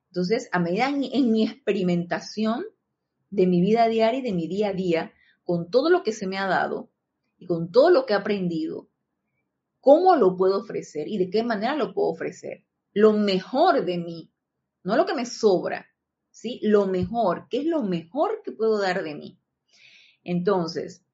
Entonces, 0.08 0.48
a 0.52 0.58
medida 0.58 0.88
en, 0.88 1.04
en 1.04 1.30
mi 1.30 1.44
experimentación 1.44 2.64
de 3.30 3.46
mi 3.46 3.60
vida 3.60 3.88
diaria 3.88 4.20
y 4.20 4.22
de 4.22 4.32
mi 4.32 4.48
día 4.48 4.68
a 4.68 4.72
día, 4.74 5.12
con 5.44 5.70
todo 5.70 5.88
lo 5.88 6.02
que 6.02 6.12
se 6.12 6.26
me 6.26 6.38
ha 6.38 6.46
dado 6.46 6.90
y 7.38 7.46
con 7.46 7.70
todo 7.70 7.90
lo 7.90 8.04
que 8.04 8.12
he 8.12 8.16
aprendido, 8.16 8.88
¿cómo 9.80 10.16
lo 10.16 10.36
puedo 10.36 10.58
ofrecer 10.58 11.08
y 11.08 11.16
de 11.16 11.30
qué 11.30 11.42
manera 11.42 11.74
lo 11.74 11.94
puedo 11.94 12.10
ofrecer? 12.10 12.64
Lo 12.92 13.12
mejor 13.12 13.84
de 13.84 13.98
mí, 13.98 14.32
no 14.84 14.96
lo 14.96 15.06
que 15.06 15.14
me 15.14 15.24
sobra, 15.24 15.86
¿sí? 16.32 16.58
Lo 16.62 16.86
mejor, 16.86 17.46
¿qué 17.48 17.58
es 17.58 17.66
lo 17.66 17.84
mejor 17.84 18.42
que 18.42 18.50
puedo 18.50 18.80
dar 18.80 19.04
de 19.04 19.14
mí? 19.14 19.38
Entonces, 20.24 21.04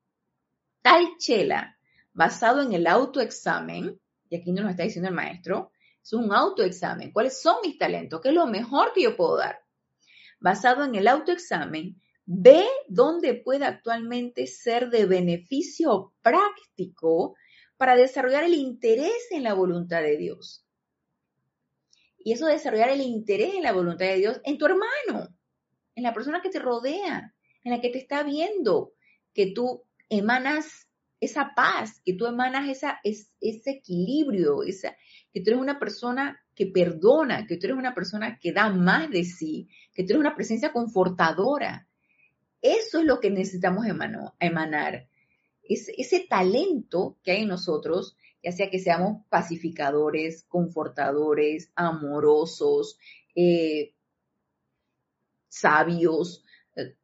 tal 0.80 1.16
chela 1.18 1.78
basado 2.14 2.62
en 2.62 2.72
el 2.72 2.86
autoexamen, 2.86 4.00
y 4.30 4.36
aquí 4.36 4.50
nos 4.52 4.64
lo 4.64 4.70
está 4.70 4.82
diciendo 4.82 5.08
el 5.08 5.14
maestro, 5.14 5.72
es 6.02 6.12
un 6.12 6.32
autoexamen. 6.32 7.12
¿Cuáles 7.12 7.40
son 7.40 7.56
mis 7.62 7.78
talentos? 7.78 8.20
¿Qué 8.20 8.30
es 8.30 8.34
lo 8.34 8.46
mejor 8.46 8.92
que 8.92 9.02
yo 9.02 9.16
puedo 9.16 9.36
dar? 9.36 9.60
Basado 10.40 10.84
en 10.84 10.94
el 10.94 11.06
autoexamen, 11.06 12.00
ve 12.24 12.64
dónde 12.88 13.34
puede 13.34 13.64
actualmente 13.64 14.46
ser 14.46 14.90
de 14.90 15.06
beneficio 15.06 16.14
práctico 16.22 17.36
para 17.76 17.94
desarrollar 17.94 18.44
el 18.44 18.54
interés 18.54 19.28
en 19.30 19.44
la 19.44 19.54
voluntad 19.54 20.02
de 20.02 20.16
Dios. 20.16 20.67
Y 22.18 22.32
eso 22.32 22.46
de 22.46 22.54
desarrollar 22.54 22.90
el 22.90 23.00
interés 23.00 23.54
en 23.54 23.62
la 23.62 23.72
voluntad 23.72 24.06
de 24.06 24.16
Dios 24.16 24.40
en 24.44 24.58
tu 24.58 24.66
hermano, 24.66 25.28
en 25.94 26.02
la 26.02 26.12
persona 26.12 26.42
que 26.42 26.50
te 26.50 26.58
rodea, 26.58 27.34
en 27.64 27.72
la 27.72 27.80
que 27.80 27.90
te 27.90 27.98
está 27.98 28.22
viendo, 28.22 28.92
que 29.32 29.52
tú 29.52 29.84
emanas 30.08 30.88
esa 31.20 31.52
paz, 31.54 32.00
que 32.04 32.14
tú 32.14 32.26
emanas 32.26 32.68
esa, 32.68 33.00
ese 33.02 33.70
equilibrio, 33.70 34.62
esa, 34.62 34.96
que 35.32 35.40
tú 35.40 35.50
eres 35.50 35.60
una 35.60 35.78
persona 35.78 36.40
que 36.54 36.66
perdona, 36.66 37.46
que 37.46 37.56
tú 37.56 37.66
eres 37.66 37.78
una 37.78 37.94
persona 37.94 38.38
que 38.38 38.52
da 38.52 38.70
más 38.70 39.10
de 39.10 39.24
sí, 39.24 39.68
que 39.94 40.02
tú 40.04 40.12
eres 40.12 40.20
una 40.20 40.34
presencia 40.34 40.72
confortadora. 40.72 41.88
Eso 42.62 42.98
es 42.98 43.04
lo 43.04 43.20
que 43.20 43.30
necesitamos 43.30 43.86
emanar. 44.40 45.08
Ese 45.62 46.26
talento 46.28 47.18
que 47.22 47.32
hay 47.32 47.42
en 47.42 47.48
nosotros, 47.48 48.16
ya 48.48 48.56
sea 48.56 48.70
que 48.70 48.78
seamos 48.78 49.26
pacificadores, 49.28 50.44
confortadores, 50.48 51.70
amorosos, 51.76 52.98
eh, 53.34 53.94
sabios, 55.48 56.44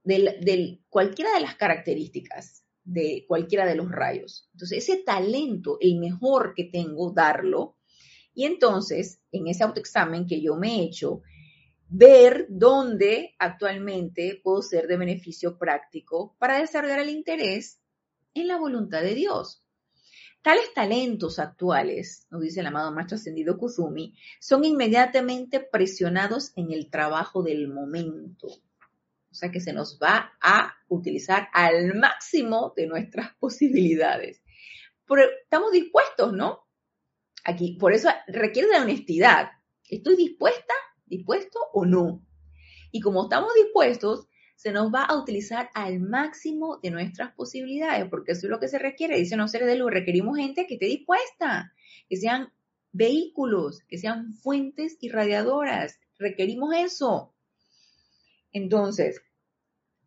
de, 0.05 0.81
cualquiera 0.89 1.35
de 1.35 1.41
las 1.41 1.57
características 1.57 2.65
de 2.85 3.25
cualquiera 3.27 3.67
de 3.67 3.75
los 3.75 3.91
rayos. 3.91 4.49
Entonces, 4.53 4.79
ese 4.79 5.03
talento, 5.03 5.79
el 5.81 5.99
mejor 5.99 6.53
que 6.55 6.65
tengo, 6.65 7.13
darlo. 7.13 7.77
Y 8.35 8.45
entonces, 8.45 9.21
en 9.33 9.49
ese 9.49 9.65
autoexamen 9.65 10.27
que 10.27 10.43
yo 10.43 10.57
me 10.57 10.77
he 10.77 10.85
hecho, 10.85 11.23
ver 11.89 12.47
dónde 12.51 13.35
actualmente 13.39 14.41
puedo 14.43 14.61
ser 14.61 14.87
de 14.87 14.97
beneficio 14.97 15.59
práctico 15.59 16.37
para 16.39 16.59
desarrollar 16.59 17.01
el 17.01 17.11
interés 17.11 17.81
en 18.35 18.49
la 18.49 18.59
voluntad 18.59 19.03
de 19.03 19.15
Dios. 19.15 19.64
Tales 20.45 20.75
talentos 20.75 21.39
actuales, 21.39 22.27
nos 22.31 22.43
dice 22.43 22.61
el 22.61 22.67
amado 22.67 22.93
Maestro 22.93 23.17
Ascendido 23.17 23.57
Kuzumi, 23.57 24.15
son 24.39 24.63
inmediatamente 24.67 25.59
presionados 25.59 26.53
en 26.55 26.71
el 26.71 26.91
trabajo 26.91 27.43
del 27.43 27.67
momento. 27.67 28.49
O 28.49 29.35
sea 29.35 29.51
que 29.51 29.63
se 29.63 29.73
nos 29.73 29.99
va 29.99 30.35
a 30.43 30.75
utilizar 30.89 31.49
al 31.55 31.95
máximo 31.95 32.75
de 32.77 32.87
nuestras 32.87 33.35
posibilidades. 33.41 34.43
Pero 35.09 35.23
estamos 35.45 35.73
dispuestos, 35.73 36.35
¿no? 36.35 36.69
Aquí, 37.43 37.79
por 37.81 37.95
eso 37.95 38.11
requiere 38.27 38.69
de 38.69 38.81
honestidad. 38.81 39.49
¿Estoy 39.89 40.15
dispuesta, 40.15 40.75
dispuesto 41.07 41.59
o 41.73 41.87
no? 41.87 42.23
Y 42.93 43.01
como 43.01 43.23
estamos 43.23 43.55
dispuestos, 43.55 44.29
se 44.55 44.73
nos 44.73 44.93
va 44.93 45.05
a 45.05 45.17
utilizar 45.19 45.71
al 45.75 46.01
máximo 46.01 46.79
de 46.83 46.91
nuestras 46.91 47.33
posibilidades, 47.35 48.09
porque 48.09 48.33
eso 48.33 48.47
es 48.47 48.51
lo 48.51 48.61
que 48.61 48.69
se 48.69 48.79
requiere. 48.79 49.19
Dicen 49.19 49.39
los 49.39 49.51
seres 49.51 49.69
de 49.69 49.77
luz, 49.77 49.91
requerimos 49.91 50.37
gente 50.37 50.67
que 50.67 50.75
esté 50.75 50.87
dispuesta, 50.87 51.73
que 52.09 52.17
sean 52.17 52.53
vehículos, 52.93 53.81
que 53.89 53.99
sean 53.99 54.35
fuentes 54.35 54.97
irradiadoras. 55.01 55.99
Requerimos 56.19 56.75
eso. 56.77 57.35
Entonces, 58.53 59.21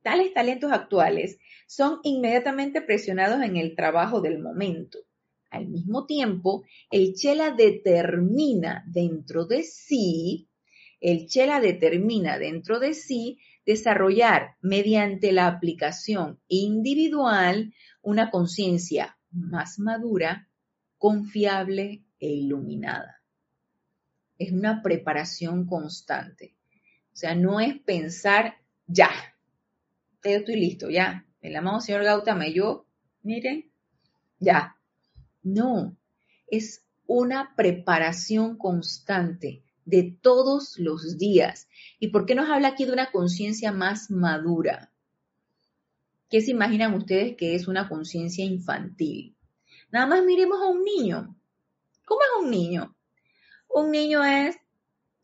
tales 0.01 0.33
talentos 0.33 0.71
actuales 0.71 1.37
son 1.67 1.99
inmediatamente 2.03 2.81
presionados 2.81 3.41
en 3.43 3.57
el 3.57 3.75
trabajo 3.75 4.21
del 4.21 4.39
momento. 4.39 4.99
Al 5.49 5.67
mismo 5.67 6.05
tiempo, 6.05 6.63
el 6.91 7.13
Chela 7.13 7.51
determina 7.51 8.83
dentro 8.87 9.45
de 9.45 9.63
sí, 9.63 10.49
el 10.99 11.27
Chela 11.27 11.59
determina 11.59 12.39
dentro 12.39 12.79
de 12.79 12.93
sí 12.93 13.39
desarrollar 13.67 14.55
mediante 14.61 15.33
la 15.33 15.47
aplicación 15.47 16.39
individual 16.47 17.73
una 18.01 18.31
conciencia 18.31 19.19
más 19.29 19.77
madura, 19.77 20.47
confiable 20.97 22.05
e 22.17 22.29
iluminada. 22.29 23.21
Es 24.39 24.53
una 24.53 24.81
preparación 24.81 25.67
constante. 25.67 26.55
O 27.11 27.15
sea, 27.17 27.35
no 27.35 27.59
es 27.59 27.77
pensar, 27.79 28.55
ya, 28.87 29.09
yo 30.23 30.31
estoy 30.31 30.55
listo, 30.55 30.89
ya. 30.89 31.25
El 31.41 31.55
amado 31.55 31.81
señor 31.81 32.03
Gautama, 32.03 32.47
yo, 32.47 32.87
miren, 33.21 33.69
ya. 34.39 34.77
No, 35.43 35.97
es 36.47 36.85
una 37.05 37.53
preparación 37.55 38.57
constante 38.57 39.63
de 39.87 40.17
todos 40.21 40.77
los 40.77 41.17
días. 41.17 41.69
¿Y 41.97 42.09
por 42.09 42.25
qué 42.25 42.35
nos 42.35 42.49
habla 42.49 42.67
aquí 42.67 42.85
de 42.85 42.91
una 42.91 43.09
conciencia 43.09 43.71
más 43.71 44.11
madura? 44.11 44.91
¿Qué 46.29 46.41
se 46.41 46.51
imaginan 46.51 46.93
ustedes 46.93 47.37
que 47.37 47.55
es 47.55 47.69
una 47.69 47.87
conciencia 47.87 48.43
infantil? 48.43 49.37
Nada 49.89 50.05
más 50.05 50.25
miremos 50.25 50.61
a 50.61 50.67
un 50.67 50.83
niño. 50.83 51.37
¿Cómo 52.05 52.19
es 52.21 52.43
un 52.43 52.51
niño? 52.51 52.97
Un 53.69 53.91
niño 53.91 54.23
es 54.25 54.57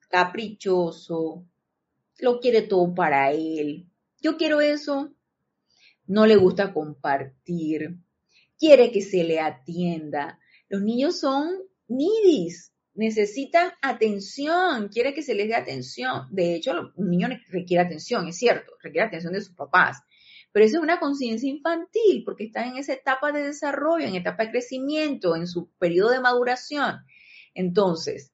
caprichoso, 0.10 1.46
lo 2.20 2.40
quiere 2.40 2.62
todo 2.62 2.94
para 2.96 3.32
él. 3.32 3.90
Yo 4.22 4.38
quiero 4.38 4.62
eso. 4.62 5.14
No 6.06 6.26
le 6.26 6.38
gusta 6.38 6.74
compartir. 6.74 7.98
Quiere 8.58 8.92
que 8.92 9.02
se 9.02 9.26
le 9.26 9.42
atienda. 9.42 10.40
Los 10.70 10.82
niños 10.82 11.20
son 11.20 11.50
nidis, 11.88 12.73
necesitan 12.96 13.72
atención, 13.82 14.90
quiere 14.90 15.14
que 15.14 15.24
se 15.24 15.36
les 15.36 15.48
dé 15.48 15.56
atención. 15.56 16.28
De 16.32 16.56
hecho, 16.56 16.92
un 16.96 17.10
niño 17.10 17.28
requiere 17.50 17.84
atención, 17.84 18.28
es 18.28 18.38
cierto, 18.38 18.74
requiere 18.82 19.08
atención 19.08 19.34
de 19.34 19.42
sus 19.42 19.56
papás. 19.56 20.02
Pero 20.52 20.66
eso 20.66 20.78
es 20.78 20.84
una 20.84 21.00
conciencia 21.00 21.50
infantil, 21.50 22.24
porque 22.24 22.46
está 22.46 22.66
en 22.68 22.78
esa 22.78 22.94
etapa 22.94 23.32
de 23.32 23.44
desarrollo, 23.44 24.06
en 24.06 24.16
etapa 24.16 24.46
de 24.46 24.52
crecimiento, 24.52 25.36
en 25.36 25.48
su 25.48 25.70
periodo 25.80 26.12
de 26.12 26.20
maduración. 26.20 27.00
Entonces, 27.56 28.32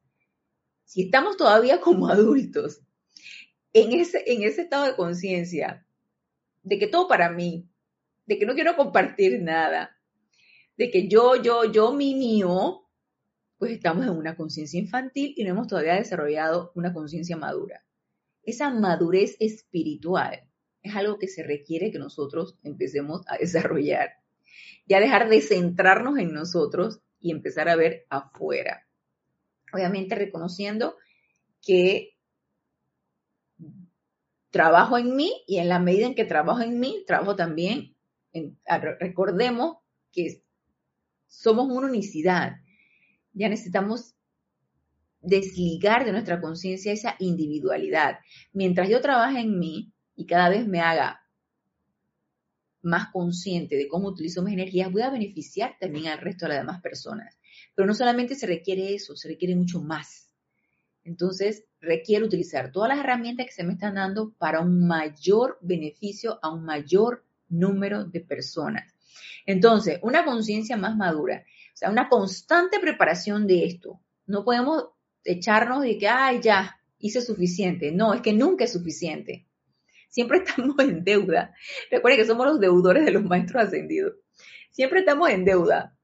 si 0.84 1.04
estamos 1.04 1.38
todavía 1.38 1.80
como 1.80 2.10
adultos 2.10 2.82
en 3.72 3.94
ese, 3.94 4.24
en 4.26 4.44
ese 4.44 4.64
estado 4.64 4.86
de 4.86 4.96
conciencia, 4.96 5.86
de 6.64 6.78
que 6.78 6.88
todo 6.88 7.08
para 7.08 7.30
mí, 7.30 7.70
de 8.26 8.38
que 8.38 8.46
no 8.46 8.54
quiero 8.54 8.76
compartir 8.76 9.42
nada, 9.42 9.98
de 10.76 10.92
que 10.92 11.08
yo, 11.08 11.36
yo, 11.36 11.72
yo, 11.72 11.94
mi 11.94 12.16
mío, 12.16 12.89
pues 13.60 13.74
estamos 13.74 14.06
en 14.06 14.12
una 14.12 14.38
conciencia 14.38 14.80
infantil 14.80 15.34
y 15.36 15.44
no 15.44 15.52
hemos 15.52 15.68
todavía 15.68 15.96
desarrollado 15.96 16.72
una 16.76 16.94
conciencia 16.94 17.36
madura. 17.36 17.84
Esa 18.42 18.70
madurez 18.70 19.36
espiritual 19.40 20.50
es 20.82 20.96
algo 20.96 21.20
que 21.20 21.28
se 21.28 21.44
requiere 21.44 21.92
que 21.92 22.00
nosotros 22.00 22.58
empecemos 22.64 23.22
a 23.28 23.38
desarrollar. 23.38 24.14
Ya 24.88 25.02
dejar 25.02 25.30
de 25.30 25.42
centrarnos 25.42 26.18
en 26.18 26.34
nosotros 26.34 27.02
y 27.20 27.32
empezar 27.32 27.68
a 27.68 27.76
ver 27.76 28.08
afuera. 28.10 28.88
Obviamente 29.74 30.16
reconociendo 30.16 30.96
que 31.62 32.16
trabajo 34.52 34.98
en 34.98 35.18
mí 35.18 35.44
y 35.48 35.58
en 35.58 35.68
la 35.68 35.80
medida 35.80 36.08
en 36.08 36.16
que 36.16 36.24
trabajo 36.24 36.62
en 36.62 36.80
mí, 36.80 37.04
trabajo 37.06 37.36
también, 37.36 37.94
en, 38.32 38.58
recordemos 39.00 39.78
que 40.14 40.44
somos 41.28 41.68
una 41.70 41.88
unicidad. 41.88 42.54
Ya 43.34 43.50
necesitamos 43.50 44.16
desligar 45.22 46.06
de 46.06 46.12
nuestra 46.12 46.40
conciencia 46.40 46.94
esa 46.94 47.16
individualidad. 47.20 48.20
Mientras 48.54 48.90
yo 48.90 49.02
trabaje 49.02 49.40
en 49.40 49.60
mí 49.60 49.92
y 50.16 50.26
cada 50.26 50.50
vez 50.50 50.68
me 50.68 50.80
haga 50.82 51.22
más 52.82 53.12
consciente 53.12 53.76
de 53.76 53.88
cómo 53.88 54.10
utilizo 54.10 54.42
mis 54.42 54.54
energías, 54.54 54.92
voy 54.92 55.02
a 55.02 55.10
beneficiar 55.10 55.76
también 55.80 56.08
al 56.08 56.20
resto 56.20 56.46
de 56.46 56.50
las 56.50 56.60
demás 56.60 56.82
personas. 56.82 57.38
Pero 57.76 57.88
no 57.88 57.94
solamente 57.94 58.36
se 58.36 58.48
requiere 58.48 58.94
eso, 58.94 59.16
se 59.16 59.28
requiere 59.28 59.56
mucho 59.56 59.82
más. 59.82 60.30
Entonces, 61.04 61.66
requiere 61.82 62.26
utilizar 62.26 62.72
todas 62.72 62.90
las 62.90 63.00
herramientas 63.00 63.46
que 63.46 63.52
se 63.52 63.64
me 63.64 63.74
están 63.74 63.96
dando 63.96 64.34
para 64.38 64.62
un 64.62 64.86
mayor 64.88 65.58
beneficio 65.62 66.40
a 66.42 66.54
un 66.54 66.64
mayor 66.64 67.26
número 67.48 68.06
de 68.06 68.22
personas. 68.22 68.94
Entonces, 69.46 70.00
una 70.04 70.26
conciencia 70.26 70.78
más 70.78 70.96
madura, 70.96 71.44
sea, 71.80 71.90
una 71.90 72.10
constante 72.10 72.80
preparación 72.80 73.48
de 73.48 73.66
esto. 73.66 74.02
No 74.26 74.44
podemos 74.44 74.90
echarnos 75.24 75.84
de 75.84 75.98
que, 75.98 76.08
ay, 76.08 76.42
ya, 76.42 76.80
hice 76.98 77.22
suficiente. 77.22 77.92
No, 77.92 78.14
es 78.14 78.22
que 78.22 78.34
nunca 78.34 78.66
es 78.66 78.74
suficiente. 78.74 79.48
Siempre 80.10 80.40
estamos 80.46 80.78
en 80.80 81.04
deuda. 81.04 81.54
Recuerden 81.90 82.20
que 82.20 82.28
somos 82.28 82.46
los 82.46 82.60
deudores 82.60 83.06
de 83.06 83.12
los 83.12 83.24
maestros 83.24 83.64
ascendidos. 83.64 84.16
Siempre 84.72 85.00
estamos 85.00 85.30
en 85.30 85.46
deuda. 85.46 85.98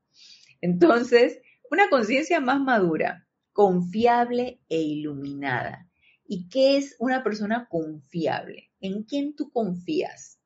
Entonces, 0.62 1.40
una 1.70 1.90
conciencia 1.90 2.40
más 2.40 2.60
madura, 2.60 3.28
confiable 3.52 4.62
e 4.70 4.82
iluminada. 4.82 5.90
¿Y 6.28 6.50
qué 6.50 6.78
es 6.78 6.96
una 7.00 7.24
persona 7.24 7.68
confiable? 7.70 8.72
¿En 8.80 9.04
quién 9.04 9.36
tú 9.36 9.52
confías? 9.52 10.40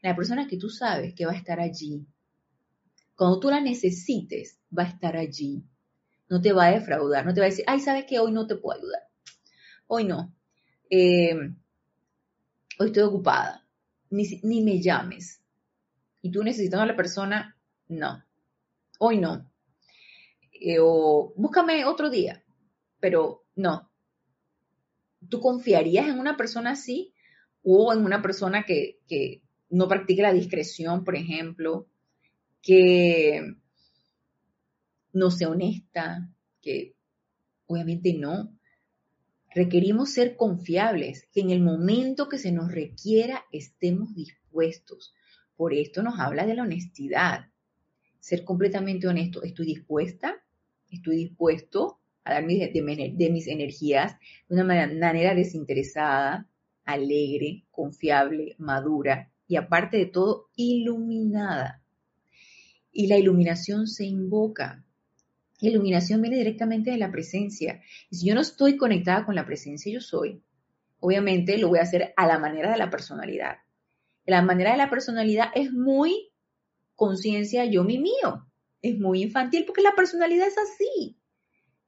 la 0.00 0.14
persona 0.14 0.46
que 0.46 0.56
tú 0.56 0.68
sabes 0.68 1.14
que 1.14 1.26
va 1.26 1.32
a 1.32 1.36
estar 1.36 1.60
allí. 1.60 2.06
Cuando 3.14 3.40
tú 3.40 3.50
la 3.50 3.60
necesites, 3.60 4.57
va 4.76 4.84
a 4.84 4.88
estar 4.88 5.16
allí. 5.16 5.64
No 6.28 6.40
te 6.40 6.52
va 6.52 6.66
a 6.66 6.72
defraudar, 6.72 7.24
no 7.24 7.32
te 7.32 7.40
va 7.40 7.46
a 7.46 7.50
decir, 7.50 7.64
ay, 7.66 7.80
sabes 7.80 8.04
que 8.04 8.18
hoy 8.18 8.32
no 8.32 8.46
te 8.46 8.56
puedo 8.56 8.78
ayudar. 8.78 9.02
Hoy 9.86 10.04
no. 10.04 10.34
Eh, 10.90 11.34
hoy 12.78 12.86
estoy 12.86 13.02
ocupada. 13.02 13.66
Ni, 14.10 14.24
ni 14.42 14.62
me 14.62 14.80
llames. 14.80 15.42
Y 16.20 16.30
tú 16.30 16.42
necesitas 16.42 16.80
a 16.80 16.86
la 16.86 16.96
persona, 16.96 17.56
no. 17.88 18.22
Hoy 18.98 19.18
no. 19.18 19.50
Eh, 20.52 20.78
o 20.80 21.32
búscame 21.36 21.84
otro 21.84 22.10
día. 22.10 22.44
Pero 23.00 23.46
no. 23.54 23.90
¿Tú 25.28 25.40
confiarías 25.40 26.08
en 26.08 26.18
una 26.18 26.36
persona 26.36 26.72
así? 26.72 27.14
O 27.62 27.92
en 27.92 28.04
una 28.04 28.20
persona 28.20 28.64
que, 28.64 29.00
que 29.08 29.42
no 29.70 29.88
practique 29.88 30.22
la 30.22 30.32
discreción, 30.32 31.04
por 31.04 31.16
ejemplo, 31.16 31.88
que 32.62 33.56
no 35.12 35.30
sea 35.30 35.50
honesta, 35.50 36.28
que 36.60 36.94
obviamente 37.66 38.14
no. 38.14 38.52
Requerimos 39.54 40.10
ser 40.10 40.36
confiables, 40.36 41.26
que 41.32 41.40
en 41.40 41.50
el 41.50 41.60
momento 41.60 42.28
que 42.28 42.38
se 42.38 42.52
nos 42.52 42.70
requiera 42.70 43.44
estemos 43.52 44.14
dispuestos. 44.14 45.14
Por 45.56 45.72
esto 45.74 46.02
nos 46.02 46.20
habla 46.20 46.46
de 46.46 46.54
la 46.54 46.62
honestidad. 46.62 47.46
Ser 48.20 48.44
completamente 48.44 49.08
honesto. 49.08 49.42
¿Estoy 49.42 49.66
dispuesta? 49.66 50.36
¿Estoy 50.90 51.16
dispuesto 51.16 51.98
a 52.24 52.34
dar 52.34 52.46
de, 52.46 52.70
de 53.14 53.30
mis 53.30 53.46
energías 53.46 54.16
de 54.48 54.54
una 54.54 54.64
manera 54.64 55.34
desinteresada, 55.34 56.46
alegre, 56.84 57.64
confiable, 57.70 58.54
madura, 58.58 59.30
y 59.46 59.56
aparte 59.56 59.96
de 59.96 60.06
todo, 60.06 60.48
iluminada. 60.54 61.82
Y 62.92 63.06
la 63.06 63.18
iluminación 63.18 63.86
se 63.86 64.04
invoca. 64.04 64.84
La 65.60 65.70
iluminación 65.70 66.22
viene 66.22 66.36
directamente 66.36 66.90
de 66.90 66.98
la 66.98 67.10
presencia. 67.10 67.82
Y 68.10 68.16
si 68.16 68.26
yo 68.26 68.34
no 68.34 68.40
estoy 68.40 68.76
conectada 68.76 69.24
con 69.24 69.34
la 69.34 69.46
presencia, 69.46 69.92
yo 69.92 70.00
soy. 70.00 70.42
Obviamente 71.00 71.58
lo 71.58 71.68
voy 71.68 71.78
a 71.78 71.82
hacer 71.82 72.12
a 72.16 72.26
la 72.26 72.38
manera 72.38 72.70
de 72.70 72.78
la 72.78 72.90
personalidad. 72.90 73.58
La 74.24 74.42
manera 74.42 74.72
de 74.72 74.78
la 74.78 74.90
personalidad 74.90 75.48
es 75.54 75.72
muy 75.72 76.30
conciencia 76.94 77.64
yo 77.64 77.84
mi 77.84 77.98
mío. 77.98 78.46
Es 78.82 78.98
muy 78.98 79.22
infantil 79.22 79.64
porque 79.66 79.82
la 79.82 79.94
personalidad 79.94 80.46
es 80.46 80.58
así. 80.58 81.18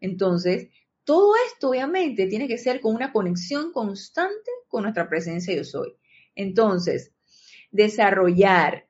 Entonces, 0.01 0.69
todo 1.05 1.35
esto 1.47 1.71
obviamente 1.71 2.27
tiene 2.27 2.49
que 2.49 2.59
ser 2.59 2.81
con 2.81 2.95
una 2.95 3.13
conexión 3.13 3.73
constante 3.73 4.51
con 4.69 4.83
nuestra 4.83 5.09
presencia 5.09 5.55
yo 5.55 5.65
soy. 5.65 5.97
Entonces, 6.35 7.13
desarrollar 7.71 8.89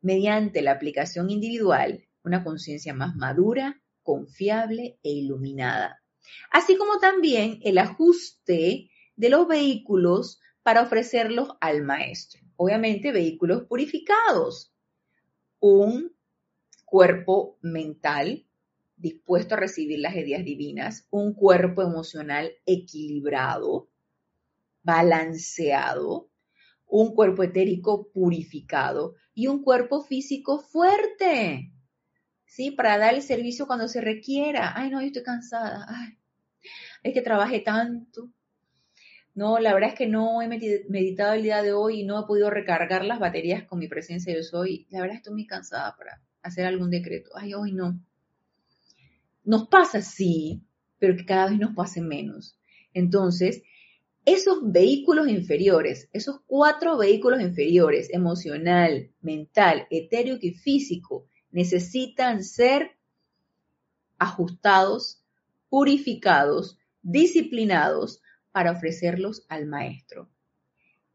mediante 0.00 0.62
la 0.62 0.72
aplicación 0.72 1.30
individual 1.30 2.04
una 2.22 2.44
conciencia 2.44 2.94
más 2.94 3.16
madura, 3.16 3.80
confiable 4.08 4.98
e 5.02 5.10
iluminada. 5.10 6.02
Así 6.50 6.78
como 6.78 6.98
también 6.98 7.60
el 7.62 7.76
ajuste 7.76 8.88
de 9.16 9.28
los 9.28 9.46
vehículos 9.46 10.40
para 10.62 10.80
ofrecerlos 10.80 11.50
al 11.60 11.82
maestro. 11.82 12.40
Obviamente 12.56 13.12
vehículos 13.12 13.64
purificados. 13.64 14.72
Un 15.60 16.16
cuerpo 16.86 17.58
mental 17.60 18.46
dispuesto 18.96 19.56
a 19.56 19.58
recibir 19.58 19.98
las 19.98 20.16
ideas 20.16 20.42
divinas, 20.42 21.06
un 21.10 21.34
cuerpo 21.34 21.82
emocional 21.82 22.50
equilibrado, 22.64 23.90
balanceado, 24.82 26.30
un 26.86 27.14
cuerpo 27.14 27.42
etérico 27.42 28.10
purificado 28.10 29.16
y 29.34 29.48
un 29.48 29.62
cuerpo 29.62 30.02
físico 30.02 30.60
fuerte, 30.60 31.74
¿sí? 32.48 32.72
Para 32.72 32.98
dar 32.98 33.14
el 33.14 33.22
servicio 33.22 33.66
cuando 33.66 33.86
se 33.86 34.00
requiera. 34.00 34.72
Ay, 34.74 34.90
no, 34.90 35.00
yo 35.00 35.06
estoy 35.06 35.22
cansada. 35.22 35.86
Ay, 35.88 36.18
es 37.02 37.14
que 37.14 37.22
trabajé 37.22 37.60
tanto. 37.60 38.30
No, 39.34 39.60
la 39.60 39.72
verdad 39.72 39.90
es 39.90 39.94
que 39.94 40.08
no 40.08 40.42
he 40.42 40.48
meditado 40.48 41.34
el 41.34 41.44
día 41.44 41.62
de 41.62 41.72
hoy 41.72 42.00
y 42.00 42.04
no 42.04 42.20
he 42.20 42.26
podido 42.26 42.50
recargar 42.50 43.04
las 43.04 43.20
baterías 43.20 43.62
con 43.64 43.78
mi 43.78 43.86
presencia 43.86 44.34
yo 44.34 44.42
soy. 44.42 44.86
La 44.90 45.00
verdad 45.00 45.18
estoy 45.18 45.34
muy 45.34 45.46
cansada 45.46 45.94
para 45.96 46.20
hacer 46.42 46.66
algún 46.66 46.90
decreto. 46.90 47.30
Ay, 47.34 47.54
hoy 47.54 47.72
no. 47.72 48.00
Nos 49.44 49.68
pasa, 49.68 50.02
sí, 50.02 50.60
pero 50.98 51.16
que 51.16 51.24
cada 51.24 51.50
vez 51.50 51.58
nos 51.58 51.74
pase 51.74 52.00
menos. 52.00 52.58
Entonces, 52.92 53.62
esos 54.24 54.58
vehículos 54.72 55.28
inferiores, 55.28 56.08
esos 56.12 56.40
cuatro 56.46 56.98
vehículos 56.98 57.40
inferiores, 57.40 58.12
emocional, 58.12 59.10
mental, 59.20 59.86
etéreo 59.90 60.36
y 60.40 60.50
físico, 60.52 61.28
necesitan 61.50 62.44
ser 62.44 62.96
ajustados, 64.18 65.22
purificados, 65.68 66.78
disciplinados 67.02 68.22
para 68.52 68.72
ofrecerlos 68.72 69.44
al 69.48 69.66
maestro. 69.66 70.28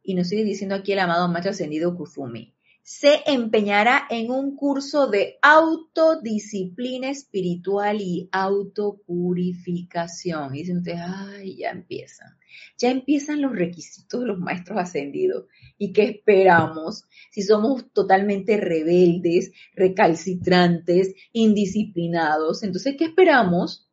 Y 0.01 0.15
nos 0.15 0.27
sigue 0.27 0.43
diciendo 0.43 0.75
aquí 0.75 0.93
el 0.93 0.99
amado 0.99 1.27
maestro 1.27 1.51
ascendido 1.51 1.95
Kufumi 1.95 2.52
se 2.83 3.23
empeñará 3.27 4.07
en 4.09 4.29
un 4.29 4.57
curso 4.57 5.07
de 5.07 5.37
autodisciplina 5.41 7.09
espiritual 7.09 8.01
y 8.01 8.27
autopurificación. 8.29 10.53
Y 10.53 10.59
dicen 10.59 10.79
ustedes, 10.79 10.99
ay, 11.01 11.55
ya 11.55 11.71
empiezan. 11.71 12.37
Ya 12.77 12.91
empiezan 12.91 13.41
los 13.41 13.53
requisitos 13.53 14.19
de 14.19 14.27
los 14.27 14.37
maestros 14.37 14.79
ascendidos. 14.79 15.45
¿Y 15.77 15.93
qué 15.93 16.03
esperamos? 16.03 17.05
Si 17.31 17.41
somos 17.41 17.89
totalmente 17.93 18.57
rebeldes, 18.57 19.53
recalcitrantes, 19.75 21.15
indisciplinados, 21.31 22.63
entonces, 22.63 22.97
¿qué 22.97 23.05
esperamos? 23.05 23.87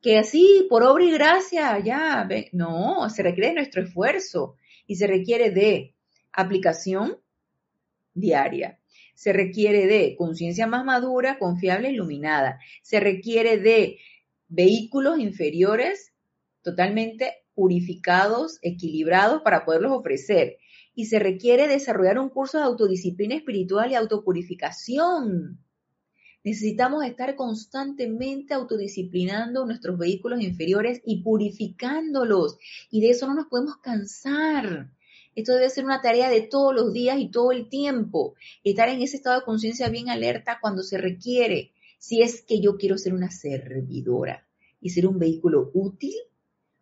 Que 0.00 0.16
así, 0.16 0.66
por 0.70 0.84
obra 0.84 1.04
y 1.04 1.10
gracia, 1.10 1.78
ya, 1.80 2.26
no, 2.52 3.10
se 3.10 3.22
requiere 3.22 3.52
nuestro 3.52 3.82
esfuerzo 3.82 4.56
y 4.86 4.96
se 4.96 5.06
requiere 5.06 5.50
de 5.50 5.94
aplicación 6.32 7.18
diaria. 8.16 8.80
Se 9.14 9.32
requiere 9.32 9.86
de 9.86 10.16
conciencia 10.16 10.66
más 10.66 10.84
madura, 10.84 11.38
confiable, 11.38 11.90
iluminada. 11.90 12.58
Se 12.82 13.00
requiere 13.00 13.58
de 13.58 13.98
vehículos 14.48 15.18
inferiores 15.18 16.12
totalmente 16.62 17.32
purificados, 17.54 18.58
equilibrados 18.62 19.42
para 19.42 19.64
poderlos 19.64 19.92
ofrecer. 19.92 20.58
Y 20.94 21.06
se 21.06 21.18
requiere 21.18 21.68
desarrollar 21.68 22.18
un 22.18 22.30
curso 22.30 22.58
de 22.58 22.64
autodisciplina 22.64 23.36
espiritual 23.36 23.92
y 23.92 23.94
autopurificación. 23.94 25.58
Necesitamos 26.44 27.04
estar 27.04 27.34
constantemente 27.34 28.54
autodisciplinando 28.54 29.66
nuestros 29.66 29.98
vehículos 29.98 30.40
inferiores 30.40 31.02
y 31.04 31.22
purificándolos. 31.22 32.56
Y 32.90 33.00
de 33.00 33.10
eso 33.10 33.26
no 33.26 33.34
nos 33.34 33.46
podemos 33.46 33.78
cansar. 33.78 34.90
Esto 35.36 35.52
debe 35.52 35.68
ser 35.68 35.84
una 35.84 36.00
tarea 36.00 36.30
de 36.30 36.40
todos 36.40 36.74
los 36.74 36.94
días 36.94 37.18
y 37.20 37.30
todo 37.30 37.52
el 37.52 37.68
tiempo. 37.68 38.34
Estar 38.64 38.88
en 38.88 39.02
ese 39.02 39.18
estado 39.18 39.38
de 39.38 39.44
conciencia 39.44 39.90
bien 39.90 40.08
alerta 40.08 40.58
cuando 40.60 40.82
se 40.82 40.98
requiere. 40.98 41.72
si 41.98 42.22
es 42.22 42.42
que 42.42 42.60
yo 42.60 42.76
quiero 42.76 42.98
ser 42.98 43.14
una 43.14 43.30
servidora 43.30 44.46
y 44.80 44.90
ser 44.90 45.06
un 45.06 45.18
vehículo 45.18 45.70
útil 45.74 46.14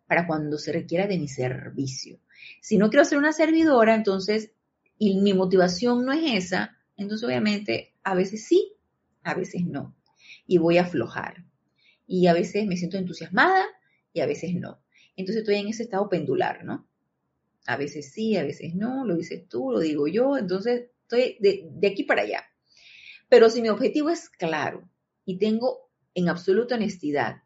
para 0.07 0.27
cuando 0.27 0.57
se 0.57 0.71
requiera 0.71 1.07
de 1.07 1.17
mi 1.17 1.27
servicio. 1.27 2.19
Si 2.61 2.77
no 2.77 2.89
quiero 2.89 3.05
ser 3.05 3.17
una 3.17 3.33
servidora, 3.33 3.95
entonces, 3.95 4.51
y 4.97 5.17
mi 5.19 5.33
motivación 5.33 6.05
no 6.05 6.11
es 6.11 6.45
esa, 6.45 6.77
entonces 6.95 7.25
obviamente 7.25 7.93
a 8.03 8.13
veces 8.13 8.45
sí, 8.45 8.73
a 9.23 9.33
veces 9.33 9.65
no. 9.65 9.95
Y 10.45 10.59
voy 10.59 10.77
a 10.77 10.83
aflojar. 10.83 11.43
Y 12.07 12.27
a 12.27 12.33
veces 12.33 12.67
me 12.67 12.77
siento 12.77 12.97
entusiasmada 12.97 13.65
y 14.13 14.19
a 14.19 14.27
veces 14.27 14.53
no. 14.53 14.79
Entonces 15.15 15.41
estoy 15.41 15.55
en 15.55 15.67
ese 15.69 15.83
estado 15.83 16.07
pendular, 16.07 16.63
¿no? 16.63 16.87
A 17.65 17.77
veces 17.77 18.11
sí, 18.11 18.37
a 18.37 18.43
veces 18.43 18.75
no, 18.75 19.05
lo 19.05 19.15
dices 19.15 19.47
tú, 19.49 19.71
lo 19.71 19.79
digo 19.79 20.07
yo, 20.07 20.37
entonces 20.37 20.89
estoy 21.01 21.37
de, 21.39 21.87
aquí 21.87 22.03
para 22.03 22.21
allá. 22.21 22.43
Pero 23.29 23.49
si 23.49 23.61
mi 23.61 23.69
objetivo 23.69 24.09
es 24.09 24.29
claro 24.29 24.89
y 25.25 25.37
tengo 25.37 25.89
en 26.13 26.29
absoluta 26.29 26.75
honestidad 26.75 27.43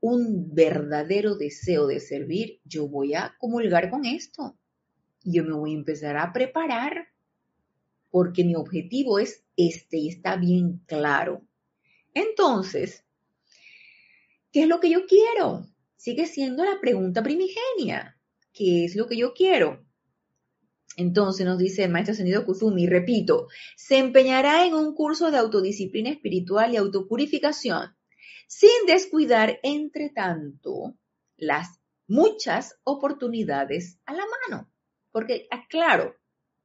un 0.00 0.54
verdadero 0.54 1.36
deseo 1.36 1.86
de 1.86 2.00
servir, 2.00 2.60
yo 2.64 2.88
voy 2.88 3.14
a 3.14 3.34
comulgar 3.38 3.90
con 3.90 4.04
esto. 4.04 4.58
Yo 5.22 5.44
me 5.44 5.54
voy 5.54 5.72
a 5.72 5.78
empezar 5.78 6.16
a 6.16 6.32
preparar 6.32 7.08
porque 8.10 8.44
mi 8.44 8.54
objetivo 8.54 9.18
es 9.18 9.44
este 9.56 9.96
y 9.96 10.08
está 10.08 10.36
bien 10.36 10.82
claro. 10.86 11.42
Entonces, 12.12 13.04
¿qué 14.52 14.62
es 14.62 14.68
lo 14.68 14.78
que 14.80 14.90
yo 14.90 15.06
quiero? 15.06 15.66
Sigue 15.96 16.26
siendo 16.26 16.64
la 16.64 16.80
pregunta 16.80 17.22
primigenia. 17.22 18.13
¿Qué 18.54 18.84
es 18.84 18.94
lo 18.94 19.08
que 19.08 19.16
yo 19.16 19.34
quiero? 19.34 19.84
Entonces 20.96 21.44
nos 21.44 21.58
dice 21.58 21.82
el 21.82 21.90
maestro 21.90 22.12
ascendido 22.12 22.46
Kuzumi, 22.46 22.86
repito, 22.86 23.48
se 23.76 23.98
empeñará 23.98 24.64
en 24.64 24.74
un 24.74 24.94
curso 24.94 25.32
de 25.32 25.38
autodisciplina 25.38 26.10
espiritual 26.10 26.72
y 26.72 26.76
autopurificación 26.76 27.96
sin 28.46 28.86
descuidar, 28.86 29.58
entre 29.64 30.10
tanto, 30.10 30.96
las 31.36 31.80
muchas 32.06 32.78
oportunidades 32.84 33.98
a 34.06 34.12
la 34.12 34.22
mano. 34.48 34.70
Porque, 35.10 35.48
claro, 35.68 36.14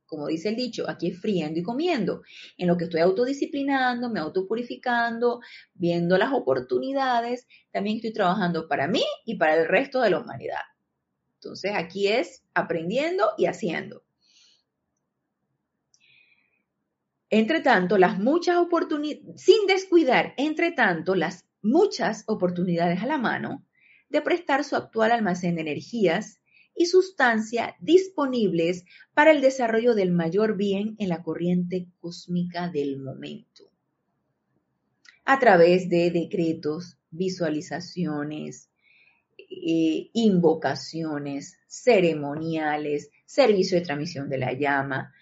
como 0.06 0.28
dice 0.28 0.50
el 0.50 0.56
dicho, 0.56 0.88
aquí 0.88 1.08
es 1.08 1.20
friendo 1.20 1.60
y 1.60 1.64
comiendo. 1.64 2.22
En 2.58 2.68
lo 2.68 2.78
que 2.78 2.84
estoy 2.84 3.02
autodisciplinando, 3.02 4.12
me 4.12 4.20
autopurificando, 4.20 5.40
viendo 5.74 6.20
las 6.20 6.34
oportunidades, 6.34 7.48
también 7.72 7.96
estoy 7.96 8.14
trabajando 8.14 8.68
para 8.68 8.88
mí 8.88 9.04
y 9.26 9.38
para 9.38 9.56
el 9.56 9.68
resto 9.68 10.02
de 10.02 10.12
la 10.12 10.20
humanidad. 10.20 10.62
Entonces, 11.42 11.72
aquí 11.74 12.10
es 12.10 12.44
aprendiendo 12.54 13.32
y 13.38 13.46
haciendo. 13.46 14.04
Entre 17.30 17.62
tanto, 17.62 17.98
las 17.98 18.20
muchas 18.20 18.58
oportunidades, 18.58 19.42
sin 19.42 19.66
descuidar, 19.66 20.34
entre 20.38 20.72
tanto, 20.72 21.16
las 21.16 21.46
muchas 21.62 22.24
oportunidades 22.28 23.02
a 23.02 23.06
la 23.06 23.18
mano 23.18 23.66
de 24.10 24.22
prestar 24.22 24.66
su 24.66 24.76
actual 24.76 25.12
almacén 25.12 25.56
de 25.56 25.62
energías 25.62 26.42
y 26.76 26.88
sustancia 26.88 27.76
disponibles 27.80 28.84
para 29.14 29.32
el 29.32 29.42
desarrollo 29.42 29.94
del 29.94 30.12
mayor 30.12 30.58
bien 30.58 30.96
en 30.98 31.10
la 31.10 31.22
corriente 31.22 31.88
cósmica 32.00 32.70
del 32.70 33.00
momento. 33.00 33.72
A 35.24 35.40
través 35.40 35.90
de 35.90 36.10
decretos, 36.12 36.98
visualizaciones, 37.12 38.69
eh, 39.50 40.10
invocaciones, 40.14 41.58
ceremoniales, 41.68 43.10
servicio 43.26 43.78
de 43.78 43.86
transmisión 43.86 44.30
de 44.30 44.38
la 44.38 44.54
llama, 44.54 45.14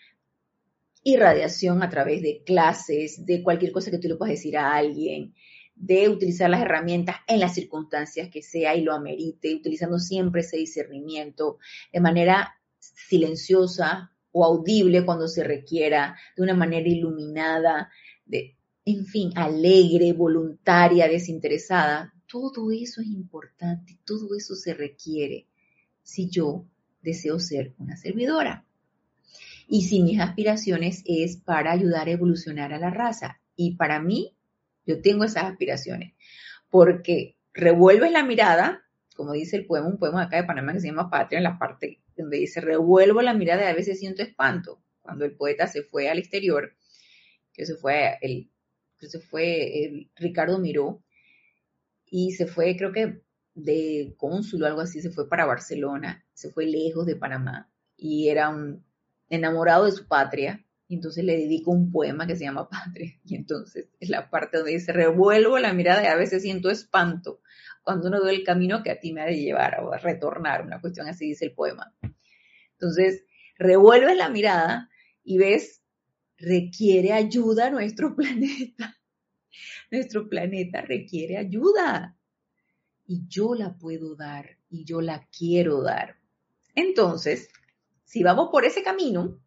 irradiación 1.03 1.81
a 1.83 1.89
través 1.89 2.21
de 2.21 2.43
clases, 2.45 3.25
de 3.25 3.41
cualquier 3.41 3.71
cosa 3.71 3.91
que 3.91 3.97
tú 3.97 4.07
le 4.07 4.15
puedas 4.15 4.35
decir 4.35 4.57
a 4.57 4.75
alguien, 4.75 5.33
de 5.75 6.09
utilizar 6.09 6.49
las 6.49 6.61
herramientas 6.61 7.17
en 7.27 7.39
las 7.39 7.53
circunstancias 7.53 8.29
que 8.29 8.41
sea 8.41 8.75
y 8.75 8.81
lo 8.81 8.93
amerite, 8.93 9.55
utilizando 9.55 9.99
siempre 9.99 10.41
ese 10.41 10.57
discernimiento 10.57 11.59
de 11.93 11.99
manera 12.01 12.59
silenciosa 12.79 14.11
o 14.31 14.43
audible 14.43 15.05
cuando 15.05 15.27
se 15.27 15.43
requiera, 15.43 16.17
de 16.35 16.43
una 16.43 16.53
manera 16.53 16.87
iluminada, 16.87 17.89
de, 18.25 18.57
en 18.85 19.05
fin, 19.05 19.31
alegre, 19.35 20.13
voluntaria, 20.13 21.07
desinteresada. 21.07 22.13
Todo 22.27 22.71
eso 22.71 23.01
es 23.01 23.07
importante, 23.07 23.97
todo 24.05 24.35
eso 24.35 24.55
se 24.55 24.73
requiere 24.73 25.47
si 26.03 26.29
yo 26.29 26.65
deseo 27.01 27.39
ser 27.39 27.73
una 27.77 27.95
servidora. 27.95 28.65
Y 29.67 29.83
si 29.83 30.01
mis 30.01 30.19
aspiraciones 30.19 31.03
es 31.05 31.37
para 31.37 31.71
ayudar 31.71 32.07
a 32.07 32.11
evolucionar 32.11 32.73
a 32.73 32.79
la 32.79 32.89
raza. 32.89 33.41
Y 33.55 33.75
para 33.75 33.99
mí, 33.99 34.35
yo 34.85 35.01
tengo 35.01 35.23
esas 35.23 35.45
aspiraciones, 35.45 36.13
porque 36.69 37.35
revuelves 37.53 38.11
la 38.11 38.23
mirada, 38.23 38.83
como 39.15 39.33
dice 39.33 39.57
el 39.57 39.65
poema, 39.65 39.87
un 39.87 39.97
poema 39.97 40.23
acá 40.23 40.37
de 40.37 40.43
Panamá 40.43 40.73
que 40.73 40.79
se 40.79 40.87
llama 40.87 41.09
Patria, 41.09 41.37
en 41.37 41.43
la 41.43 41.57
parte 41.57 42.01
donde 42.15 42.37
dice, 42.37 42.61
revuelvo 42.61 43.21
la 43.21 43.33
mirada 43.33 43.69
a 43.69 43.73
veces 43.73 43.99
siento 43.99 44.21
espanto. 44.21 44.81
Cuando 45.01 45.25
el 45.25 45.35
poeta 45.35 45.67
se 45.67 45.83
fue 45.83 46.09
al 46.09 46.17
exterior, 46.17 46.75
que 47.53 47.65
se 47.65 47.75
fue 47.75 48.17
el, 48.21 48.49
que 48.99 49.07
se 49.07 49.19
fue 49.19 49.85
el 49.85 50.11
Ricardo 50.15 50.59
Miró, 50.59 51.03
y 52.09 52.31
se 52.31 52.47
fue, 52.47 52.75
creo 52.77 52.91
que 52.91 53.21
de 53.53 54.13
cónsul 54.17 54.63
o 54.63 54.67
algo 54.67 54.81
así, 54.81 55.01
se 55.01 55.11
fue 55.11 55.27
para 55.29 55.45
Barcelona, 55.45 56.25
se 56.33 56.51
fue 56.51 56.65
lejos 56.65 57.05
de 57.05 57.15
Panamá, 57.15 57.69
y 57.95 58.29
era 58.29 58.49
un 58.49 58.85
enamorado 59.29 59.85
de 59.85 59.91
su 59.91 60.07
patria, 60.07 60.63
y 60.87 60.95
entonces 60.95 61.23
le 61.23 61.37
dedico 61.37 61.71
un 61.71 61.91
poema 61.91 62.27
que 62.27 62.35
se 62.37 62.45
llama 62.45 62.69
Patria. 62.69 63.11
Y 63.25 63.35
entonces 63.35 63.89
es 63.99 64.09
la 64.09 64.29
parte 64.29 64.57
donde 64.57 64.71
dice, 64.71 64.93
revuelvo 64.93 65.59
la 65.59 65.73
mirada 65.73 66.01
y 66.01 66.07
a 66.07 66.15
veces 66.15 66.43
siento 66.43 66.69
espanto 66.69 67.41
cuando 67.87 68.09
uno 68.09 68.21
ve 68.21 68.31
el 68.31 68.43
camino 68.43 68.83
que 68.83 68.91
a 68.91 68.99
ti 68.99 69.13
me 69.13 69.21
ha 69.21 69.25
de 69.25 69.39
llevar 69.39 69.79
o 69.81 69.93
a 69.93 69.97
retornar, 69.97 70.61
una 70.61 70.81
cuestión 70.81 71.07
así 71.07 71.27
dice 71.27 71.45
el 71.45 71.53
poema. 71.53 71.95
Entonces, 72.73 73.23
revuelves 73.57 74.17
la 74.17 74.27
mirada 74.27 74.89
y 75.23 75.37
ves, 75.37 75.81
requiere 76.37 77.13
ayuda 77.13 77.69
nuestro 77.69 78.13
planeta. 78.17 78.96
Nuestro 79.91 80.27
planeta 80.27 80.81
requiere 80.81 81.37
ayuda. 81.37 82.17
Y 83.05 83.27
yo 83.27 83.55
la 83.55 83.77
puedo 83.77 84.15
dar 84.15 84.57
y 84.69 84.83
yo 84.83 85.01
la 85.01 85.27
quiero 85.31 85.81
dar. 85.81 86.17
Entonces, 86.75 87.49
si 88.03 88.23
vamos 88.23 88.49
por 88.51 88.65
ese 88.65 88.83
camino, 88.83 89.41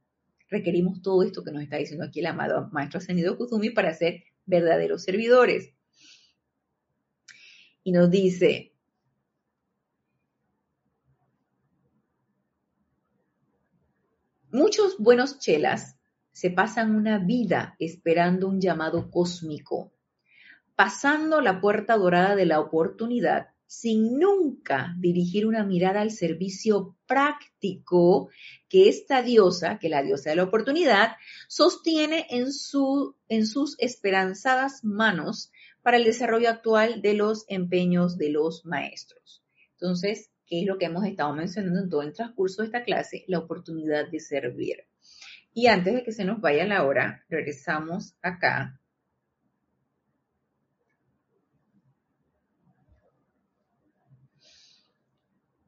requerimos 0.48 1.00
todo 1.02 1.22
esto 1.22 1.44
que 1.44 1.52
nos 1.52 1.62
está 1.62 1.76
diciendo 1.76 2.04
aquí 2.04 2.20
el 2.20 2.26
amado 2.26 2.68
Maestro 2.72 2.98
Ascendido 2.98 3.36
Kuzumi 3.36 3.70
para 3.70 3.94
ser 3.94 4.24
verdaderos 4.46 5.02
servidores. 5.04 5.72
Y 7.82 7.92
nos 7.92 8.10
dice, 8.10 8.74
muchos 14.50 14.98
buenos 14.98 15.38
chelas 15.38 15.96
se 16.32 16.50
pasan 16.50 16.94
una 16.94 17.18
vida 17.18 17.76
esperando 17.78 18.48
un 18.48 18.60
llamado 18.60 19.10
cósmico, 19.10 19.92
pasando 20.80 21.42
la 21.42 21.60
puerta 21.60 21.98
dorada 21.98 22.34
de 22.34 22.46
la 22.46 22.58
oportunidad 22.58 23.48
sin 23.66 24.18
nunca 24.18 24.94
dirigir 24.96 25.46
una 25.46 25.62
mirada 25.62 26.00
al 26.00 26.10
servicio 26.10 26.96
práctico 27.06 28.30
que 28.66 28.88
esta 28.88 29.20
diosa, 29.20 29.78
que 29.78 29.90
la 29.90 30.02
diosa 30.02 30.30
de 30.30 30.36
la 30.36 30.44
oportunidad, 30.44 31.16
sostiene 31.48 32.26
en, 32.30 32.50
su, 32.50 33.14
en 33.28 33.46
sus 33.46 33.76
esperanzadas 33.78 34.82
manos 34.82 35.52
para 35.82 35.98
el 35.98 36.04
desarrollo 36.04 36.48
actual 36.48 37.02
de 37.02 37.12
los 37.12 37.44
empeños 37.48 38.16
de 38.16 38.30
los 38.30 38.64
maestros. 38.64 39.44
Entonces, 39.72 40.30
¿qué 40.46 40.62
es 40.62 40.66
lo 40.66 40.78
que 40.78 40.86
hemos 40.86 41.04
estado 41.04 41.34
mencionando 41.34 41.80
en 41.80 41.90
todo 41.90 42.00
el 42.00 42.14
transcurso 42.14 42.62
de 42.62 42.68
esta 42.68 42.84
clase? 42.84 43.24
La 43.28 43.40
oportunidad 43.40 44.08
de 44.10 44.18
servir. 44.18 44.86
Y 45.52 45.66
antes 45.66 45.92
de 45.92 46.04
que 46.04 46.12
se 46.12 46.24
nos 46.24 46.40
vaya 46.40 46.64
la 46.64 46.84
hora, 46.84 47.26
regresamos 47.28 48.14
acá 48.22 48.79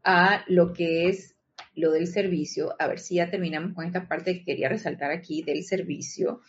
a 0.04 0.44
lo 0.48 0.72
que 0.72 1.08
es 1.08 1.36
lo 1.74 1.92
del 1.92 2.06
servicio. 2.06 2.74
A 2.78 2.86
ver 2.86 2.98
si 2.98 3.16
ya 3.16 3.30
terminamos 3.30 3.74
con 3.74 3.84
esta 3.84 4.08
parte 4.08 4.38
que 4.38 4.44
quería 4.44 4.68
resaltar 4.68 5.10
aquí 5.10 5.42
del 5.42 5.64
servicio. 5.64 6.40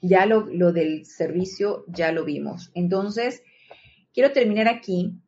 Ya 0.00 0.26
lo, 0.26 0.46
lo 0.46 0.72
del 0.72 1.06
servicio 1.06 1.84
ya 1.86 2.10
lo 2.12 2.24
vimos. 2.24 2.70
Entonces, 2.74 3.42
quiero 4.12 4.32
terminar 4.32 4.68
aquí 4.68 5.20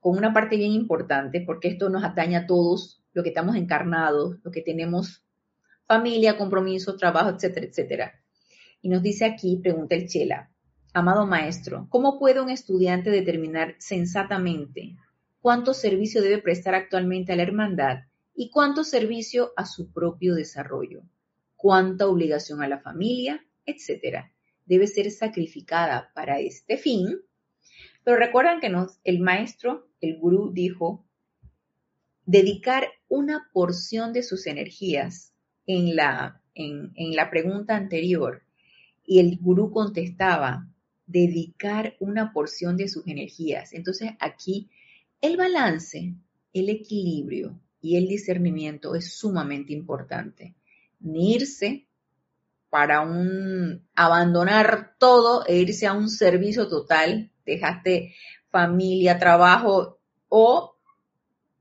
con 0.00 0.16
una 0.16 0.32
parte 0.32 0.56
bien 0.56 0.72
importante, 0.72 1.42
porque 1.42 1.68
esto 1.68 1.90
nos 1.90 2.02
atañe 2.02 2.36
a 2.36 2.46
todos, 2.46 3.02
lo 3.12 3.22
que 3.22 3.28
estamos 3.28 3.56
encarnados, 3.56 4.38
lo 4.42 4.50
que 4.50 4.62
tenemos 4.62 5.22
familia, 5.86 6.38
compromiso, 6.38 6.96
trabajo, 6.96 7.30
etcétera, 7.30 7.66
etcétera. 7.66 8.20
Y 8.80 8.88
nos 8.88 9.02
dice 9.02 9.26
aquí, 9.26 9.58
pregunta 9.62 9.94
el 9.94 10.08
Chela, 10.08 10.49
Amado 10.92 11.26
maestro, 11.26 11.86
¿cómo 11.88 12.18
puede 12.18 12.40
un 12.40 12.50
estudiante 12.50 13.10
determinar 13.10 13.76
sensatamente 13.78 14.96
cuánto 15.40 15.74
servicio 15.74 16.22
debe 16.22 16.38
prestar 16.38 16.74
actualmente 16.74 17.32
a 17.32 17.36
la 17.36 17.42
hermandad 17.42 18.00
y 18.34 18.50
cuánto 18.50 18.84
servicio 18.84 19.52
a 19.56 19.66
su 19.66 19.92
propio 19.92 20.34
desarrollo? 20.34 21.02
cuánta 21.60 22.06
obligación 22.06 22.62
a 22.62 22.68
la 22.68 22.78
familia, 22.78 23.44
etc. 23.66 24.24
Debe 24.64 24.86
ser 24.86 25.10
sacrificada 25.10 26.10
para 26.14 26.40
este 26.40 26.78
fin. 26.78 27.20
Pero 28.02 28.16
recuerdan 28.16 28.60
que 28.60 28.70
nos, 28.70 28.98
el 29.04 29.20
maestro, 29.20 29.86
el 30.00 30.18
gurú, 30.18 30.52
dijo, 30.54 31.04
dedicar 32.24 32.88
una 33.08 33.50
porción 33.52 34.14
de 34.14 34.22
sus 34.22 34.46
energías 34.46 35.34
en 35.66 35.96
la, 35.96 36.40
en, 36.54 36.92
en 36.94 37.14
la 37.14 37.28
pregunta 37.30 37.76
anterior. 37.76 38.42
Y 39.04 39.18
el 39.20 39.38
gurú 39.38 39.70
contestaba, 39.70 40.66
dedicar 41.10 41.96
una 41.98 42.32
porción 42.32 42.76
de 42.76 42.88
sus 42.88 43.06
energías. 43.06 43.72
Entonces 43.72 44.12
aquí 44.20 44.70
el 45.20 45.36
balance, 45.36 46.14
el 46.52 46.68
equilibrio 46.68 47.58
y 47.82 47.96
el 47.96 48.06
discernimiento 48.06 48.94
es 48.94 49.12
sumamente 49.12 49.72
importante 49.72 50.54
ni 51.00 51.34
irse 51.34 51.86
para 52.68 53.00
un 53.00 53.82
abandonar 53.94 54.94
todo 54.98 55.44
e 55.46 55.56
irse 55.56 55.86
a 55.86 55.94
un 55.94 56.08
servicio 56.08 56.68
total, 56.68 57.30
dejaste 57.44 58.14
familia, 58.50 59.18
trabajo 59.18 59.98
o 60.28 60.76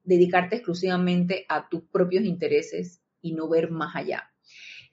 dedicarte 0.03 0.57
exclusivamente 0.57 1.45
a 1.49 1.67
tus 1.67 1.81
propios 1.83 2.25
intereses 2.25 3.01
y 3.21 3.33
no 3.33 3.47
ver 3.49 3.71
más 3.71 3.95
allá. 3.95 4.29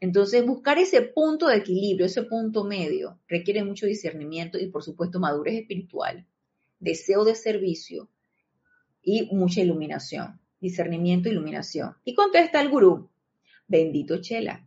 Entonces, 0.00 0.44
buscar 0.44 0.78
ese 0.78 1.02
punto 1.02 1.46
de 1.46 1.56
equilibrio, 1.56 2.06
ese 2.06 2.22
punto 2.24 2.64
medio, 2.64 3.18
requiere 3.28 3.64
mucho 3.64 3.86
discernimiento 3.86 4.58
y, 4.58 4.68
por 4.68 4.82
supuesto, 4.82 5.18
madurez 5.18 5.60
espiritual, 5.60 6.26
deseo 6.78 7.24
de 7.24 7.34
servicio 7.34 8.10
y 9.02 9.34
mucha 9.34 9.62
iluminación. 9.62 10.40
Discernimiento, 10.60 11.28
iluminación. 11.28 11.94
Y 12.04 12.14
contesta 12.14 12.60
el 12.60 12.68
gurú, 12.68 13.08
Bendito 13.68 14.20
Chela. 14.20 14.66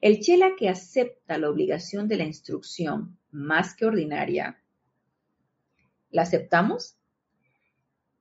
El 0.00 0.20
Chela 0.20 0.52
que 0.58 0.68
acepta 0.68 1.38
la 1.38 1.50
obligación 1.50 2.08
de 2.08 2.16
la 2.16 2.24
instrucción 2.24 3.18
más 3.30 3.74
que 3.74 3.84
ordinaria, 3.84 4.62
¿la 6.10 6.22
aceptamos? 6.22 6.96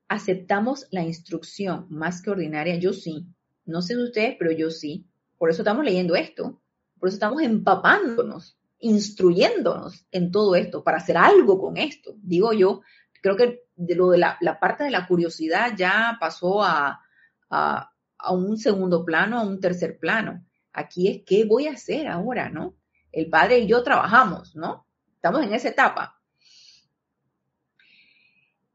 ¿Aceptamos 0.07 0.87
la 0.91 1.03
instrucción 1.03 1.87
más 1.89 2.21
que 2.21 2.31
ordinaria? 2.31 2.77
Yo 2.77 2.93
sí. 2.93 3.27
No 3.65 3.81
sé 3.81 3.95
de 3.95 4.03
ustedes, 4.03 4.35
pero 4.37 4.51
yo 4.51 4.71
sí. 4.71 5.05
Por 5.39 5.49
eso 5.49 5.63
estamos 5.63 5.83
leyendo 5.83 6.15
esto. 6.15 6.61
Por 6.99 7.09
eso 7.09 7.15
estamos 7.15 7.41
empapándonos, 7.41 8.59
instruyéndonos 8.79 10.05
en 10.11 10.31
todo 10.31 10.53
esto, 10.55 10.83
para 10.83 10.97
hacer 10.97 11.17
algo 11.17 11.59
con 11.59 11.77
esto. 11.77 12.13
Digo 12.17 12.53
yo, 12.53 12.81
creo 13.23 13.35
que 13.35 13.63
de 13.75 13.95
lo 13.95 14.09
de 14.11 14.17
la, 14.17 14.59
parte 14.59 14.83
de 14.83 14.91
la 14.91 15.07
curiosidad 15.07 15.73
ya 15.75 16.17
pasó 16.19 16.61
a, 16.61 17.01
a 17.49 18.33
un 18.33 18.57
segundo 18.57 19.05
plano, 19.05 19.39
a 19.39 19.43
un 19.43 19.59
tercer 19.59 19.97
plano. 19.97 20.45
Aquí 20.73 21.07
es 21.07 21.23
qué 21.25 21.45
voy 21.45 21.67
a 21.67 21.73
hacer 21.73 22.07
ahora, 22.07 22.49
¿no? 22.49 22.75
El 23.11 23.29
padre 23.29 23.59
y 23.59 23.67
yo 23.67 23.81
trabajamos, 23.81 24.55
¿no? 24.55 24.85
Estamos 25.15 25.41
en 25.43 25.53
esa 25.53 25.69
etapa. 25.69 26.21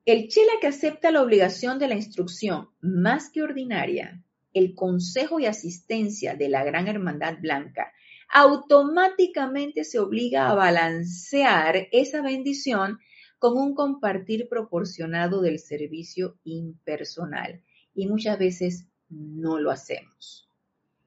El 0.07 0.29
chela 0.29 0.53
que 0.61 0.67
acepta 0.67 1.11
la 1.11 1.23
obligación 1.23 1.79
de 1.79 1.89
la 1.89 1.95
instrucción 1.95 2.71
más 2.81 3.31
que 3.31 3.43
ordinaria, 3.43 4.23
el 4.55 4.75
consejo 4.75 5.41
y 5.41 5.47
asistencia 5.47 6.35
de 6.35 6.49
la 6.49 6.65
Gran 6.65 6.89
Hermandad 6.89 7.39
Blanca, 7.41 7.93
automáticamente 8.33 9.85
se 9.85 9.99
obliga 9.99 10.49
a 10.49 10.55
balancear 10.55 11.89
esa 11.93 12.23
bendición 12.23 12.99
con 13.39 13.59
un 13.59 13.75
compartir 13.75 14.49
proporcionado 14.49 15.43
del 15.43 15.59
servicio 15.59 16.39
impersonal. 16.45 17.61
Y 17.95 18.07
muchas 18.07 18.39
veces 18.39 18.87
no 19.11 19.59
lo 19.59 19.71
hacemos. 19.71 20.49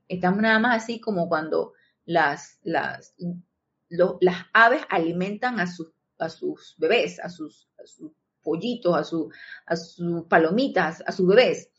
Estamos 0.08 0.42
nada 0.42 0.60
más 0.60 0.84
así 0.84 1.00
como 1.00 1.28
cuando 1.28 1.74
las, 2.06 2.60
las, 2.64 3.16
las 3.90 4.46
aves 4.54 4.82
alimentan 4.90 5.60
a 5.60 5.68
sus, 5.68 5.92
a 6.20 6.30
sus 6.30 6.76
bebés, 6.78 7.20
a 7.20 7.30
sus, 7.30 7.68
sus 7.86 8.12
pollitos, 8.42 8.96
a, 8.96 9.04
su, 9.04 9.30
a 9.66 9.76
sus 9.76 10.26
palomitas, 10.28 11.04
a 11.06 11.12
sus 11.12 11.28
bebés, 11.28 11.70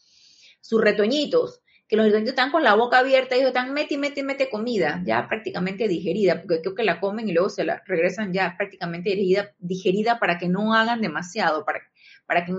sus 0.61 0.81
retoñitos, 0.81 1.63
que 1.89 1.97
los 1.97 2.07
retoñitos 2.07 2.33
están 2.33 2.51
con 2.51 2.63
la 2.63 2.75
boca 2.75 2.99
abierta 2.99 3.35
y 3.35 3.39
ellos 3.39 3.49
están 3.49 3.73
mete, 3.73 3.97
mete, 3.97 4.23
mete 4.23 4.51
comida, 4.51 5.03
ya 5.07 5.27
prácticamente 5.29 5.89
digerida, 5.89 6.43
porque 6.43 6.61
creo 6.61 6.75
que 6.75 6.85
la 6.85 7.01
comen 7.01 7.29
y 7.29 7.33
luego 7.33 7.49
se 7.49 7.65
la 7.65 7.83
regresan 7.87 8.33
ya 8.33 8.55
prácticamente 8.57 9.11
digerida, 9.11 9.55
digerida 9.59 10.19
para 10.19 10.39
que 10.39 10.49
no 10.49 10.75
hagan 10.75 11.01
demasiado, 11.01 11.65
para, 11.65 11.81
para 12.27 12.45
que 12.45 12.53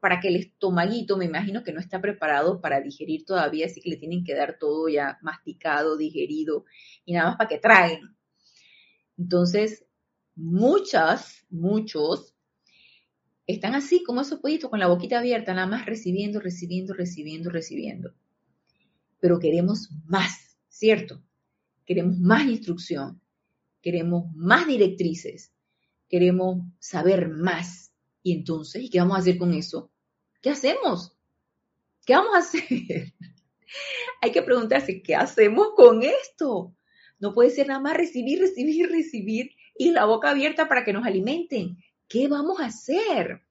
para 0.00 0.20
que 0.20 0.28
el 0.28 0.36
estomaguito, 0.36 1.16
me 1.16 1.24
imagino 1.24 1.64
que 1.64 1.72
no 1.72 1.80
está 1.80 2.00
preparado 2.00 2.60
para 2.60 2.80
digerir 2.80 3.24
todavía, 3.24 3.66
así 3.66 3.80
que 3.80 3.90
le 3.90 3.96
tienen 3.96 4.24
que 4.24 4.34
dar 4.34 4.56
todo 4.58 4.88
ya 4.88 5.18
masticado, 5.22 5.96
digerido 5.96 6.64
y 7.04 7.14
nada 7.14 7.30
más 7.30 7.36
para 7.36 7.48
que 7.48 7.58
traigan. 7.58 8.16
Entonces, 9.16 9.84
muchas, 10.36 11.44
muchos 11.50 12.36
están 13.48 13.74
así 13.74 14.02
como 14.04 14.20
esos 14.20 14.40
pollitos 14.40 14.68
con 14.68 14.78
la 14.78 14.88
boquita 14.88 15.18
abierta, 15.18 15.54
nada 15.54 15.66
más 15.66 15.86
recibiendo, 15.86 16.38
recibiendo, 16.38 16.92
recibiendo, 16.92 17.48
recibiendo. 17.48 18.14
Pero 19.20 19.38
queremos 19.38 19.88
más, 20.06 20.58
¿cierto? 20.68 21.22
Queremos 21.86 22.18
más 22.18 22.46
instrucción, 22.46 23.22
queremos 23.80 24.30
más 24.34 24.66
directrices, 24.66 25.50
queremos 26.10 26.58
saber 26.78 27.30
más 27.30 27.90
y 28.22 28.34
entonces, 28.34 28.82
¿y 28.82 28.90
qué 28.90 28.98
vamos 28.98 29.16
a 29.16 29.20
hacer 29.20 29.38
con 29.38 29.54
eso? 29.54 29.90
¿Qué 30.42 30.50
hacemos? 30.50 31.16
¿Qué 32.04 32.12
vamos 32.12 32.34
a 32.34 32.38
hacer? 32.40 33.14
Hay 34.20 34.30
que 34.30 34.42
preguntarse, 34.42 35.02
¿qué 35.02 35.14
hacemos 35.14 35.68
con 35.74 36.02
esto? 36.02 36.76
No 37.18 37.32
puede 37.32 37.48
ser 37.48 37.68
nada 37.68 37.80
más 37.80 37.96
recibir, 37.96 38.40
recibir, 38.40 38.90
recibir 38.90 39.52
y 39.78 39.90
la 39.92 40.04
boca 40.04 40.28
abierta 40.28 40.68
para 40.68 40.84
que 40.84 40.92
nos 40.92 41.06
alimenten. 41.06 41.78
¿Qué 42.08 42.28
vamos 42.28 42.60
a 42.60 42.66
hacer? 42.66 43.42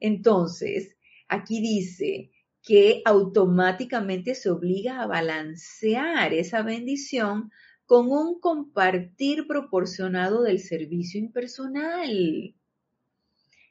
Entonces, 0.00 0.96
aquí 1.28 1.60
dice 1.60 2.30
que 2.62 3.02
automáticamente 3.04 4.34
se 4.34 4.50
obliga 4.50 5.02
a 5.02 5.06
balancear 5.06 6.32
esa 6.34 6.62
bendición 6.62 7.50
con 7.86 8.10
un 8.10 8.38
compartir 8.40 9.46
proporcionado 9.46 10.42
del 10.42 10.60
servicio 10.60 11.18
impersonal 11.18 12.54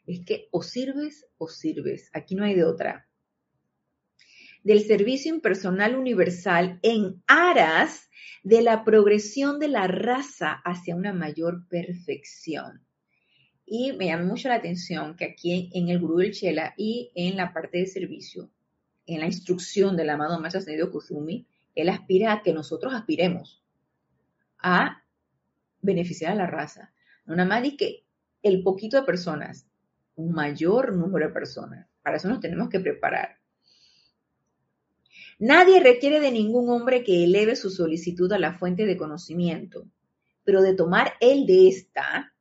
es 0.08 0.22
que 0.26 0.48
o 0.52 0.64
sirves 0.64 1.28
o 1.38 1.48
sirves, 1.50 2.10
aquí 2.14 2.34
no 2.36 2.46
hay 2.46 2.56
de 2.56 2.64
otra. 2.64 3.08
Del 4.64 4.82
servicio 4.82 5.34
impersonal 5.34 5.96
universal 5.96 6.80
en 6.82 7.22
aras 7.28 8.10
de 8.44 8.62
la 8.62 8.84
progresión 8.84 9.60
de 9.60 9.68
la 9.68 9.88
raza 9.88 10.62
hacia 10.66 10.96
una 10.96 11.14
mayor 11.14 11.68
perfección. 11.68 12.87
Y 13.68 13.92
me 13.92 14.06
llama 14.06 14.24
mucho 14.24 14.48
la 14.48 14.56
atención 14.56 15.16
que 15.16 15.26
aquí 15.26 15.70
en 15.74 15.90
el 15.90 16.00
Gurú 16.00 16.18
del 16.18 16.32
Chela 16.32 16.74
y 16.78 17.12
en 17.14 17.36
la 17.38 17.54
parte 17.54 17.78
de 17.78 17.86
servicio, 17.86 18.50
en 19.06 19.20
la 19.20 19.26
instrucción 19.26 19.96
del 19.96 20.10
amado 20.10 20.40
Maestro 20.40 20.62
Ascendido 20.62 20.90
Kuzumi, 20.90 21.46
él 21.76 21.90
aspira 21.90 22.34
a 22.34 22.42
que 22.42 22.54
nosotros 22.54 22.94
aspiremos 22.94 23.62
a 24.58 25.04
beneficiar 25.82 26.32
a 26.32 26.36
la 26.36 26.48
raza. 26.48 26.94
No 27.26 27.36
nada 27.36 27.48
más 27.48 27.62
de 27.62 27.76
que 27.76 28.06
el 28.42 28.64
poquito 28.64 28.98
de 28.98 29.04
personas 29.04 29.68
un 30.18 30.32
mayor 30.32 30.94
número 30.94 31.28
de 31.28 31.34
personas. 31.34 31.88
Para 32.02 32.18
eso 32.18 32.28
nos 32.28 32.40
tenemos 32.40 32.70
que 32.70 32.80
preparar. 32.80 33.38
Nadie 35.40 35.80
requiere 35.80 36.20
de 36.20 36.32
ningún 36.32 36.70
hombre 36.70 37.04
que 37.04 37.24
eleve 37.24 37.56
su 37.56 37.70
solicitud 37.70 38.32
a 38.34 38.40
la 38.40 38.58
fuente 38.58 38.86
de 38.86 38.98
conocimiento, 38.98 39.86
pero 40.44 40.64
de 40.64 40.74
tomar 40.74 41.14
él 41.22 41.46
de 41.46 41.70
esta, 41.70 42.34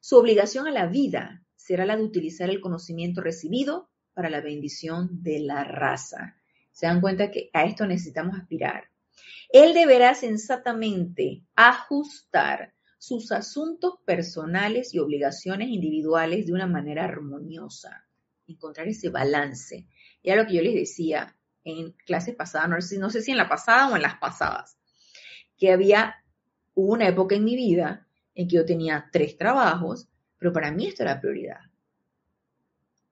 su 0.00 0.16
obligación 0.16 0.66
a 0.66 0.70
la 0.70 0.86
vida 0.86 1.44
será 1.56 1.84
la 1.84 1.96
de 1.96 2.02
utilizar 2.02 2.48
el 2.48 2.60
conocimiento 2.60 3.20
recibido 3.20 3.90
para 4.14 4.30
la 4.30 4.40
bendición 4.40 5.22
de 5.22 5.40
la 5.40 5.62
raza. 5.64 6.36
Se 6.72 6.86
dan 6.86 7.00
cuenta 7.00 7.30
que 7.30 7.50
a 7.52 7.64
esto 7.64 7.86
necesitamos 7.86 8.36
aspirar. 8.38 8.88
Él 9.50 9.74
deberá 9.74 10.14
sensatamente 10.14 11.42
ajustar 11.54 12.72
sus 12.98 13.32
asuntos 13.32 13.94
personales 14.04 14.94
y 14.94 14.98
obligaciones 14.98 15.68
individuales 15.68 16.46
de 16.46 16.52
una 16.52 16.66
manera 16.66 17.04
armoniosa, 17.04 18.06
encontrar 18.46 18.88
ese 18.88 19.08
balance. 19.08 19.86
Y 20.22 20.30
era 20.30 20.42
lo 20.42 20.48
que 20.48 20.56
yo 20.56 20.62
les 20.62 20.74
decía 20.74 21.36
en 21.64 21.92
clases 21.92 22.34
pasadas, 22.34 22.68
no 22.98 23.10
sé, 23.10 23.22
si 23.22 23.30
en 23.30 23.36
la 23.36 23.48
pasada 23.48 23.88
o 23.88 23.96
en 23.96 24.02
las 24.02 24.18
pasadas, 24.18 24.78
que 25.56 25.72
había, 25.72 26.16
una 26.74 27.08
época 27.08 27.34
en 27.34 27.44
mi 27.44 27.56
vida 27.56 28.06
que 28.48 28.56
yo 28.56 28.64
tenía 28.64 29.08
tres 29.12 29.36
trabajos, 29.36 30.08
pero 30.38 30.52
para 30.52 30.70
mí 30.70 30.86
esto 30.86 31.02
era 31.02 31.20
prioridad. 31.20 31.60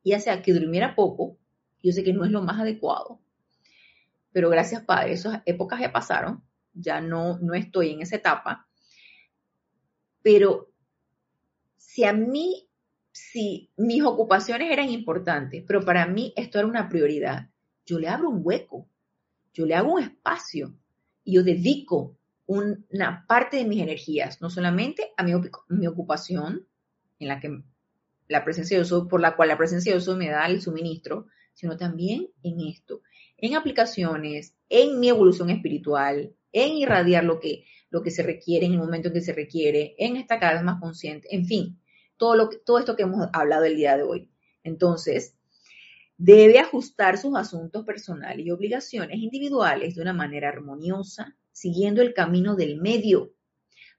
Ya 0.04 0.20
sea 0.20 0.42
que 0.42 0.52
durmiera 0.52 0.94
poco, 0.94 1.36
yo 1.82 1.92
sé 1.92 2.02
que 2.02 2.12
no 2.12 2.24
es 2.24 2.30
lo 2.30 2.42
más 2.42 2.60
adecuado, 2.60 3.20
pero 4.32 4.50
gracias 4.50 4.82
Padre, 4.82 5.12
esas 5.12 5.42
épocas 5.46 5.80
ya 5.80 5.92
pasaron, 5.92 6.42
ya 6.72 7.00
no, 7.00 7.38
no 7.38 7.54
estoy 7.54 7.90
en 7.90 8.02
esa 8.02 8.16
etapa, 8.16 8.68
pero 10.22 10.70
si 11.76 12.04
a 12.04 12.12
mí, 12.12 12.68
si 13.12 13.70
mis 13.76 14.02
ocupaciones 14.02 14.70
eran 14.70 14.90
importantes, 14.90 15.64
pero 15.66 15.84
para 15.84 16.06
mí 16.06 16.32
esto 16.36 16.58
era 16.58 16.68
una 16.68 16.88
prioridad, 16.88 17.50
yo 17.84 17.98
le 17.98 18.08
abro 18.08 18.28
un 18.30 18.40
hueco, 18.42 18.88
yo 19.52 19.66
le 19.66 19.74
hago 19.74 19.94
un 19.94 20.02
espacio 20.02 20.74
y 21.24 21.34
yo 21.34 21.42
dedico 21.42 22.17
una 22.48 23.26
parte 23.28 23.58
de 23.58 23.66
mis 23.66 23.82
energías, 23.82 24.40
no 24.40 24.48
solamente 24.48 25.12
a 25.18 25.22
mi, 25.22 25.86
ocupación, 25.86 26.66
en 27.18 27.28
la 27.28 27.40
que 27.40 27.62
la 28.26 28.42
presencia 28.42 28.78
de 28.78 28.84
Dios, 28.84 29.06
por 29.08 29.20
la 29.20 29.36
cual 29.36 29.50
la 29.50 29.58
presencia 29.58 29.92
de 29.92 29.98
Dios 30.00 30.16
me 30.16 30.30
da 30.30 30.46
el 30.46 30.62
suministro, 30.62 31.26
sino 31.52 31.76
también 31.76 32.28
en 32.42 32.60
esto, 32.60 33.02
en 33.36 33.54
aplicaciones, 33.54 34.54
en 34.70 34.98
mi 34.98 35.10
evolución 35.10 35.50
espiritual, 35.50 36.34
en 36.50 36.72
irradiar 36.72 37.24
lo 37.24 37.38
que, 37.38 37.66
lo 37.90 38.02
que 38.02 38.10
se 38.10 38.22
requiere 38.22 38.64
en 38.64 38.72
el 38.72 38.78
momento 38.78 39.08
en 39.08 39.14
que 39.14 39.20
se 39.20 39.34
requiere, 39.34 39.94
en 39.98 40.16
estar 40.16 40.40
cada 40.40 40.54
vez 40.54 40.62
más 40.62 40.80
consciente, 40.80 41.28
en 41.30 41.44
fin, 41.44 41.78
todo, 42.16 42.34
lo 42.34 42.48
todo 42.64 42.78
esto 42.78 42.96
que 42.96 43.02
hemos 43.02 43.28
hablado 43.34 43.64
el 43.64 43.76
día 43.76 43.96
de 43.96 44.04
hoy. 44.04 44.30
Entonces, 44.64 45.36
debe 46.16 46.58
ajustar 46.58 47.18
sus 47.18 47.36
asuntos 47.36 47.84
personales 47.84 48.44
y 48.44 48.50
obligaciones 48.50 49.18
individuales 49.18 49.94
de 49.94 50.02
una 50.02 50.14
manera 50.14 50.48
armoniosa, 50.48 51.37
siguiendo 51.58 52.02
el 52.02 52.14
camino 52.14 52.54
del 52.54 52.80
medio. 52.80 53.34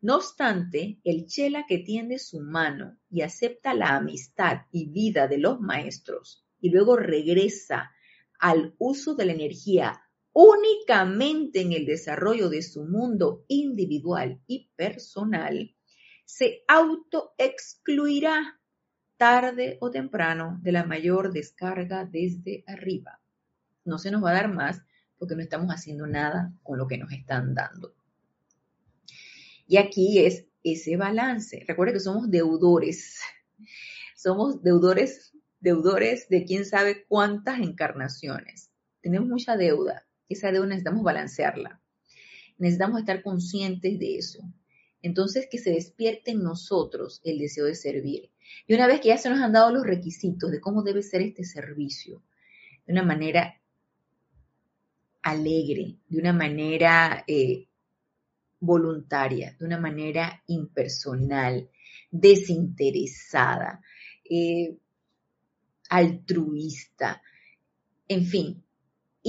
No 0.02 0.16
obstante, 0.16 1.00
el 1.04 1.26
chela 1.26 1.66
que 1.68 1.80
tiende 1.80 2.20
su 2.20 2.40
mano 2.40 2.98
y 3.10 3.22
acepta 3.22 3.74
la 3.74 3.96
amistad 3.98 4.62
y 4.72 4.90
vida 4.90 5.28
de 5.28 5.40
los 5.40 5.60
maestros 5.60 6.46
y 6.62 6.70
luego 6.70 6.96
regresa 6.96 7.92
al 8.40 8.76
uso 8.78 9.16
de 9.16 9.26
la 9.26 9.34
energía 9.34 10.02
únicamente 10.32 11.60
en 11.62 11.74
el 11.74 11.86
desarrollo 11.86 12.50
de 12.50 12.62
su 12.62 12.86
mundo 12.86 13.44
individual 13.50 14.40
y 14.48 14.70
personal, 14.76 15.76
se 16.24 16.64
autoexcluirá 16.68 18.62
tarde 19.18 19.78
o 19.82 19.92
temprano 19.92 20.60
de 20.62 20.72
la 20.72 20.86
mayor 20.86 21.34
descarga 21.34 22.06
desde 22.06 22.64
arriba. 22.68 23.20
No 23.84 23.98
se 23.98 24.12
nos 24.12 24.24
va 24.24 24.30
a 24.30 24.36
dar 24.36 24.54
más 24.54 24.82
porque 25.20 25.36
no 25.36 25.42
estamos 25.42 25.70
haciendo 25.70 26.08
nada 26.08 26.54
con 26.64 26.80
lo 26.80 26.88
que 26.88 26.98
nos 26.98 27.12
están 27.12 27.54
dando. 27.54 27.94
Y 29.68 29.78
aquí 29.78 30.20
es 30.20 30.46
ese 30.64 30.98
balance. 30.98 31.64
Recuerden 31.68 31.94
que 31.94 32.00
somos 32.00 32.32
deudores. 32.32 33.20
Somos 34.16 34.62
deudores, 34.64 35.32
deudores 35.60 36.28
de 36.28 36.44
quién 36.44 36.66
sabe 36.66 37.06
cuántas 37.08 37.60
encarnaciones. 37.60 38.70
Tenemos 39.02 39.30
mucha 39.30 39.56
deuda. 39.56 40.06
Esa 40.28 40.52
deuda 40.52 40.68
necesitamos 40.68 41.04
balancearla. 41.04 41.82
Necesitamos 42.58 43.00
estar 43.00 43.22
conscientes 43.22 43.98
de 44.00 44.18
eso. 44.18 44.44
Entonces, 45.02 45.48
que 45.50 45.58
se 45.58 45.72
despierte 45.72 46.32
en 46.32 46.44
nosotros 46.44 47.22
el 47.24 47.40
deseo 47.40 47.66
de 47.66 47.76
servir. 47.76 48.32
Y 48.68 48.74
una 48.74 48.88
vez 48.88 49.00
que 49.00 49.10
ya 49.10 49.18
se 49.18 49.30
nos 49.30 49.40
han 49.40 49.54
dado 49.54 49.72
los 49.72 49.84
requisitos 49.86 50.52
de 50.52 50.60
cómo 50.60 50.84
debe 50.84 51.02
ser 51.02 51.22
este 51.22 51.44
servicio, 51.46 52.22
de 52.86 52.94
una 52.94 53.04
manera 53.04 53.59
alegre, 55.22 55.98
de 56.08 56.20
una 56.20 56.34
manera 56.34 57.24
eh, 57.28 57.68
voluntaria, 58.60 59.56
de 59.60 59.66
una 59.66 59.80
manera 59.80 60.44
impersonal, 60.48 61.70
desinteresada, 62.12 63.82
eh, 64.24 64.78
altruista, 65.90 67.22
en 68.08 68.26
fin, 68.26 68.64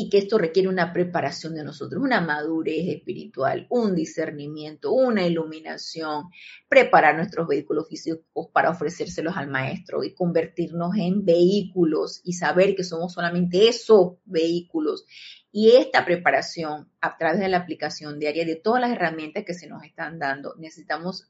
y 0.00 0.08
que 0.08 0.16
esto 0.16 0.38
requiere 0.38 0.66
una 0.66 0.94
preparación 0.94 1.54
de 1.54 1.62
nosotros, 1.62 2.02
una 2.02 2.22
madurez 2.22 2.88
espiritual, 2.88 3.66
un 3.68 3.94
discernimiento, 3.94 4.92
una 4.92 5.26
iluminación, 5.26 6.30
preparar 6.70 7.16
nuestros 7.16 7.46
vehículos 7.46 7.86
físicos 7.86 8.48
para 8.50 8.70
ofrecérselos 8.70 9.36
al 9.36 9.48
maestro 9.48 10.02
y 10.02 10.14
convertirnos 10.14 10.96
en 10.96 11.26
vehículos 11.26 12.22
y 12.24 12.32
saber 12.32 12.74
que 12.74 12.82
somos 12.82 13.12
solamente 13.12 13.68
esos 13.68 14.14
vehículos. 14.24 15.04
Y 15.52 15.72
esta 15.72 16.06
preparación 16.06 16.88
a 17.02 17.18
través 17.18 17.40
de 17.40 17.48
la 17.50 17.58
aplicación 17.58 18.18
diaria 18.18 18.46
de 18.46 18.56
todas 18.56 18.80
las 18.80 18.92
herramientas 18.92 19.44
que 19.44 19.52
se 19.52 19.66
nos 19.66 19.84
están 19.84 20.18
dando, 20.18 20.54
necesitamos 20.56 21.28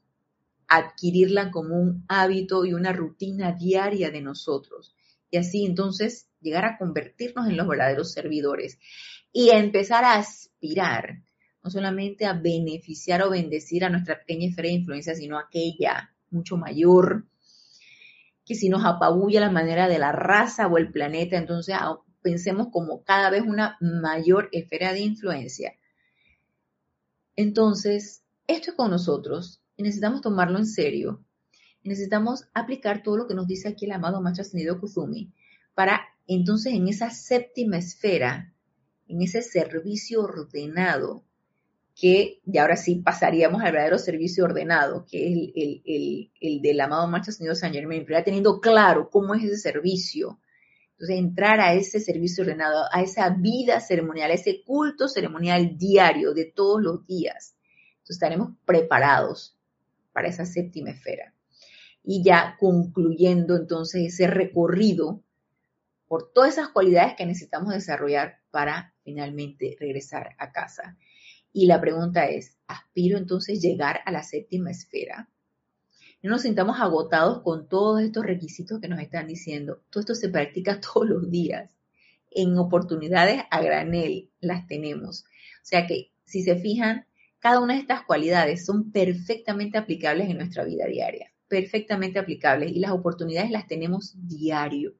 adquirirla 0.69 1.51
como 1.51 1.75
un 1.75 2.05
hábito 2.07 2.63
y 2.63 2.73
una 2.73 2.93
rutina 2.93 3.51
diaria 3.51 4.11
de 4.11 4.21
nosotros. 4.21 4.95
Y 5.29 5.35
así 5.35 5.65
entonces 5.65 6.30
llegar 6.41 6.65
a 6.65 6.77
convertirnos 6.77 7.47
en 7.47 7.57
los 7.57 7.67
verdaderos 7.67 8.11
servidores 8.11 8.79
y 9.31 9.49
a 9.49 9.59
empezar 9.59 10.03
a 10.03 10.15
aspirar 10.15 11.21
no 11.63 11.69
solamente 11.69 12.25
a 12.25 12.33
beneficiar 12.33 13.21
o 13.21 13.29
bendecir 13.29 13.85
a 13.85 13.89
nuestra 13.89 14.19
pequeña 14.19 14.47
esfera 14.47 14.67
de 14.67 14.75
influencia, 14.75 15.15
sino 15.15 15.37
aquella 15.37 16.11
mucho 16.31 16.57
mayor, 16.57 17.25
que 18.45 18.55
si 18.55 18.69
nos 18.69 18.83
apabulla 18.83 19.41
la 19.41 19.51
manera 19.51 19.87
de 19.87 19.99
la 19.99 20.11
raza 20.11 20.67
o 20.67 20.77
el 20.77 20.91
planeta, 20.91 21.37
entonces 21.37 21.75
pensemos 22.21 22.69
como 22.71 23.03
cada 23.03 23.29
vez 23.29 23.43
una 23.43 23.77
mayor 23.79 24.49
esfera 24.51 24.93
de 24.93 25.01
influencia. 25.01 25.73
Entonces, 27.35 28.23
esto 28.47 28.71
es 28.71 28.77
con 28.77 28.91
nosotros 28.91 29.61
y 29.75 29.83
necesitamos 29.83 30.21
tomarlo 30.21 30.57
en 30.57 30.65
serio. 30.65 31.23
necesitamos 31.83 32.47
aplicar 32.53 33.01
todo 33.01 33.17
lo 33.17 33.27
que 33.27 33.33
nos 33.33 33.47
dice 33.47 33.67
aquí 33.67 33.85
el 33.85 33.91
amado 33.93 34.21
Maestro 34.21 34.43
Ascendido 34.43 34.79
Kuzumi 34.79 35.33
para 35.73 36.01
entonces 36.35 36.73
en 36.73 36.87
esa 36.87 37.09
séptima 37.09 37.77
esfera, 37.77 38.53
en 39.07 39.21
ese 39.21 39.41
servicio 39.41 40.21
ordenado, 40.21 41.23
que 41.95 42.41
y 42.45 42.57
ahora 42.57 42.77
sí 42.77 42.95
pasaríamos 42.95 43.61
al 43.61 43.73
verdadero 43.73 43.97
servicio 43.97 44.45
ordenado, 44.45 45.05
que 45.09 45.27
es 45.27 45.51
el, 45.55 46.31
el, 46.39 46.61
del 46.61 46.79
amado 46.79 47.07
Maestro 47.07 47.33
Señor 47.33 47.55
San 47.55 47.73
Germain, 47.73 48.05
pero 48.05 48.19
ya 48.19 48.23
teniendo 48.23 48.59
claro 48.61 49.09
cómo 49.09 49.35
es 49.35 49.43
ese 49.43 49.57
servicio. 49.57 50.39
Entonces, 50.93 51.17
entrar 51.17 51.59
a 51.59 51.73
ese 51.73 51.99
servicio 51.99 52.43
ordenado, 52.43 52.85
a 52.91 53.01
esa 53.01 53.29
vida 53.29 53.79
ceremonial, 53.79 54.31
a 54.31 54.35
ese 54.35 54.63
culto 54.63 55.07
ceremonial 55.07 55.77
diario 55.77 56.33
de 56.33 56.45
todos 56.45 56.81
los 56.81 57.05
días. 57.05 57.55
Entonces, 57.93 58.15
estaremos 58.17 58.51
preparados 58.65 59.57
para 60.13 60.27
esa 60.27 60.45
séptima 60.45 60.91
esfera. 60.91 61.33
Y 62.03 62.23
ya 62.23 62.55
concluyendo 62.59 63.55
entonces 63.55 64.13
ese 64.13 64.27
recorrido 64.27 65.23
por 66.11 66.33
todas 66.33 66.51
esas 66.51 66.67
cualidades 66.67 67.15
que 67.15 67.25
necesitamos 67.25 67.73
desarrollar 67.73 68.41
para 68.51 68.93
finalmente 69.01 69.77
regresar 69.79 70.35
a 70.39 70.51
casa. 70.51 70.97
Y 71.53 71.67
la 71.67 71.79
pregunta 71.79 72.25
es, 72.25 72.57
¿aspiro 72.67 73.17
entonces 73.17 73.61
llegar 73.61 74.01
a 74.05 74.11
la 74.11 74.21
séptima 74.21 74.71
esfera? 74.71 75.29
No 76.21 76.31
nos 76.31 76.41
sintamos 76.41 76.81
agotados 76.81 77.43
con 77.43 77.69
todos 77.69 78.01
estos 78.01 78.25
requisitos 78.25 78.81
que 78.81 78.89
nos 78.89 78.99
están 78.99 79.25
diciendo. 79.25 79.83
Todo 79.89 80.01
esto 80.01 80.15
se 80.15 80.27
practica 80.27 80.81
todos 80.93 81.07
los 81.07 81.31
días. 81.31 81.73
En 82.29 82.57
oportunidades 82.57 83.43
a 83.49 83.61
granel 83.61 84.29
las 84.41 84.67
tenemos. 84.67 85.23
O 85.23 85.63
sea 85.63 85.87
que 85.87 86.11
si 86.25 86.43
se 86.43 86.57
fijan, 86.57 87.05
cada 87.39 87.61
una 87.61 87.75
de 87.75 87.79
estas 87.79 88.03
cualidades 88.03 88.65
son 88.65 88.91
perfectamente 88.91 89.77
aplicables 89.77 90.29
en 90.29 90.39
nuestra 90.39 90.65
vida 90.65 90.87
diaria. 90.87 91.31
Perfectamente 91.47 92.19
aplicables. 92.19 92.69
Y 92.73 92.79
las 92.79 92.91
oportunidades 92.91 93.49
las 93.49 93.65
tenemos 93.65 94.13
diario. 94.27 94.97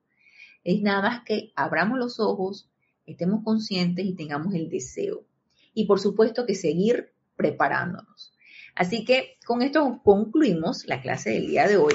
Es 0.64 0.82
nada 0.82 1.02
más 1.02 1.24
que 1.24 1.52
abramos 1.56 1.98
los 1.98 2.20
ojos, 2.20 2.70
estemos 3.06 3.44
conscientes 3.44 4.06
y 4.06 4.16
tengamos 4.16 4.54
el 4.54 4.70
deseo. 4.70 5.26
Y 5.74 5.86
por 5.86 6.00
supuesto 6.00 6.46
que 6.46 6.56
seguir 6.56 7.14
preparándonos. 7.36 8.34
Así 8.76 9.04
que 9.06 9.38
con 9.46 9.62
esto 9.62 10.02
concluimos 10.04 10.86
la 10.88 11.02
clase 11.02 11.32
del 11.32 11.48
día 11.48 11.68
de 11.68 11.78
hoy. 11.78 11.94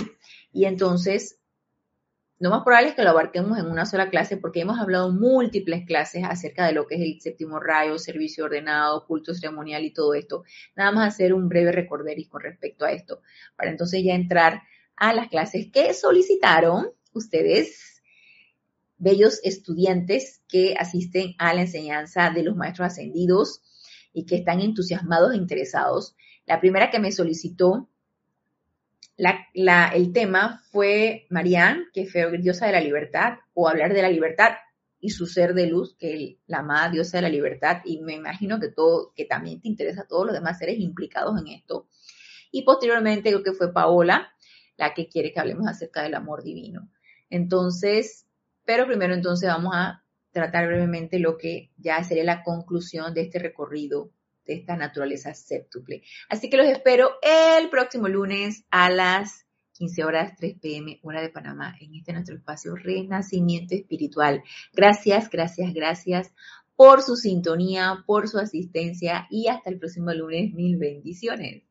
Y 0.52 0.64
entonces, 0.64 1.38
lo 2.38 2.50
más 2.50 2.64
probable 2.64 2.90
es 2.90 2.94
que 2.94 3.02
lo 3.02 3.10
abarquemos 3.10 3.58
en 3.58 3.66
una 3.66 3.86
sola 3.86 4.10
clase 4.10 4.36
porque 4.36 4.60
hemos 4.60 4.78
hablado 4.78 5.10
múltiples 5.10 5.86
clases 5.86 6.24
acerca 6.24 6.66
de 6.66 6.72
lo 6.72 6.86
que 6.86 6.96
es 6.96 7.00
el 7.00 7.20
séptimo 7.20 7.60
rayo, 7.60 7.98
servicio 7.98 8.44
ordenado, 8.44 9.06
culto 9.06 9.32
ceremonial 9.32 9.84
y 9.84 9.92
todo 9.92 10.12
esto. 10.14 10.44
Nada 10.74 10.92
más 10.92 11.14
hacer 11.14 11.32
un 11.32 11.48
breve 11.48 11.72
recorderis 11.72 12.28
con 12.28 12.42
respecto 12.42 12.84
a 12.84 12.92
esto, 12.92 13.22
para 13.56 13.70
entonces 13.70 14.02
ya 14.04 14.14
entrar 14.14 14.62
a 14.96 15.14
las 15.14 15.28
clases 15.28 15.70
que 15.72 15.94
solicitaron 15.94 16.90
ustedes 17.12 17.95
bellos 18.98 19.40
estudiantes 19.42 20.42
que 20.48 20.74
asisten 20.78 21.34
a 21.38 21.54
la 21.54 21.62
enseñanza 21.62 22.30
de 22.30 22.42
los 22.42 22.56
maestros 22.56 22.86
ascendidos 22.86 23.62
y 24.12 24.24
que 24.26 24.36
están 24.36 24.60
entusiasmados 24.60 25.34
e 25.34 25.36
interesados. 25.36 26.16
La 26.46 26.60
primera 26.60 26.90
que 26.90 26.98
me 26.98 27.12
solicitó 27.12 27.88
el 29.54 30.12
tema 30.12 30.62
fue 30.70 31.26
Marianne, 31.30 31.84
que 31.92 32.06
fue 32.06 32.38
diosa 32.38 32.66
de 32.66 32.72
la 32.72 32.80
libertad, 32.80 33.38
o 33.54 33.68
hablar 33.68 33.94
de 33.94 34.02
la 34.02 34.10
libertad 34.10 34.52
y 35.00 35.10
su 35.10 35.26
ser 35.26 35.54
de 35.54 35.66
luz, 35.66 35.96
que 35.98 36.38
la 36.46 36.58
amada 36.58 36.90
diosa 36.90 37.18
de 37.18 37.22
la 37.22 37.28
libertad, 37.28 37.82
y 37.84 38.00
me 38.00 38.14
imagino 38.14 38.60
que 38.60 38.68
todo, 38.68 39.12
que 39.14 39.24
también 39.24 39.60
te 39.60 39.68
interesa 39.68 40.02
a 40.02 40.06
todos 40.06 40.26
los 40.26 40.34
demás 40.34 40.58
seres 40.58 40.78
implicados 40.78 41.38
en 41.40 41.48
esto. 41.48 41.88
Y 42.50 42.62
posteriormente 42.62 43.30
creo 43.30 43.42
que 43.42 43.52
fue 43.52 43.72
Paola, 43.72 44.32
la 44.76 44.94
que 44.94 45.08
quiere 45.08 45.32
que 45.32 45.40
hablemos 45.40 45.66
acerca 45.66 46.02
del 46.02 46.14
amor 46.14 46.42
divino. 46.42 46.90
Entonces, 47.30 48.25
pero 48.66 48.86
primero 48.86 49.14
entonces 49.14 49.48
vamos 49.48 49.72
a 49.74 50.04
tratar 50.32 50.66
brevemente 50.66 51.18
lo 51.18 51.38
que 51.38 51.70
ya 51.78 52.04
sería 52.04 52.24
la 52.24 52.42
conclusión 52.42 53.14
de 53.14 53.22
este 53.22 53.38
recorrido 53.38 54.10
de 54.44 54.54
esta 54.54 54.76
naturaleza 54.76 55.32
séptuple. 55.32 56.02
Así 56.28 56.50
que 56.50 56.58
los 56.58 56.66
espero 56.66 57.12
el 57.22 57.70
próximo 57.70 58.08
lunes 58.08 58.64
a 58.70 58.90
las 58.90 59.46
15 59.72 60.04
horas 60.04 60.32
3 60.36 60.58
pm, 60.60 61.00
hora 61.02 61.22
de 61.22 61.30
Panamá, 61.30 61.74
en 61.80 61.94
este 61.94 62.12
nuestro 62.12 62.36
espacio 62.36 62.74
Renacimiento 62.76 63.74
Espiritual. 63.74 64.42
Gracias, 64.74 65.30
gracias, 65.30 65.72
gracias 65.72 66.32
por 66.76 67.02
su 67.02 67.16
sintonía, 67.16 68.04
por 68.06 68.28
su 68.28 68.38
asistencia 68.38 69.26
y 69.30 69.48
hasta 69.48 69.70
el 69.70 69.78
próximo 69.78 70.12
lunes. 70.12 70.52
Mil 70.52 70.76
bendiciones. 70.76 71.62